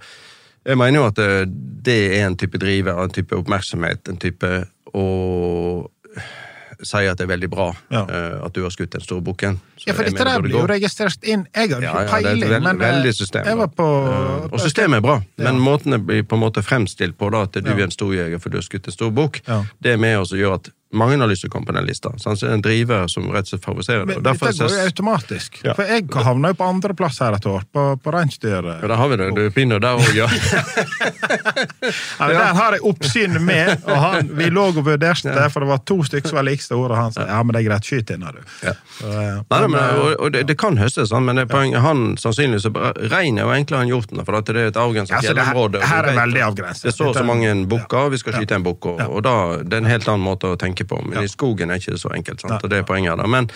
[0.66, 1.30] jeg mener jo at det,
[1.86, 4.54] det er en type driver, en type oppmerksomhet, en type
[4.96, 5.06] å
[6.84, 8.02] si at det er veldig bra Ja.
[8.04, 9.60] eh, at du har skutt den store bukken.
[9.86, 11.46] Ja, for dette der blir jo registrert inn.
[11.56, 13.46] Jeg har ikke ja, ja, peiling, veld, men eh, veldig system.
[13.48, 16.64] jeg var på uh, og systemet er bra, men måten det blir på en måte
[16.66, 17.78] fremstilt på, da, at du Ja.
[17.78, 19.64] er en storjeger for du har skutt en stor bukk, Ja.
[19.82, 21.86] det er med oss å gjøre at Mange har lyst til å komme på den
[21.90, 22.12] lista.
[22.22, 24.16] Så det er en driver som rett og slett favoriserer det.
[24.20, 25.60] Men dette går jo automatisk.
[25.66, 25.76] Ja.
[25.78, 28.64] For jeg havna jo på andreplass her et år, på, på reinsdyr.
[28.72, 29.30] ja, der har vi det.
[29.36, 30.30] Du begynner der òg, ja.
[32.20, 35.70] Ja, Der har jeg oppsyn med, og han, vi lå og vurderte det, for det
[35.70, 37.88] var to stykker som var like store, og han sa ja, men det er greit,
[37.88, 38.40] skyt inn, du.
[38.66, 38.74] Ja.
[38.98, 42.06] Så, eh, Nei, men, men, og, og det, det kan høstes, men det poenget, han
[42.22, 42.70] sannsynligvis
[43.12, 45.84] Rein er jo enklere enn hjorten, for at det er et avgrensa det her- fjellområde.
[45.86, 46.88] her er veldig avgrenset.
[46.90, 49.84] Det står så mange bukker, vi skal skyte en bukk, og, og da, det er
[49.86, 51.02] en helt annen måte å tenke på.
[51.06, 51.24] Men Ja.
[51.24, 52.52] i skogen er ikke det så enkelt, sant?
[52.52, 52.60] Nei.
[52.64, 53.24] og det er poenget der.
[53.24, 53.28] da.
[53.28, 53.50] Men,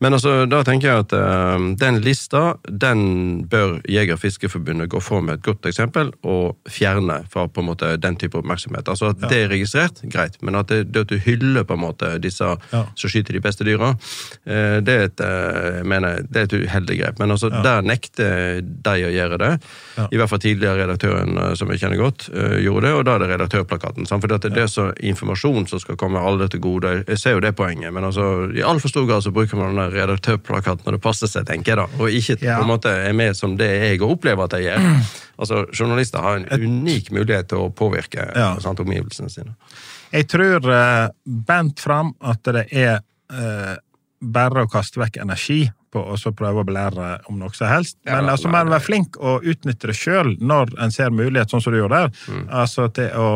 [0.00, 5.00] men altså, da tenker jeg at uh, den lista, den bør Jeger- og Fiskerforbundet gå
[5.00, 8.88] for med et godt eksempel, og fjerne fra på en måte den type oppmerksomhet.
[8.88, 11.84] Altså at det er registrert, greit, men at, det, det at du hyller på en
[11.86, 12.42] måte disse
[12.72, 12.84] Ja.
[12.96, 16.98] som skyter de beste dyra, uh, det er et, uh, mener, det er et uheldig
[17.00, 17.18] grep.
[17.22, 19.52] Men altså, der nekter de å gjøre det.
[19.96, 20.08] Ja.
[20.10, 22.28] I hvert fall tidligere redaktøren, som jeg kjenner godt,
[22.62, 24.06] gjorde det, og da er det redaktørplakaten.
[24.08, 24.22] sant?
[24.22, 26.71] For det er det så informasjon som skal komme alle til gode.
[26.80, 29.82] Jeg ser jo det poenget, men altså, i altfor stor grad så bruker man den
[29.82, 32.56] der redaktørplakaten når det passer seg, tenker jeg da, og ikke Ja.
[32.58, 34.88] på en måte er med som det jeg opplever at jeg gjør.
[35.42, 38.54] Altså, Journalister har en unik mulighet til å påvirke Ja.
[38.60, 39.54] sant, omgivelsene sine.
[40.12, 43.00] Jeg tror uh, bent fram at det er
[43.32, 43.74] uh,
[44.22, 47.98] bare å kaste vekk energi på å så prøve å belære om noe som helst.
[48.08, 51.64] Men altså, man må være flink og utnytte det sjøl når en ser mulighet, sånn
[51.64, 52.22] som du gjorde der.
[52.32, 52.44] Mm.
[52.62, 53.28] Altså til å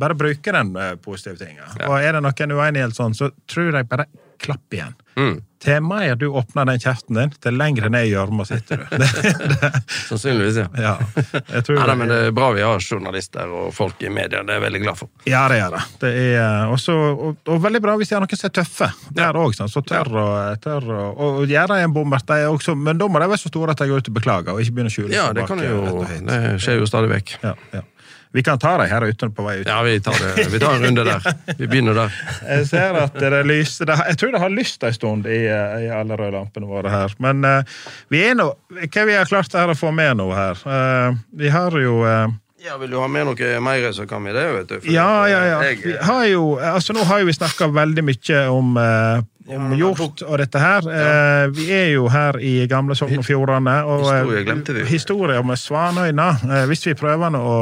[0.00, 1.66] bare bruke den eh, positive tinga.
[1.80, 1.88] Ja.
[1.88, 4.06] Og er det noen uenighet sånn, så tror jeg bare
[4.44, 4.94] klapp igjen.
[5.16, 5.36] Mm.
[5.64, 8.84] Til mer du åpner den kjeften din, til lengre ned i gjørma sitter du.
[9.00, 9.30] Det,
[9.62, 9.70] det,
[10.08, 10.66] Sannsynligvis, ja.
[10.76, 14.42] ja, tror Nei, nei, men Det er bra vi har journalister og folk i media,
[14.42, 15.12] det er jeg veldig glad for.
[15.28, 15.82] Ja, det er det.
[16.02, 18.90] det er, også, og, og veldig bra hvis de har noen som er tøffe.
[19.16, 20.26] Der òg, så tør å,
[20.60, 23.52] tør å og, og gjøre en bommert, er også, men da må de være så
[23.52, 25.54] store at de går ut og beklager, og ikke begynner å skjule Ja, det bak,
[25.54, 26.04] kan eh, jo.
[26.28, 27.36] Det skjer jo stadig vekk.
[27.46, 27.86] Ja, ja.
[28.34, 29.68] Vi kan ta dem her ute på vei ut.
[29.70, 30.48] Ja, vi tar, det.
[30.50, 31.26] vi tar en runde der.
[31.54, 32.14] Vi begynner der.
[32.48, 35.90] Jeg ser at det lyser Jeg tror det har lyst en stund i, eh, i
[35.94, 37.14] alle røde lampene våre her.
[37.22, 37.76] Men uh,
[38.10, 38.48] vi er nå
[38.90, 40.58] Hva vi har klart her å få med nå her?
[40.66, 42.26] Uh, vi har jo uh,
[42.64, 44.44] Ja, Vil du ha med noe mer, så kan vi det.
[44.58, 44.90] vet du.
[44.90, 45.62] Ja, ja, ja.
[45.68, 49.22] jeg- Vi har jo, altså Nå har jo vi snakka veldig mye om, eh,
[49.54, 50.86] om Ja, hjort og dette her.
[50.90, 53.82] Eh, vi er jo her i gamle Sogn og Fjordane.
[53.84, 54.86] Og, Historie glemte vi.
[54.90, 56.30] Historie om Svanøyna.
[56.42, 57.60] Eh, hvis vi prøver nå å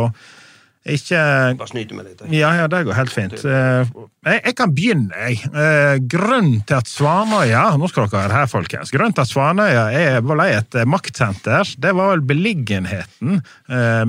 [0.83, 1.19] ikke
[1.61, 2.23] Bare snyte meg litt.
[2.25, 2.33] jeg.
[2.41, 3.35] ja, ja, det går helt fint.
[3.45, 3.85] Eh,
[4.27, 5.39] Jeg, jeg kan begynne, jeg.
[5.55, 8.91] Eh, Grunnen til at Svanøya Nå skal dere høre her, folkens.
[8.95, 13.41] Grunnen til at Svanøya er, ble et eh, maktsenter, det var vel beliggenheten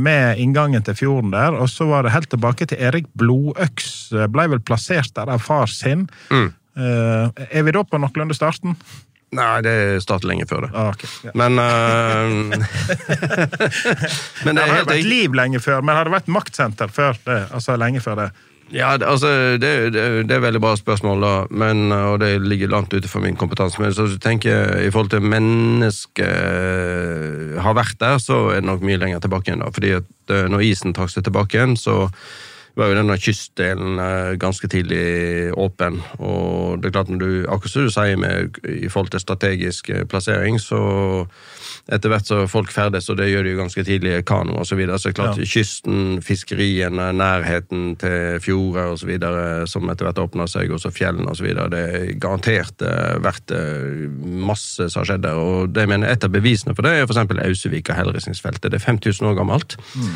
[0.02, 1.54] med inngangen til fjorden der.
[1.62, 4.10] Og så var det helt tilbake til Erik Blodøks.
[4.34, 6.08] Ble vel plassert der av far sin.
[6.34, 6.52] Mm.
[6.78, 8.74] Er vi da på noenlunde starten?
[9.34, 10.72] Nei, det starter lenge før det.
[10.78, 11.10] Ah, okay.
[11.26, 11.34] Ja.
[11.40, 11.66] Men uh,
[14.46, 17.18] Men Det det har helt vært liv lenge før, men har det vært maktsenter før
[17.26, 17.42] det?
[17.52, 18.30] Altså lenge før det?
[18.74, 19.28] Ja, det, altså,
[19.62, 23.36] det, det, det er veldig bra spørsmål, da, men, og det ligger langt utenfor min
[23.38, 23.82] kompetanse.
[23.82, 26.26] Men så tenker jeg, i forhold til mennesket
[27.62, 29.62] har vært der, så er det nok mye lenger tilbake igjen.
[29.62, 32.08] da, fordi at eh, når isen trakk seg tilbake igjen, så
[32.76, 36.00] var jo denne kystdelen eh, ganske tidlig åpen.
[36.18, 39.92] Og det er klart, når du, akkurat som du sier med, i forhold til strategisk
[39.94, 40.80] eh, plassering, så
[41.94, 44.78] etter hvert så folk ferdes, og det gjør de jo ganske tidlig, kano og så
[44.80, 45.48] videre, så er det klart Ja.
[45.54, 51.70] kysten, fiskeriene, nærheten til fjorder videre, som etter hvert åpner seg, og så fjellene videre,
[51.70, 53.54] det er garantert eh, vært
[54.24, 57.06] masse som har skjedd der, og det jeg mener et av bevisene for det er
[57.06, 58.72] eksempel Ausevika-Helrisingsfeltet.
[58.72, 60.14] Det er 5000 år gammelt, mm.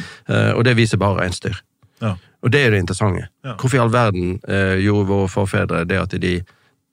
[0.55, 1.59] og det viser bare reinsdyr.
[2.01, 2.15] Ja.
[2.43, 3.27] Og det er det interessante.
[3.45, 3.55] Ja.
[3.57, 6.35] Hvorfor i all verden eh, gjorde våre forfedre det at de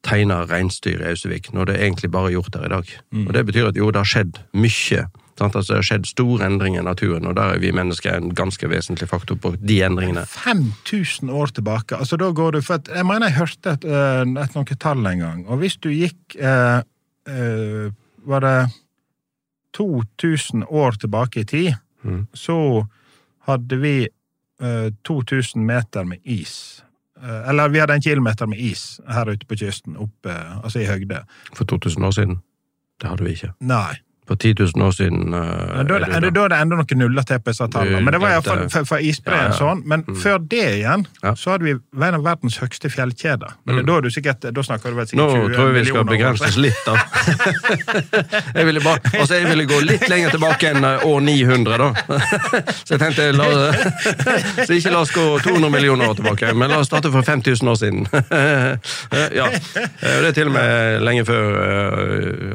[0.04, 2.94] tegna reinsdyr i Ausevik, når det egentlig bare er gjort der i dag?
[3.26, 5.04] Og Det betyr at jo, det har skjedd mye.
[5.38, 5.56] Sant?
[5.56, 8.68] Altså, det har skjedd store endringer i naturen, og der er vi mennesker en ganske
[8.70, 10.22] vesentlig faktor på de endringene.
[10.30, 11.96] 5000 år tilbake.
[11.96, 15.06] Altså, da går du, for at, jeg mener jeg hørte et, eh, et noe tall
[15.10, 16.80] en gang, og hvis du gikk eh,
[17.28, 17.90] eh,
[18.24, 18.70] Var det
[19.76, 22.26] 2000 år tilbake i tid, Mm.
[22.34, 22.86] så
[23.46, 24.08] hadde vi
[25.06, 26.85] 2000 meter med is.
[27.22, 30.89] Eh, eller vi hadde en kilometer med is her ute på kysten, oppe, altså i
[30.89, 31.22] høgde.
[31.55, 32.40] For 2000 år siden.
[33.01, 33.52] Det hadde vi ikke.
[33.60, 33.94] Nei.
[34.26, 35.40] For 10 000 år siden Uh,
[35.76, 38.01] Men da, er det da er det enda noen nuller til på disse tallene.
[38.05, 39.56] Men det var iallfall for, for isbreen Ja, ja.
[39.59, 39.82] sånn.
[39.90, 41.34] Men før det igjen, Ja.
[41.36, 41.74] så hadde vi
[42.06, 43.52] en av verdens høyeste fjellkjeder.
[43.66, 45.84] Men er da du sikkert, da snakker du vel Nå sikkert 20 tror jeg vi
[45.84, 46.10] skal millioner år.
[46.14, 46.94] begrense oss litt, da.
[48.59, 51.90] jeg, ville bare, altså jeg ville gå litt lenger tilbake enn eh, år 900, da.
[52.86, 53.48] Så jeg tenkte la,
[54.64, 57.68] Så ikke la oss gå 200 millioner år tilbake, men la oss starte for 5000
[57.74, 58.09] år siden.
[59.36, 59.51] ja.
[59.52, 61.60] Eh, Det er til og med lenge før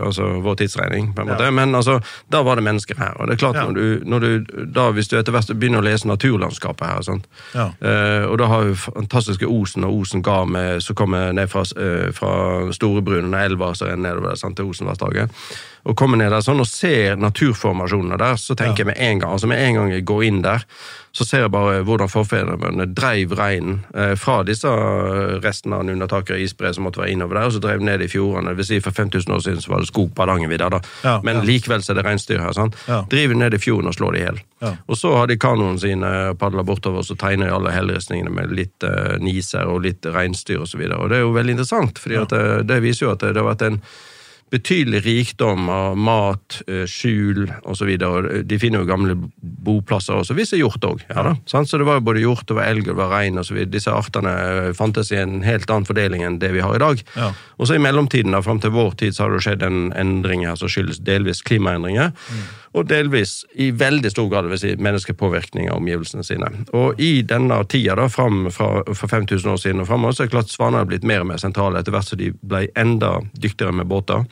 [0.10, 1.52] altså, vår tidsregning, på en måte.
[1.60, 2.00] Men altså,
[2.32, 3.14] da var det mennesker her.
[3.20, 3.66] Og det er klart, Ja.
[3.68, 7.22] når, du, når du da, hvis du etter hvert begynner å lese naturlandskapet her?
[7.54, 7.68] Ja.
[7.82, 11.64] Eh, og da har vi fantastiske Osen og Osen ga med, som kommer ned fra,
[11.78, 12.34] eh, fra
[12.76, 15.30] Storebrunnen og elva som renner nedover der, sant, til Osenvassdraget.
[15.88, 19.36] Og kommer ned der sånn og ser naturformasjonene der, så tenker jeg med en gang
[19.36, 20.66] altså med en gang jeg går inn der,
[21.16, 24.70] så ser jeg bare hvordan forfedrene mine dreiv reinen eh, fra disse
[25.44, 28.54] restene av Nunatakere isbre som måtte være innover der, og så drev ned i fjordene.
[28.54, 30.82] Det vil si for 5000 år siden så var det skog på Hardangervidda, da.
[31.04, 31.46] Ja, Men ja.
[31.50, 32.54] likevel så er det reinsdyr her.
[32.54, 32.78] sant?
[32.88, 33.02] Ja.
[33.10, 34.42] Driver ned i fjorden og slår de i hjel.
[34.62, 34.76] Ja.
[34.86, 38.54] Og så har de kanoene sine padla bortover, og så tegner de alle helleristningene med
[38.54, 40.86] litt eh, niser og litt reinsdyr osv.
[40.86, 43.34] Og, så og det er jo veldig interessant, at det, det viser jo at det,
[43.34, 43.82] det har vært en
[44.50, 47.92] betydelig rikdom av mat, eh, skjul osv.
[48.48, 51.04] De finner jo gamle boplasser også, visse hjort òg.
[51.10, 53.62] Ja, så det var jo både hjort, det var elg, det var rein osv.
[53.70, 54.34] Disse artene
[54.70, 57.04] eh, fantes i en helt annen fordeling enn det vi har i dag.
[57.16, 57.34] Ja.
[57.58, 60.48] Og så i mellomtiden, da, fram til vår tid, så har det skjedd en endring
[60.48, 62.16] her som skyldes delvis klimaendringer.
[62.78, 66.52] Og delvis, i veldig stor grad, vil si menneskepåvirkning av omgivelsene sine.
[66.78, 70.30] Og i denne tida, da, fram fra, for 5000 år siden og framover, så er
[70.30, 73.18] det klart svaner har blitt mer og mer sentrale etter hvert som de ble enda
[73.42, 74.28] dyktigere med båter.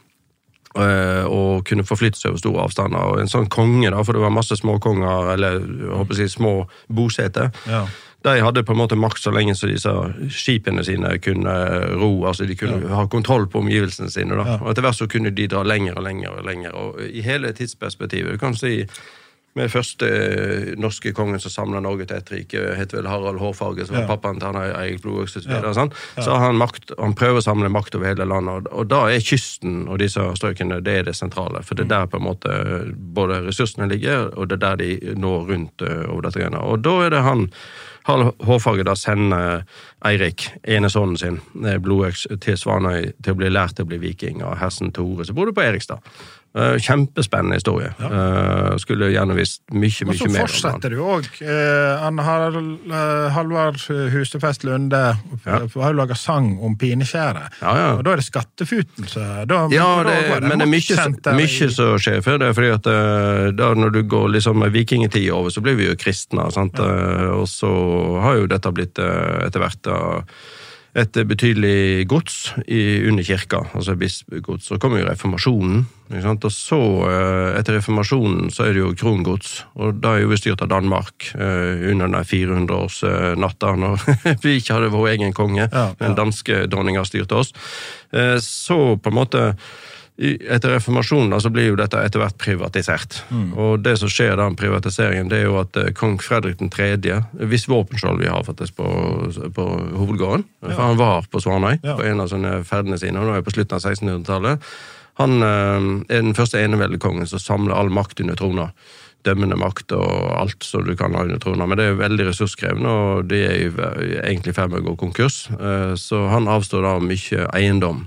[0.82, 3.00] Eh, Og kunne forflytte seg over store avstander.
[3.14, 6.28] Og en sånn konge, da, for det var masse småkonger, eller jeg håper å si
[6.28, 6.54] små
[6.90, 7.86] boseter, Ja.
[8.24, 9.92] de hadde på en måte makt så lenge så disse
[10.30, 11.54] skipene sine kunne
[11.96, 14.36] ro, altså de kunne ha kontroll på omgivelsene sine.
[14.36, 14.44] da.
[14.44, 14.58] Ja.
[14.62, 16.76] Og etter hvert så kunne de dra lenger og lenger og lenger.
[16.76, 18.86] Og i hele tidsperspektivet, du kan si
[19.58, 23.86] med første eh, norske kongen som samla Norge til ett rike, het vel Harald Hårfarge,
[23.88, 24.04] som Ja.
[24.06, 25.50] var pappaen til han Eirik Blodøks osv.
[25.52, 25.74] Ja.
[25.74, 25.98] sant?
[26.18, 29.04] Så har han makt, han prøver å samle makt over hele landet, og, og da
[29.12, 31.64] er kysten og disse strøkene det er det sentrale.
[31.66, 32.54] For det er der på en måte
[33.18, 36.62] både ressursene ligger, og det er der de når rundt eh, over dette greiene.
[36.64, 37.48] Og da er det han
[38.08, 39.66] Harald Hårfarge da sender
[40.08, 44.40] Eirik, enesønnen sin, eh, Blodøks, til Svanøy til å bli lært til å bli viking
[44.48, 46.00] av hersen Tore, som bodde på Erikstad.
[46.58, 47.92] Eh, Kjempespennende historie.
[48.02, 48.78] Ja.
[48.82, 51.28] Skulle gjerne visst mye, mye mer om så fortsetter du òg.
[51.42, 53.78] Eh, eh, Halvard
[54.14, 55.02] Husefest Lunde
[55.46, 55.60] Ja.
[55.60, 57.60] har jo laga sang om pineskjæret.
[57.62, 57.92] Ja, ja.
[57.98, 61.70] Og da er det skattefuten så da, Ja, da det, men det er mye, mye
[61.70, 62.22] som skjer.
[62.26, 65.88] For det fordi at eh, da når du går liksom vikingtida over, så blir vi
[65.92, 66.50] jo kristne.
[66.52, 66.80] Sant?
[66.80, 67.70] Eh, Og så
[68.24, 69.94] har jo dette blitt eh, etter hvert
[70.98, 74.66] et betydelig gods i, under kirka, altså bispegods.
[74.66, 75.84] Så kommer jo reformasjonen.
[76.08, 79.64] Og så, eh, etter reformasjonen, så er det jo krongods.
[79.76, 84.08] Og da er jo styrt av Danmark eh, under den 400-årsnatta, når
[84.44, 85.68] vi ikke hadde vår egen konge.
[85.68, 85.94] Ja, ja.
[86.02, 87.54] Den danske dronninga styrte oss.
[88.14, 89.44] Eh, Så på en måte
[90.18, 93.20] etter reformasjonen så blir jo dette etter hvert privatisert.
[93.30, 93.52] Mm.
[93.54, 96.88] Og det som skjer da med privatiseringen, det er jo at eh, kong Fredrik 3.,
[97.46, 98.88] hvis våpenskjold vi har faktisk på,
[99.54, 101.96] på hovedgården, for han var på Svanøy Ja.
[102.00, 104.64] på en av sånne ferdene sine, og nå er på slutten av 1600-tallet,
[105.22, 108.72] han eh, er den første eneveldekongen som samler all makt under trona.
[109.26, 111.66] Dømmende makt og alt som du kan ha under trona.
[111.68, 113.72] Men det er veldig ressurskrevende, og de er jo
[114.22, 115.44] egentlig i ferd med å gå konkurs.
[115.58, 118.06] Eh, Så han avstår da mye eiendom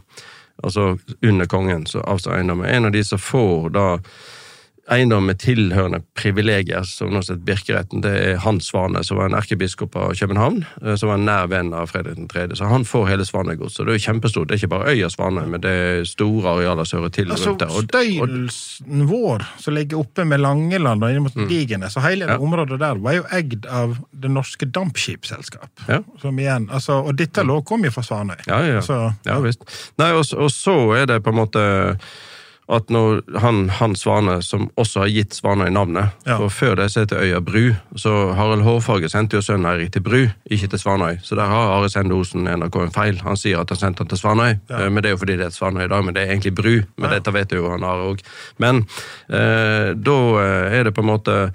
[0.62, 2.68] altså under kongen, så avstår eiendommen.
[2.68, 3.86] En av de som får da
[4.90, 9.36] eiendom med tilhørende privilegier, som nå sett Birkeretten, det er Hans Svane, som var en
[9.38, 12.48] erkebiskop av København, eh, som var en nær venn av Fredrik 3.
[12.58, 13.86] Så han får hele Svanegodset.
[13.86, 14.48] Det er jo kjempestort.
[14.50, 17.54] Det er ikke bare øya Svane, men det er store arealer som hører til Altså,
[17.54, 17.76] rundt der.
[17.86, 22.40] Støylsen vår, som ligger oppe med Langeland og inn mot Digene, så hele det Mm.
[22.40, 22.46] Ja.
[22.46, 25.70] området der var jo eid av Det Norske Dampskipsselskap.
[25.88, 26.00] Ja.
[26.20, 28.36] Som igjen, altså, og dette lå kom jo fra Svanøy.
[28.46, 28.80] Ja, ja.
[28.80, 29.62] Så, ja visst.
[29.98, 31.64] Nei, og, og så er det på en måte
[32.70, 36.36] at når han, han Svane, som også har gitt Svanøy navnet Ja.
[36.38, 40.02] For før det så heter øya Bru, så Harald Hårfarge sendte jo sønnen Eirik til
[40.06, 40.20] Bru,
[40.50, 41.18] ikke til Svanøy.
[41.22, 43.18] Så der har Are Sende Osen NRK en feil.
[43.26, 44.84] Han sier at han sendte han til Svanøy, Ja.
[44.84, 46.54] eh, men det er jo fordi det er Svanøy i dag, men det er egentlig
[46.54, 46.72] Bru.
[46.96, 47.14] Men Ja.
[47.18, 48.20] dette vet jo han Are òg.
[48.58, 48.86] Men
[49.28, 51.52] eh, da eh, er det på en måte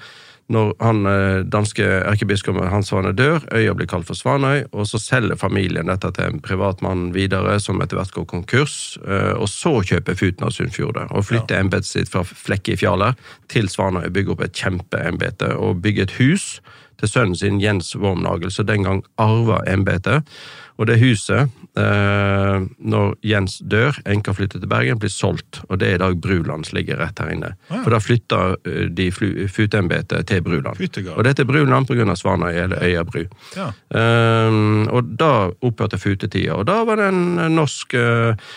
[0.54, 5.00] når han eh, danske erkebiskopen Hans Svane dør, øya blir kalt for Svanøy, og så
[5.02, 8.76] selger familien dette til en privatmann videre, som etter hvert går konkurs,
[9.08, 13.18] eh, og så kjøper Futen av Sunnfjordet, og flytter embetet sitt fra Flekke i Fjaler
[13.52, 16.60] til Svanøy, bygger opp et kjempeembete, og bygger et hus
[17.02, 20.30] til sønnen sin Jens Wormnagel, som den gang arva embetet.
[20.78, 25.90] Og det huset, eh, når Jens dør, enka flytter til Bergen, blir solgt, og det
[25.90, 27.52] er i dag Bruland som ligger rett her inne.
[27.72, 30.80] For da flytter eh, de futeembetet til Bruland.
[31.16, 33.26] Og dette er Bruland av Svanøy, eller Øya Bru.
[33.58, 33.72] Ja.
[33.92, 34.62] Eh,
[34.96, 35.34] og da
[35.66, 38.50] opphørte futetida, og da var det en eh, norsk eh,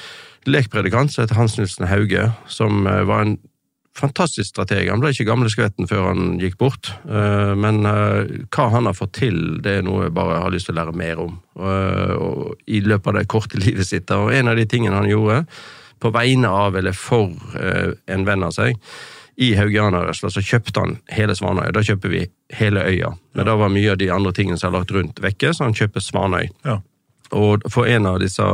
[0.49, 3.39] lekpredikant som het Hans Nilsen Hauge, som eh, var en
[3.99, 4.89] fantastisk strateg.
[4.91, 8.97] Han ble ikke gamle skvetten før han gikk bort, eh, men eh, hva han har
[8.97, 11.37] fått til, det er noe jeg bare har lyst til å lære mer om.
[11.59, 14.11] Eh, og I løpet av det korte livet sitt.
[14.15, 15.45] Og en av de tingene han gjorde,
[15.99, 18.77] på vegne av eller for en venn av seg.
[19.43, 21.73] I Haugianerøsla så kjøpte han hele Svanøy.
[21.75, 22.21] Da kjøper vi
[22.55, 23.11] hele øya.
[23.35, 25.75] Men da var mye av de andre tingene som er lagt rundt, vekke, så han
[25.75, 26.53] kjøper Svanøy.
[26.67, 26.77] Ja.
[27.35, 28.47] Og for en av disse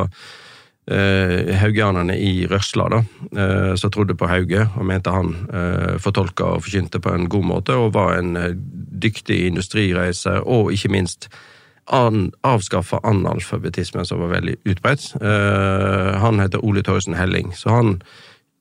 [0.90, 3.00] eh, haugianerne i Røsla, da,
[3.36, 7.44] eh, som trodde på Hauge, og mente han eh, fortolka og forkynte på en god
[7.44, 8.54] måte, og var en eh,
[9.04, 11.28] dyktig industrireiser, og ikke minst
[11.92, 15.10] an, avskaffa analfabetismen, som var veldig utbredt.
[15.20, 17.98] Eh, han heter Ole Thorsen Helling, så han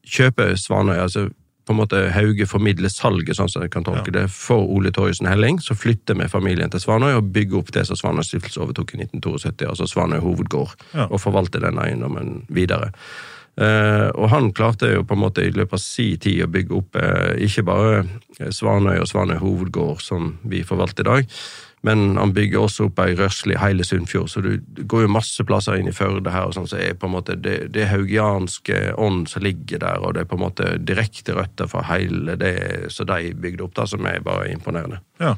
[0.04, 0.98] kjøper Svanøy.
[1.00, 1.30] altså
[1.66, 5.30] på en måte Hauge formidler salget, sånn som jeg kan tolke det, for Ole Torjussen
[5.32, 8.96] Helling, så flytter vi familien til Svanøy og bygger opp det som Svanøy stiftelse overtok
[8.96, 11.08] i 1972, altså Svanøy hovedgård, Ja.
[11.10, 12.92] og forvalter den eiendommen videre.
[13.56, 16.74] Eh, og han klarte jo på en måte i løpet av si tid å bygge
[16.74, 18.00] opp eh, ikke bare
[18.50, 21.28] Svanøy og Svanøy hovedgård, som vi forvalter i dag,
[21.84, 25.12] men han bygger også opp ei rørsle i hele Sunnfjord, så du, det går jo
[25.12, 27.90] masse plasser inn i Førde her, og sånn, så er på en måte det, det
[27.92, 32.38] haugianske ånd som ligger der, og det er på en måte direkte røtter fra hele
[32.40, 32.56] det
[32.94, 35.02] som de bygde opp, da, som er bare imponerende.
[35.20, 35.36] Ja.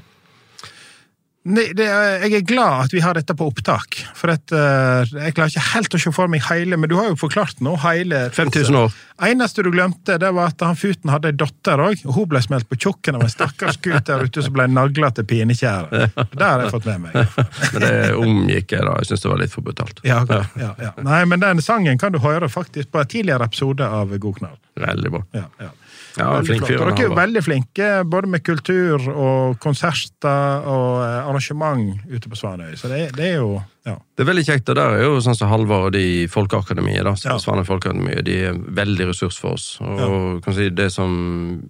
[1.46, 5.36] Nei, det, jeg er glad at vi har dette på opptak, for at, uh, jeg
[5.38, 8.24] klarer ikke helt å se for meg hele, men du har jo forklart nå hele
[8.34, 8.96] 5000 år.
[9.28, 12.42] Eneste du glemte, det var at han Futen hadde ei datter òg, og hun ble
[12.42, 16.10] smelt på tjukken av en stakkars gutt der ute som ble nagla til pinekjære.
[16.34, 17.38] Det har jeg fått med meg.
[17.76, 18.98] Men det omgikk jeg, da.
[19.04, 20.02] Jeg syns det var litt for brutalt.
[20.08, 20.24] Ja,
[20.58, 20.92] ja, ja.
[21.06, 24.58] Nei, men den sangen kan du høre faktisk på en tidligere episode av God knall.
[24.82, 25.24] Veldig bra.
[25.38, 25.72] Ja, ja.
[26.16, 26.80] Ja, Veldig flink fyr.
[26.80, 32.76] Dere er veldig flinke både med kultur og konserter og eh, arrangement ute på Svanøy,
[32.80, 34.00] så det, det er jo ja.
[34.18, 37.04] Det er veldig kjekt, og der er jo sånn som Halvor og de i Folkeakademiet,
[37.06, 37.36] da, Ja.
[37.42, 39.68] Svanøy Folkeakademi, de er veldig ressurs for oss.
[39.84, 41.12] Og kan si det som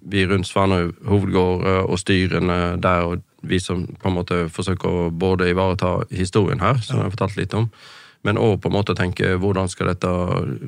[0.08, 4.88] vi rundt Svanøy hovedgård eh, og styrene der, og vi som på en måte forsøker
[4.88, 7.68] å både ivareta historien her, som jeg har fortalt litt om,
[8.24, 10.10] men òg på en måte tenke hvordan skal dette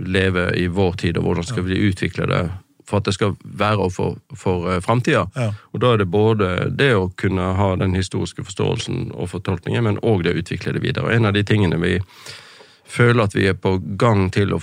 [0.05, 2.42] leve i vår tid, og hvordan skal vi utvikle det
[2.89, 5.27] for at det skal være og for, for eh, framtida.
[5.36, 5.51] Ja.
[5.74, 10.01] Og da er det både det å kunne ha den historiske forståelsen og fortolkningen, men
[10.01, 11.09] òg det å utvikle det videre.
[11.09, 11.98] Og en av de tingene vi
[12.89, 14.62] føler at vi er på gang til å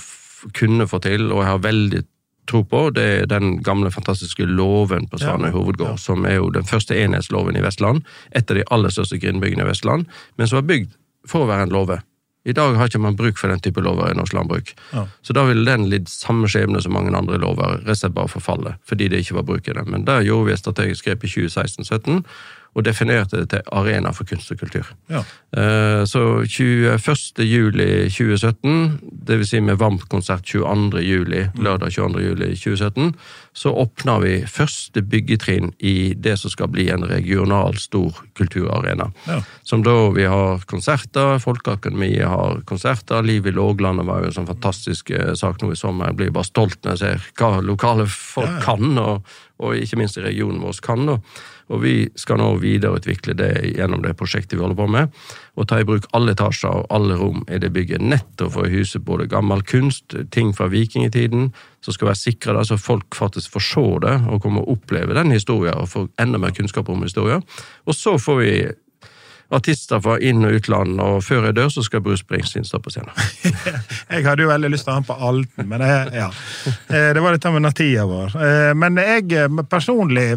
[0.58, 2.04] kunne få til, og jeg har veldig
[2.50, 5.56] tro på, det er den gamle, fantastiske låven på Svanøy Ja.
[5.56, 8.04] hovedgård, som er jo den første enhetsloven i Vestland.
[8.32, 10.06] Et av de aller største grindbyggene i Vestland,
[10.38, 10.92] men som var bygd
[11.26, 12.02] for å være en låve.
[12.46, 14.74] I dag har ikke man bruk for den type lover i norsk landbruk.
[14.94, 15.08] Ja.
[15.26, 18.32] Så da ville den lidd samme skjebne som mange andre lover, rett og slett bare
[18.32, 19.86] forfalle, fordi det ikke var bruk i det.
[19.90, 22.22] Men der gjorde vi et strategisk grep i 2016-2017,
[22.76, 24.88] og definerte det til arena for kunst og kultur.
[25.10, 25.24] Ja.
[25.56, 27.46] Eh, Så 21.
[27.48, 31.00] juli 2017, det vil si med VAMP-konsert 22.
[31.00, 32.22] juli, lørdag 22.
[32.22, 33.16] juli 2017,
[33.56, 39.12] så åpner vi første byggetrinn i det som skal bli en regional stor kulturarena.
[39.28, 39.40] Ja.
[39.64, 44.52] Som da vi har konserter, Folkeakademiet har konserter, Liv i Låglandet var jo en sånn
[44.52, 46.12] fantastisk eh, sak nå i sommer.
[46.12, 48.64] Jeg blir bare stolt når jeg ser hva lokale folk ja.
[48.68, 51.08] kan, og, og ikke minst i regionen vår kan.
[51.16, 55.16] Og, og vi skal nå videreutvikle det gjennom det prosjektet vi holder på med,
[55.56, 58.72] og ta i bruk alle etasjer og alle rom i det bygget, nettopp for å
[58.72, 61.50] huse både gammel kunst, ting fra vikingtiden,
[61.86, 65.34] som skal være sikra så folk faktisk får se det og kommer og oppleve den
[65.34, 67.46] historien og får enda mer kunnskap om historien.
[67.86, 68.56] Og så får vi
[69.54, 72.94] artister fra inn- og utland, og før jeg dør, så skal Bruce Springsteen stå på
[72.94, 73.12] scenen.
[74.16, 76.30] Jeg hadde jo veldig lyst til å ha han på Alten, men det, ja.
[76.88, 78.36] Eh, det var dette med Natia vår.
[78.38, 80.28] Eh, Men jeg eh, personlig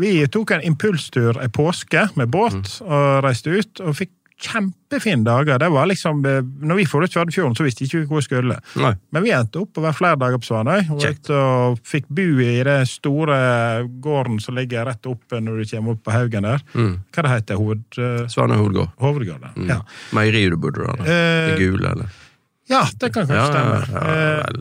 [0.00, 5.58] Vi tok en impulstur i påske med båt og reiste ut, og fikk kjempefine dager.
[5.60, 8.56] Det var liksom, eh, når vi forlot Førdefjorden, så visste vi ikke hvor vi skulle.
[8.80, 8.92] Nei.
[9.12, 11.04] Men vi endte opp å være flere dager på Svanøy, og,
[11.36, 13.40] og fikk bo i det store
[14.00, 16.64] gården som ligger rett oppe når du kommer opp på Haugen der.
[16.74, 18.90] Hva det heter hoved, eh, Svanøy Hovedgård.
[19.00, 19.54] hovedgården?
[19.56, 19.68] Mm.
[19.74, 19.80] Ja.
[20.16, 20.88] Meieriet du bodde.
[21.04, 22.10] Eh, Det gule, eller?
[22.70, 23.78] Ja, det kan kanskje stemme.
[23.92, 24.02] ja,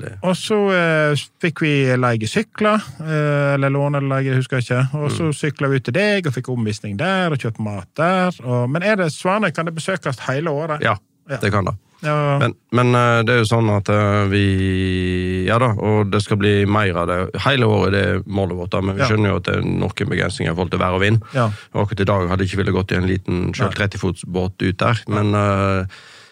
[0.09, 4.67] Eh, og så eh, fikk vi leie sykler, eh, eller låne eller leie, husker jeg
[4.67, 4.81] ikke.
[4.99, 5.17] Og Mm.
[5.17, 8.33] så sykla vi ut til deg og fikk omvisning der, og kjøpt mat der.
[8.43, 10.81] Og, men er det Svanøy, kan det besøkes hele året?
[10.83, 10.97] Ja,
[11.29, 11.75] det kan det.
[12.01, 12.93] Ja, Men, men
[13.27, 13.89] det er jo sånn at
[14.31, 17.17] vi Ja da, og det skal bli mer av det.
[17.43, 19.09] Hele året det er målet vårt, da, men vi Ja.
[19.09, 21.21] skjønner jo at det er noen begrensninger i forhold til vær og vind.
[21.35, 21.49] Ja.
[21.73, 24.55] Og akkurat i dag hadde jeg ikke ville gått i en liten sjøl 30-fots båt
[24.63, 25.01] ut der.
[25.09, 25.85] Men eh,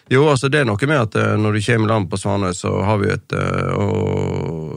[0.08, 2.52] jo, altså det er noe med at eh, når du kommer i land på Svanøy,
[2.56, 4.68] så har vi et eh, og,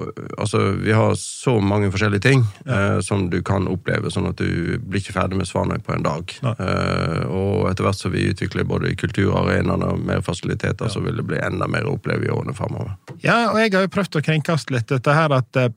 [0.41, 4.79] Altså, vi har så mange forskjellige ting eh, som du kan oppleve, sånn at du
[4.81, 6.33] blir ikke ferdig med Svanøy på en dag.
[6.49, 11.27] Eh, og etter hvert som vi utvikler både kulturarenaene og mer fasiliteter, så vil det
[11.29, 12.95] bli enda mer å oppleve i årene framover.
[13.21, 15.71] Ja, og jeg har jo prøvd å kringkaste litt dette her at eh,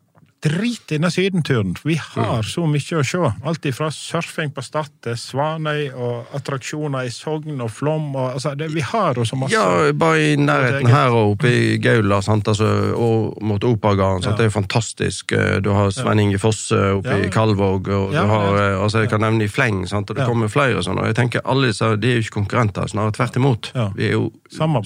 [0.45, 1.73] drit i denne sydenturen.
[1.85, 3.21] Vi har så mye å se.
[3.49, 8.11] Alt ifra surfing på Stad til Svanøy og attraksjoner i Sogn og Flom.
[8.15, 9.57] Og, altså, det, vi har jo så masse.
[9.57, 12.21] Ja, bare i nærheten her og oppe i Gaula?
[12.21, 14.27] Altså, og mot Operagarden.
[14.29, 14.35] Ja.
[14.37, 15.33] Det er jo fantastisk.
[15.33, 18.83] Eh, Du har Svein Inge Fosse oppe Ja, i Kalvåg, og Ja, du har eh,
[18.83, 20.11] altså Jeg kan nevne i Fleng, sant?
[20.11, 21.05] og det kommer flere sånne.
[21.07, 23.73] Og jeg tenker alle disse de er jo ikke konkurrenter, snarere tvert imot.
[23.97, 24.77] Vi er jo sam,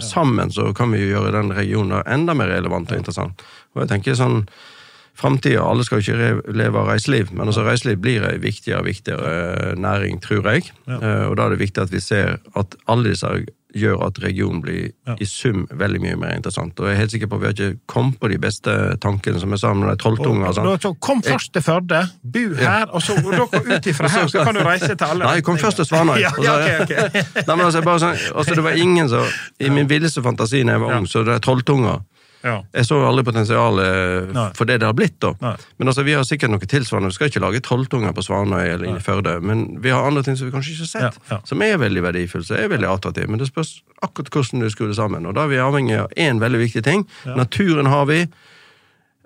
[0.00, 3.42] Sammen så kan vi jo gjøre den regionen enda mer relevant og interessant.
[3.74, 4.42] Og jeg tenker sånn
[5.18, 8.88] Framtida Alle skal jo ikke leve av reiseliv, men altså reiseliv blir ei viktigere og
[8.88, 9.32] viktigere
[9.72, 10.70] eh, næring, tror jeg.
[10.88, 11.26] Ja.
[11.28, 13.28] Og da er det viktig at vi ser at alle disse
[13.72, 15.14] gjør at regionen blir Ja.
[15.20, 16.78] i sum veldig mye mer interessant.
[16.80, 19.40] Og jeg er helt sikker på at vi har ikke kommet på de beste tankene
[19.40, 20.48] som er sammen med de trolltunger.
[20.48, 21.00] Og, sant?
[21.00, 24.54] kom først til Førde, bu her, og så og dere ut ifra her, så kan
[24.54, 26.18] du reise til alle Nei, jeg kom først til Svanøy.
[26.26, 27.14] Ja, ja, ok, ok.
[27.48, 29.24] Nei, men altså, bare sånn, altså, det var ingen som
[29.60, 32.02] I min villeste fantasi da jeg var ung, så det er trolltunger.
[32.42, 32.56] Ja.
[32.74, 34.46] Jeg så aldri potensialet Nei.
[34.58, 35.32] for det det har blitt, da.
[35.40, 35.54] Nei.
[35.78, 37.12] Men altså, vi har sikkert noe tilsvarende.
[37.12, 40.24] Vi skal ikke lage trolltunger på Svanøy eller inne i Førde, men vi har andre
[40.26, 41.40] ting som vi kanskje ikke har sett, Ja, ja.
[41.48, 43.30] som er veldig verdifulle, som er veldig attraktive.
[43.30, 45.26] Men det spørs akkurat hvordan du skrur det sammen.
[45.26, 47.06] Og da er vi avhengig av én veldig viktig ting.
[47.24, 48.26] Naturen har vi.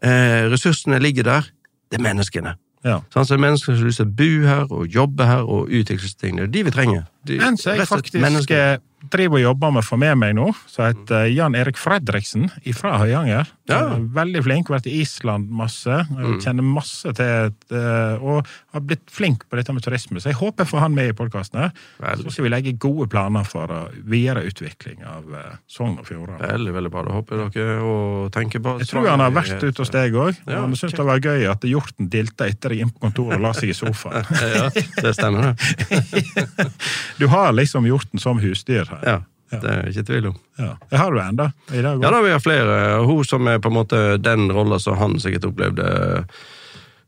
[0.03, 1.51] Eh, ressursene ligger der.
[1.91, 2.57] Det er menneskene.
[2.87, 3.01] Ja.
[3.11, 5.73] Sånn, så er mennesker som har lyst til å bo her og jobbe her og
[5.75, 6.37] utvikle seg ting.
[6.39, 7.07] Det er de vi trenger.
[7.27, 8.79] De, Men så er jeg faktisk mennesker.
[9.03, 12.49] Eh, driver og jobber med å få med meg nå, som heter Jan Erik Fredriksen
[12.75, 13.47] fra Høyanger.
[13.69, 13.81] Ja.
[13.97, 15.91] Eh, Veldig flink, vært i Island masse.
[15.91, 16.41] eh, Mm.
[16.41, 20.21] Kjenner masse til eh, Og har blitt flink på dette med turisme.
[20.21, 21.71] Så jeg håper jeg får han med i podkasten
[22.01, 25.25] Så skal vi legge gode planer for videre utvikling av
[25.69, 26.41] Sogn og Fjordane.
[26.41, 27.03] Veldig, veldig bra.
[27.07, 30.35] Det håper dere og tenker på Jeg tror han har vært ute hos deg òg.
[30.47, 31.03] Ja, han syntes okay.
[31.03, 33.77] det var gøy at hjorten dilta etter deg inn på kontoret og la seg i
[33.77, 34.25] sofaen.
[34.57, 36.71] Ja, det stemmer, det.
[37.19, 39.07] Du har liksom hjorten som husdyr her.
[39.07, 39.17] Ja,
[39.63, 40.37] det er ikke tvil om.
[40.59, 40.73] Ja.
[40.99, 42.79] Har du enda i dag Ja da, vi har flere.
[43.07, 45.91] Hun som er på en måte den rolla som han sikkert opplevde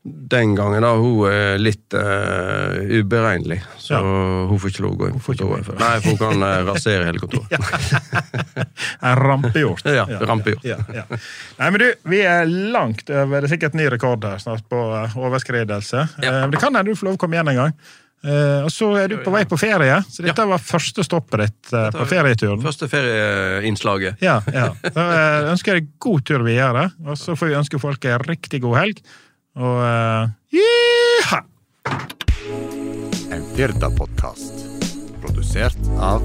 [0.08, 3.58] den gangen, da, hun er litt uh, uberegnelig.
[3.82, 4.00] Så Ja.
[4.48, 5.68] hun får ikke lov å gå inn på kontoret.
[5.80, 7.50] Nei, for hun kan eh, rasere hele kontoret.
[9.08, 9.84] En rampehjort.
[9.90, 10.64] Ja, rampehjort.
[10.64, 14.80] Nei, men du, vi er langt over Det er sikkert ny rekord her snart på
[14.96, 16.06] eh, overskridelse.
[16.22, 17.76] Det kan hende du får lov å komme igjen en gang.
[18.18, 21.70] Eh, og så er du på vei på ferie, så dette var første stoppet ditt
[21.70, 22.62] uh, på ferieturen.
[22.64, 24.18] Første ferieinnslaget.
[24.24, 24.72] Ja, ja.
[24.82, 28.62] Da uh, ønsker jeg god tur videre, og så får vi ønske folk en riktig
[28.64, 29.04] god helg.
[29.58, 30.26] Og uh!
[33.34, 34.66] En Firda-podkast.
[35.22, 36.24] Produsert av